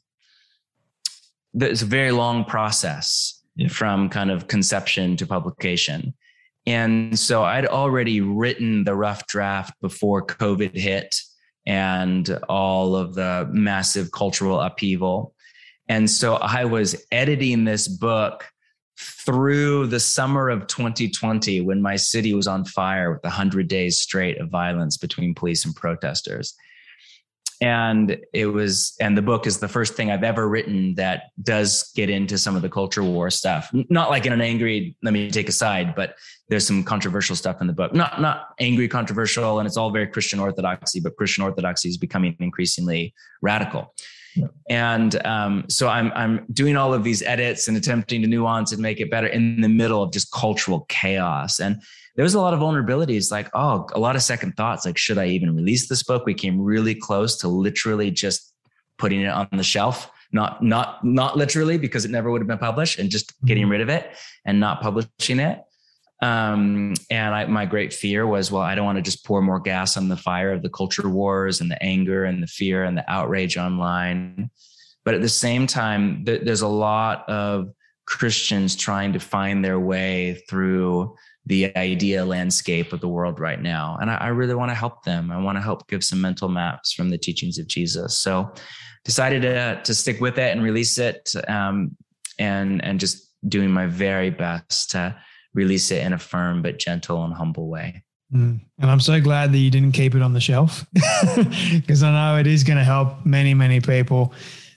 it's 1.54 1.82
a 1.82 1.86
very 1.86 2.12
long 2.12 2.46
process. 2.46 3.39
From 3.68 4.10
kind 4.10 4.32
of 4.32 4.48
conception 4.48 5.18
to 5.18 5.26
publication. 5.26 6.14
And 6.66 7.18
so 7.18 7.44
I'd 7.44 7.66
already 7.66 8.22
written 8.22 8.84
the 8.84 8.96
rough 8.96 9.28
draft 9.28 9.74
before 9.82 10.26
COVID 10.26 10.76
hit 10.76 11.16
and 11.66 12.30
all 12.48 12.96
of 12.96 13.16
the 13.16 13.50
massive 13.52 14.12
cultural 14.12 14.60
upheaval. 14.60 15.34
And 15.88 16.10
so 16.10 16.36
I 16.36 16.66
was 16.66 17.04
editing 17.12 17.66
this 17.66 17.88
book 17.88 18.46
through 19.00 19.88
the 19.88 20.00
summer 20.00 20.50
of 20.50 20.68
2020 20.68 21.62
when 21.62 21.82
my 21.82 21.96
city 21.96 22.34
was 22.34 22.48
on 22.48 22.66
fire 22.66 23.14
with 23.14 23.24
100 23.24 23.68
days 23.68 24.00
straight 24.00 24.40
of 24.40 24.50
violence 24.50 24.98
between 24.98 25.34
police 25.34 25.66
and 25.66 25.76
protesters 25.76 26.54
and 27.62 28.18
it 28.34 28.46
was 28.46 28.96
and 29.00 29.18
the 29.18 29.22
book 29.22 29.46
is 29.46 29.60
the 29.60 29.68
first 29.68 29.96
thing 29.96 30.10
i've 30.10 30.24
ever 30.24 30.48
written 30.48 30.96
that 30.96 31.32
does 31.44 31.92
get 31.96 32.10
into 32.10 32.38
some 32.38 32.56
of 32.56 32.62
the 32.62 32.70
culture 32.70 33.04
war 33.04 33.30
stuff 33.30 33.70
not 33.90 34.10
like 34.10 34.26
in 34.26 34.32
an 34.32 34.42
angry 34.42 34.96
let 35.04 35.14
me 35.14 35.30
take 35.30 35.50
a 35.50 35.52
side 35.52 35.94
but 35.96 36.16
there's 36.48 36.66
some 36.66 36.84
controversial 36.84 37.36
stuff 37.36 37.60
in 37.62 37.68
the 37.68 37.74
book 37.74 37.94
not 37.94 38.22
not 38.22 38.50
angry 38.60 38.88
controversial 38.88 39.60
and 39.60 39.68
it's 39.68 39.78
all 39.78 39.92
very 39.92 40.08
christian 40.08 40.40
orthodoxy 40.40 41.00
but 41.00 41.16
christian 41.18 41.44
orthodoxy 41.44 41.90
is 41.90 41.98
becoming 41.98 42.36
increasingly 42.40 43.14
radical 43.42 43.94
yeah. 44.36 44.48
and 44.70 45.26
um, 45.26 45.66
so 45.70 45.88
I'm 45.88 46.12
I'm 46.14 46.46
doing 46.54 46.78
all 46.78 46.94
of 46.94 47.04
these 47.04 47.22
edits 47.24 47.68
and 47.68 47.76
attempting 47.76 48.22
to 48.22 48.28
nuance 48.28 48.72
and 48.72 48.82
make 48.82 49.00
it 49.00 49.10
better 49.10 49.28
in 49.28 49.62
the 49.62 49.70
middle 49.70 50.04
of 50.04 50.12
just 50.12 50.32
cultural 50.32 50.86
chaos. 50.90 51.60
And 51.60 51.82
there 52.20 52.26
was 52.26 52.34
a 52.34 52.42
lot 52.42 52.54
of 52.54 52.60
vulnerabilities 52.60 53.32
like 53.32 53.50
oh 53.54 53.88
a 53.94 54.00
lot 54.00 54.18
of 54.18 54.22
second 54.22 54.52
thoughts 54.58 54.86
like 54.86 54.98
should 54.98 55.18
i 55.18 55.26
even 55.28 55.56
release 55.56 55.88
this 55.88 56.04
book? 56.04 56.26
We 56.26 56.34
came 56.34 56.60
really 56.60 56.94
close 56.94 57.38
to 57.38 57.48
literally 57.48 58.12
just 58.12 58.54
putting 58.98 59.22
it 59.22 59.30
on 59.30 59.48
the 59.54 59.64
shelf 59.64 60.12
not 60.34 60.62
not 60.62 61.02
not 61.02 61.38
literally 61.38 61.78
because 61.78 62.04
it 62.04 62.12
never 62.12 62.30
would 62.30 62.42
have 62.42 62.48
been 62.50 62.58
published 62.58 63.00
and 63.00 63.10
just 63.10 63.34
getting 63.46 63.64
mm-hmm. 63.64 63.72
rid 63.72 63.82
of 63.82 63.88
it 63.88 64.18
and 64.44 64.60
not 64.60 64.82
publishing 64.82 65.40
it. 65.40 65.62
Um, 66.22 66.94
and 67.10 67.34
I, 67.34 67.46
my 67.46 67.66
great 67.66 67.94
fear 67.94 68.28
was 68.28 68.52
well 68.52 68.64
i 68.64 68.76
don't 68.76 68.86
want 68.86 68.98
to 68.98 69.02
just 69.02 69.24
pour 69.26 69.42
more 69.42 69.62
gas 69.62 69.96
on 69.96 70.10
the 70.10 70.18
fire 70.18 70.52
of 70.52 70.62
the 70.62 70.70
culture 70.70 71.08
wars 71.08 71.62
and 71.62 71.72
the 71.72 71.82
anger 71.82 72.26
and 72.26 72.44
the 72.44 72.48
fear 72.48 72.84
and 72.84 72.98
the 72.98 73.10
outrage 73.10 73.56
online. 73.56 74.52
But 75.06 75.14
at 75.14 75.22
the 75.22 75.30
same 75.30 75.68
time 75.68 76.26
th- 76.26 76.42
there's 76.44 76.64
a 76.64 76.68
lot 76.68 77.30
of 77.30 77.70
christians 78.06 78.76
trying 78.76 79.14
to 79.14 79.20
find 79.20 79.64
their 79.64 79.80
way 79.80 80.44
through 80.50 81.16
the 81.50 81.76
idea 81.76 82.24
landscape 82.24 82.94
of 82.94 83.02
the 83.02 83.08
world 83.08 83.40
right 83.40 83.60
now. 83.60 83.98
And 84.00 84.12
I, 84.12 84.16
I 84.16 84.28
really 84.28 84.54
want 84.54 84.70
to 84.70 84.76
help 84.76 85.04
them. 85.04 85.32
I 85.32 85.38
want 85.42 85.58
to 85.58 85.62
help 85.62 85.88
give 85.88 86.04
some 86.04 86.22
mental 86.22 86.48
maps 86.48 86.94
from 86.94 87.10
the 87.10 87.18
teachings 87.18 87.58
of 87.58 87.68
Jesus. 87.68 88.18
So 88.18 88.54
decided 89.04 89.42
to, 89.42 89.82
to 89.84 89.96
stick 89.96 90.22
with 90.22 90.38
it 90.38 90.52
and 90.52 90.64
release 90.64 91.00
it 91.00 91.34
um, 91.48 91.98
and, 92.38 92.84
and 92.86 93.00
just 93.00 93.34
doing 93.48 93.72
my 93.72 93.88
very 93.88 94.30
best 94.30 94.92
to 94.92 95.16
release 95.56 95.90
it 95.90 96.06
in 96.06 96.14
a 96.14 96.20
firm 96.20 96.62
but 96.62 96.78
gentle 96.78 97.26
and 97.26 97.34
humble 97.34 97.68
way. 97.68 98.04
Mm. 98.32 98.62
And 98.78 98.92
I'm 98.92 99.00
so 99.00 99.20
glad 99.20 99.52
that 99.52 99.58
you 99.58 99.72
didn't 99.72 99.94
keep 99.94 100.14
it 100.14 100.22
on 100.22 100.34
the 100.34 100.40
shelf 100.40 100.86
because 101.74 102.04
I 102.04 102.12
know 102.12 102.40
it 102.40 102.46
is 102.46 102.64
going 102.64 102.78
to 102.78 102.84
help 102.84 103.26
many, 103.26 103.56
many 103.56 103.82
people. 103.82 104.34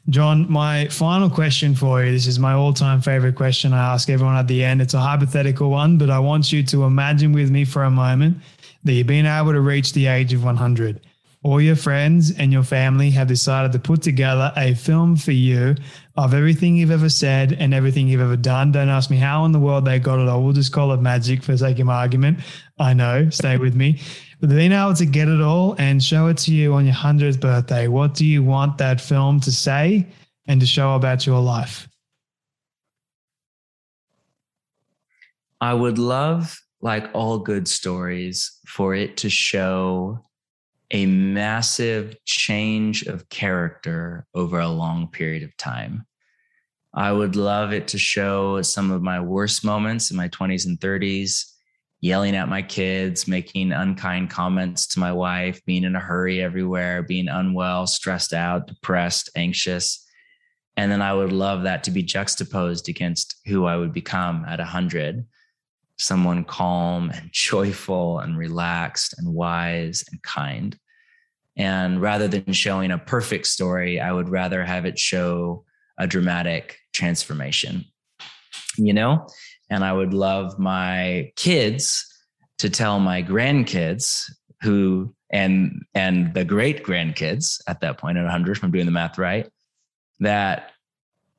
John, 0.09 0.51
my 0.51 0.89
final 0.89 1.31
question 1.31 1.77
for 1.77 2.03
you 2.03 2.11
this 2.11 2.27
is 2.27 2.39
my 2.39 2.55
all 2.55 2.73
time 2.73 3.01
favorite 3.01 3.37
question 3.37 3.73
I 3.73 3.95
ask 3.95 4.11
everyone 4.11 4.37
at 4.37 4.49
the 4.49 4.65
end. 4.65 4.83
It's 4.83 4.95
a 4.95 5.01
hypothetical 5.01 5.71
one, 5.71 5.97
but 5.97 6.11
I 6.11 6.19
want 6.19 6.53
you 6.53 6.65
to 6.65 6.85
imagine 6.85 7.33
with 7.33 7.51
me 7.51 7.65
for 7.65 7.85
a 7.85 7.91
moment 7.91 8.39
that 8.83 8.93
you've 8.95 9.07
been 9.07 9.27
able 9.27 9.53
to 9.53 9.61
reach 9.61 9.93
the 9.93 10.09
age 10.09 10.33
of 10.33 10.43
100. 10.43 11.01
All 11.45 11.61
your 11.61 11.77
friends 11.77 12.37
and 12.37 12.53
your 12.53 12.65
family 12.65 13.11
have 13.11 13.29
decided 13.29 13.73
to 13.73 13.79
put 13.79 14.03
together 14.03 14.53
a 14.57 14.75
film 14.75 15.17
for 15.17 15.33
you 15.33 15.77
of 16.17 16.35
everything 16.35 16.77
you've 16.77 16.91
ever 16.91 17.09
said 17.09 17.53
and 17.53 17.73
everything 17.73 18.09
you've 18.09 18.21
ever 18.21 18.37
done. 18.37 18.73
Don't 18.73 18.89
ask 18.89 19.09
me 19.09 19.17
how 19.17 19.45
in 19.45 19.53
the 19.53 19.59
world 19.59 19.85
they 19.85 19.99
got 19.99 20.21
it. 20.21 20.29
I 20.29 20.37
will 20.37 20.53
just 20.53 20.73
call 20.73 20.93
it 20.93 21.01
magic 21.01 21.43
for 21.43 21.57
sake 21.57 21.79
of 21.79 21.89
argument. 21.89 22.41
I 22.79 22.93
know, 22.93 23.31
stay 23.31 23.57
with 23.57 23.75
me. 23.75 24.01
Being 24.47 24.73
able 24.73 24.95
to 24.95 25.07
get 25.07 25.29
it 25.29 25.41
all 25.41 25.77
and 25.79 26.03
show 26.03 26.27
it 26.27 26.37
to 26.39 26.53
you 26.53 26.75
on 26.75 26.85
your 26.85 26.97
100th 26.97 27.39
birthday, 27.39 27.87
what 27.87 28.15
do 28.15 28.27
you 28.27 28.43
want 28.43 28.77
that 28.79 29.01
film 29.01 29.39
to 29.39 29.53
say 29.53 30.09
and 30.49 30.61
to 30.61 30.67
show 30.67 30.97
about 30.97 31.25
your 31.27 31.41
life? 31.41 31.89
I 35.61 35.73
would 35.75 35.97
love, 35.97 36.61
like 36.81 37.09
all 37.13 37.39
good 37.39 37.69
stories, 37.69 38.59
for 38.67 38.97
it 38.97 39.17
to 39.19 39.31
show 39.31 40.25
a 40.91 41.07
massive 41.07 42.17
change 42.25 43.05
of 43.05 43.29
character 43.29 44.27
over 44.35 44.59
a 44.59 44.69
long 44.69 45.07
period 45.07 45.45
of 45.45 45.57
time. 45.57 46.05
I 46.93 47.13
would 47.13 47.37
love 47.37 47.73
it 47.73 47.87
to 47.89 47.99
show 47.99 48.61
some 48.63 48.91
of 48.91 49.03
my 49.03 49.21
worst 49.21 49.65
moments 49.65 50.11
in 50.11 50.17
my 50.17 50.29
20s 50.31 50.67
and 50.67 50.81
30s 50.81 51.52
yelling 52.03 52.35
at 52.35 52.49
my 52.49 52.61
kids, 52.61 53.29
making 53.29 53.73
unkind 53.73 54.29
comments 54.29 54.89
to 54.89 54.99
my 54.99 55.13
wife, 55.13 55.65
being 55.65 55.85
in 55.85 55.97
a 55.97 56.01
hurry 56.01 56.43
everywhere, 56.43 57.03
being 57.03 57.29
unwell, 57.29 57.87
stressed 57.87 58.35
out, 58.35 58.67
depressed, 58.67 59.31
anxious. 59.37 60.05
And 60.77 60.91
then 60.91 61.01
I 61.01 61.15
would 61.15 61.33
love 61.33 61.63
that 61.63 61.85
to 61.85 61.93
be 61.93 62.03
juxtaposed 62.03 62.89
against 62.89 63.37
who 63.47 63.67
I 63.67 63.77
would 63.77 63.93
become 63.93 64.45
at 64.47 64.59
100 64.59 65.25
someone 65.99 66.45
calm 66.45 67.11
and 67.11 67.29
joyful 67.33 68.19
and 68.19 68.37
relaxed 68.37 69.15
and 69.17 69.33
wise 69.33 70.05
and 70.11 70.21
kind. 70.23 70.77
And 71.57 72.01
rather 72.01 72.27
than 72.27 72.53
showing 72.53 72.91
a 72.91 72.99
perfect 72.99 73.47
story, 73.47 74.01
I 74.01 74.11
would 74.11 74.29
rather 74.29 74.65
have 74.65 74.87
it 74.87 74.99
show 74.99 75.65
a 75.99 76.07
dramatic 76.09 76.79
transformation, 76.93 77.85
you 78.77 78.93
know? 78.93 79.29
And 79.73 79.85
I 79.85 79.93
would 79.93 80.13
love 80.13 80.59
my 80.59 81.33
kids 81.37 82.07
to 82.59 82.69
tell 82.69 83.01
my 83.01 83.23
grandkids 83.23 84.31
who 84.61 85.15
and 85.31 85.83
and 85.95 86.35
the 86.35 86.45
great 86.45 86.85
grandkids 86.85 87.61
at 87.67 87.81
that 87.81 87.99
point 87.99 88.19
at 88.19 88.23
100 88.23 88.59
if 88.59 88.63
i'm 88.63 88.71
doing 88.71 88.87
the 88.87 88.93
math 88.93 89.19
right 89.19 89.49
that 90.21 90.73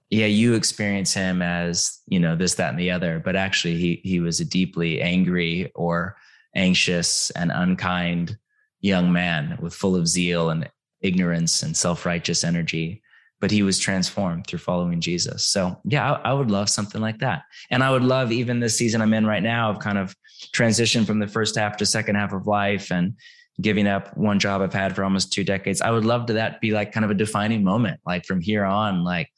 yeah 0.10 0.26
you 0.26 0.56
experience 0.56 1.14
him 1.14 1.42
as 1.42 2.02
you 2.08 2.20
know 2.20 2.36
this 2.36 2.56
that 2.56 2.72
and 2.72 2.80
the 2.80 2.92
other 2.92 3.22
but 3.24 3.36
actually 3.36 3.76
he 3.76 4.02
he 4.04 4.20
was 4.20 4.40
a 4.40 4.46
deeply 4.46 5.02
angry 5.02 5.72
or 5.76 6.18
anxious 6.56 7.30
and 7.32 7.52
unkind 7.54 8.38
young 8.82 9.14
man 9.14 9.58
with 9.62 9.74
full 9.74 9.96
of 9.96 10.08
zeal 10.08 10.50
and 10.50 10.70
ignorance 11.02 11.64
and 11.64 11.78
self-righteous 11.78 12.44
energy 12.44 13.02
but 13.44 13.52
he 13.52 13.62
was 13.62 13.78
transformed 13.78 14.48
through 14.48 14.58
following 14.58 15.02
Jesus. 15.02 15.46
So 15.46 15.78
yeah, 15.84 16.14
I, 16.14 16.30
I, 16.30 16.34
would 16.34 16.50
love 16.50 16.70
something 16.70 17.02
like 17.02 17.20
that. 17.20 17.44
And 17.70 17.84
I 17.84 17.92
would 17.92 18.02
love 18.02 18.32
even 18.32 18.62
this 18.62 18.78
season 18.78 19.02
I'm 19.02 19.14
in 19.14 19.26
right 19.26 19.44
now 19.44 19.70
of 19.70 19.80
kind 19.80 19.98
of 19.98 20.16
transition 20.54 21.04
from 21.04 21.20
the 21.20 21.28
first 21.28 21.58
half 21.58 21.76
to 21.76 21.86
second 21.86 22.16
half 22.16 22.32
of 22.32 22.48
life 22.48 22.90
and 22.90 23.16
giving 23.60 23.86
up 23.86 24.16
one 24.16 24.40
job 24.40 24.62
I've 24.62 24.72
had 24.72 24.96
for 24.96 25.04
almost 25.04 25.34
two 25.34 25.44
decades. 25.44 25.82
I 25.82 25.92
would 25.92 26.06
love 26.06 26.28
to 26.28 26.34
that 26.36 26.62
be 26.62 26.72
like 26.72 26.94
kind 26.94 27.04
of 27.04 27.12
a 27.12 27.16
defining 27.16 27.66
moment. 27.66 28.00
Like 28.06 28.26
from 28.26 28.40
here 28.40 28.64
on, 28.64 29.04
like 29.04 29.30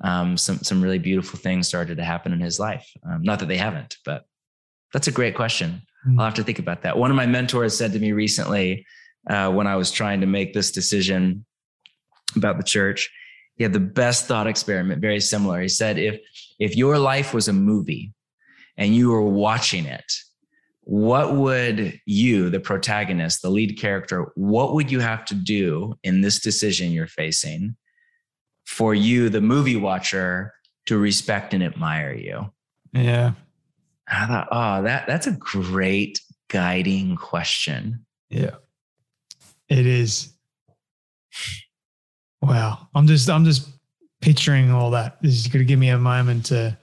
um, 0.00 0.38
some 0.38 0.60
some 0.60 0.80
really 0.80 0.98
beautiful 0.98 1.38
things 1.38 1.68
started 1.68 1.98
to 1.98 2.02
happen 2.02 2.32
in 2.32 2.40
his 2.40 2.58
life. 2.58 2.90
Um, 3.04 3.20
not 3.20 3.40
that 3.40 3.48
they 3.48 3.58
haven't, 3.58 3.98
but 4.06 4.24
that's 4.94 5.08
a 5.08 5.12
great 5.12 5.34
question. 5.34 5.82
Mm-hmm. 6.08 6.18
I'll 6.18 6.24
have 6.24 6.34
to 6.36 6.44
think 6.44 6.60
about 6.60 6.80
that. 6.80 6.96
One 6.96 7.10
of 7.10 7.16
my 7.16 7.26
mentors 7.26 7.76
said 7.76 7.92
to 7.92 7.98
me 7.98 8.12
recently 8.12 8.86
uh, 9.28 9.52
when 9.52 9.66
I 9.66 9.76
was 9.76 9.90
trying 9.90 10.22
to 10.22 10.26
make 10.26 10.54
this 10.54 10.70
decision 10.70 11.44
about 12.34 12.56
the 12.56 12.64
church, 12.64 13.10
he 13.60 13.64
had 13.64 13.74
the 13.74 13.78
best 13.78 14.24
thought 14.24 14.46
experiment, 14.46 15.02
very 15.02 15.20
similar. 15.20 15.60
He 15.60 15.68
said, 15.68 15.98
if 15.98 16.18
if 16.58 16.78
your 16.78 16.98
life 16.98 17.34
was 17.34 17.46
a 17.46 17.52
movie 17.52 18.14
and 18.78 18.96
you 18.96 19.10
were 19.10 19.20
watching 19.20 19.84
it, 19.84 20.10
what 20.84 21.34
would 21.34 22.00
you, 22.06 22.48
the 22.48 22.58
protagonist, 22.58 23.42
the 23.42 23.50
lead 23.50 23.78
character, 23.78 24.32
what 24.34 24.72
would 24.72 24.90
you 24.90 25.00
have 25.00 25.26
to 25.26 25.34
do 25.34 25.92
in 26.02 26.22
this 26.22 26.40
decision 26.40 26.90
you're 26.90 27.06
facing 27.06 27.76
for 28.64 28.94
you, 28.94 29.28
the 29.28 29.42
movie 29.42 29.76
watcher, 29.76 30.54
to 30.86 30.96
respect 30.96 31.52
and 31.52 31.62
admire 31.62 32.14
you? 32.14 32.50
Yeah. 32.94 33.32
I 34.08 34.26
thought, 34.26 34.48
oh, 34.50 34.82
that 34.84 35.06
that's 35.06 35.26
a 35.26 35.32
great 35.32 36.18
guiding 36.48 37.14
question. 37.14 38.06
Yeah. 38.30 38.54
It 39.68 39.86
is. 39.86 40.32
Wow. 42.42 42.88
I'm 42.94 43.06
just 43.06 43.28
I'm 43.28 43.44
just 43.44 43.68
picturing 44.20 44.70
all 44.70 44.90
that. 44.90 45.20
This 45.22 45.34
is 45.34 45.46
going 45.46 45.60
to 45.60 45.64
give 45.64 45.78
me 45.78 45.90
a 45.90 45.98
moment 45.98 46.46
to 46.46 46.76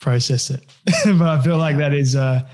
process 0.00 0.50
it. 0.50 0.64
but 1.04 1.28
I 1.28 1.40
feel 1.42 1.58
like 1.58 1.76
that 1.76 1.92
is 1.92 2.14
a, 2.14 2.48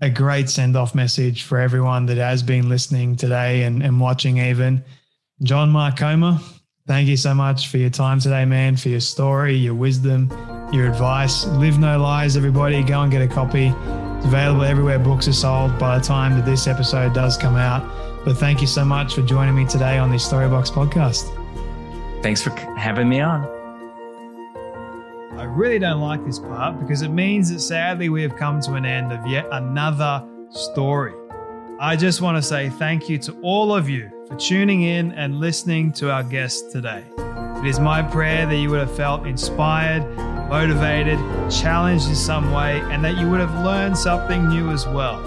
a 0.00 0.10
great 0.10 0.48
send 0.48 0.76
off 0.76 0.94
message 0.94 1.44
for 1.44 1.58
everyone 1.58 2.06
that 2.06 2.16
has 2.16 2.42
been 2.42 2.68
listening 2.68 3.16
today 3.16 3.62
and, 3.62 3.82
and 3.82 4.00
watching 4.00 4.38
even. 4.38 4.84
John 5.42 5.70
Mark 5.70 5.96
Comer, 5.96 6.38
thank 6.86 7.08
you 7.08 7.16
so 7.16 7.34
much 7.34 7.68
for 7.68 7.78
your 7.78 7.90
time 7.90 8.18
today, 8.18 8.44
man, 8.44 8.76
for 8.76 8.88
your 8.88 9.00
story, 9.00 9.54
your 9.54 9.74
wisdom, 9.74 10.28
your 10.72 10.88
advice. 10.88 11.46
Live 11.46 11.78
no 11.78 12.00
lies, 12.00 12.36
everybody. 12.36 12.82
Go 12.82 13.02
and 13.02 13.12
get 13.12 13.22
a 13.22 13.28
copy. 13.28 13.72
It's 14.16 14.26
available 14.26 14.64
everywhere 14.64 14.98
books 14.98 15.28
are 15.28 15.32
sold 15.32 15.78
by 15.78 15.98
the 15.98 16.04
time 16.04 16.34
that 16.36 16.44
this 16.44 16.66
episode 16.66 17.14
does 17.14 17.36
come 17.36 17.54
out. 17.54 17.84
But 18.24 18.36
thank 18.36 18.60
you 18.60 18.66
so 18.66 18.84
much 18.84 19.14
for 19.14 19.22
joining 19.22 19.54
me 19.54 19.64
today 19.64 19.98
on 19.98 20.10
the 20.10 20.16
Storybox 20.16 20.72
podcast. 20.72 21.37
Thanks 22.22 22.42
for 22.42 22.50
having 22.76 23.08
me 23.08 23.20
on. 23.20 23.44
I 25.38 25.44
really 25.44 25.78
don't 25.78 26.00
like 26.00 26.24
this 26.24 26.40
part 26.40 26.80
because 26.80 27.02
it 27.02 27.10
means 27.10 27.52
that 27.52 27.60
sadly 27.60 28.08
we 28.08 28.22
have 28.22 28.34
come 28.34 28.60
to 28.62 28.74
an 28.74 28.84
end 28.84 29.12
of 29.12 29.24
yet 29.26 29.46
another 29.52 30.24
story. 30.50 31.14
I 31.80 31.94
just 31.94 32.20
want 32.20 32.36
to 32.36 32.42
say 32.42 32.70
thank 32.70 33.08
you 33.08 33.18
to 33.18 33.40
all 33.40 33.72
of 33.72 33.88
you 33.88 34.10
for 34.26 34.34
tuning 34.34 34.82
in 34.82 35.12
and 35.12 35.38
listening 35.38 35.92
to 35.92 36.10
our 36.10 36.24
guest 36.24 36.72
today. 36.72 37.04
It 37.58 37.66
is 37.66 37.78
my 37.78 38.02
prayer 38.02 38.46
that 38.46 38.56
you 38.56 38.70
would 38.70 38.80
have 38.80 38.96
felt 38.96 39.28
inspired, 39.28 40.02
motivated, 40.48 41.18
challenged 41.50 42.08
in 42.08 42.16
some 42.16 42.50
way, 42.50 42.80
and 42.90 43.04
that 43.04 43.16
you 43.16 43.30
would 43.30 43.40
have 43.40 43.64
learned 43.64 43.96
something 43.96 44.48
new 44.48 44.70
as 44.70 44.86
well. 44.88 45.20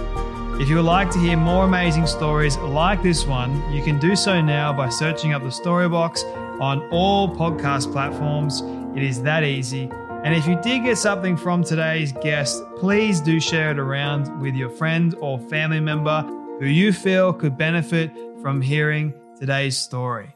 If 0.60 0.70
you 0.70 0.76
would 0.76 0.86
like 0.86 1.10
to 1.12 1.20
hear 1.20 1.38
more 1.38 1.66
amazing 1.66 2.06
stories 2.06 2.58
like 2.58 3.02
this 3.02 3.26
one, 3.26 3.74
you 3.74 3.82
can 3.82 4.00
do 4.00 4.16
so 4.16 4.42
now 4.42 4.72
by 4.72 4.90
searching 4.90 5.34
up 5.34 5.42
the 5.42 5.50
Storybox 5.50 6.24
on 6.62 6.88
all 6.92 7.28
podcast 7.36 7.92
platforms. 7.92 8.62
It 8.96 9.04
is 9.04 9.24
that 9.24 9.44
easy. 9.44 9.90
And 10.24 10.36
if 10.36 10.46
you 10.46 10.60
did 10.62 10.84
get 10.84 10.98
something 10.98 11.36
from 11.36 11.64
today's 11.64 12.12
guest, 12.12 12.62
please 12.78 13.22
do 13.22 13.40
share 13.40 13.72
it 13.72 13.80
around 13.80 14.40
with 14.40 14.54
your 14.56 14.70
friend 14.70 15.16
or 15.20 15.40
family 15.40 15.80
member 15.80 16.22
who 16.60 16.68
you 16.68 16.94
feel 16.94 17.34
could 17.34 17.58
benefit 17.58 18.12
from 18.42 18.62
hearing 18.62 19.14
today's 19.40 19.78
story. 19.78 20.36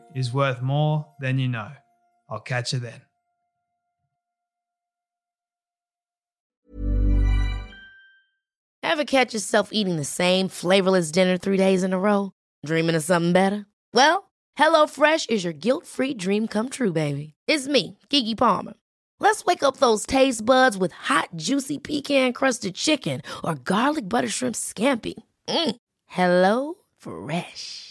is 0.15 0.33
worth 0.33 0.61
more 0.61 1.07
than 1.19 1.39
you 1.39 1.47
know. 1.47 1.71
I'll 2.29 2.39
catch 2.39 2.73
you 2.73 2.79
then. 2.79 3.01
Ever 8.83 9.05
catch 9.05 9.33
yourself 9.33 9.69
eating 9.71 9.95
the 9.95 10.03
same 10.03 10.49
flavorless 10.49 11.11
dinner 11.11 11.37
three 11.37 11.57
days 11.57 11.83
in 11.83 11.93
a 11.93 11.99
row? 11.99 12.31
Dreaming 12.65 12.95
of 12.95 13.03
something 13.03 13.31
better? 13.31 13.65
Well, 13.93 14.29
HelloFresh 14.57 15.29
is 15.29 15.43
your 15.43 15.53
guilt 15.53 15.85
free 15.85 16.13
dream 16.13 16.47
come 16.47 16.67
true, 16.67 16.91
baby. 16.91 17.33
It's 17.47 17.67
me, 17.67 17.97
Keke 18.09 18.37
Palmer. 18.37 18.73
Let's 19.19 19.45
wake 19.45 19.63
up 19.63 19.77
those 19.77 20.05
taste 20.05 20.43
buds 20.45 20.77
with 20.77 20.91
hot, 20.91 21.29
juicy 21.35 21.77
pecan 21.77 22.33
crusted 22.33 22.75
chicken 22.75 23.21
or 23.43 23.55
garlic 23.55 24.09
butter 24.09 24.27
shrimp 24.27 24.55
scampi. 24.55 25.13
Mm. 25.47 25.75
Hello 26.07 26.73
Fresh. 26.97 27.90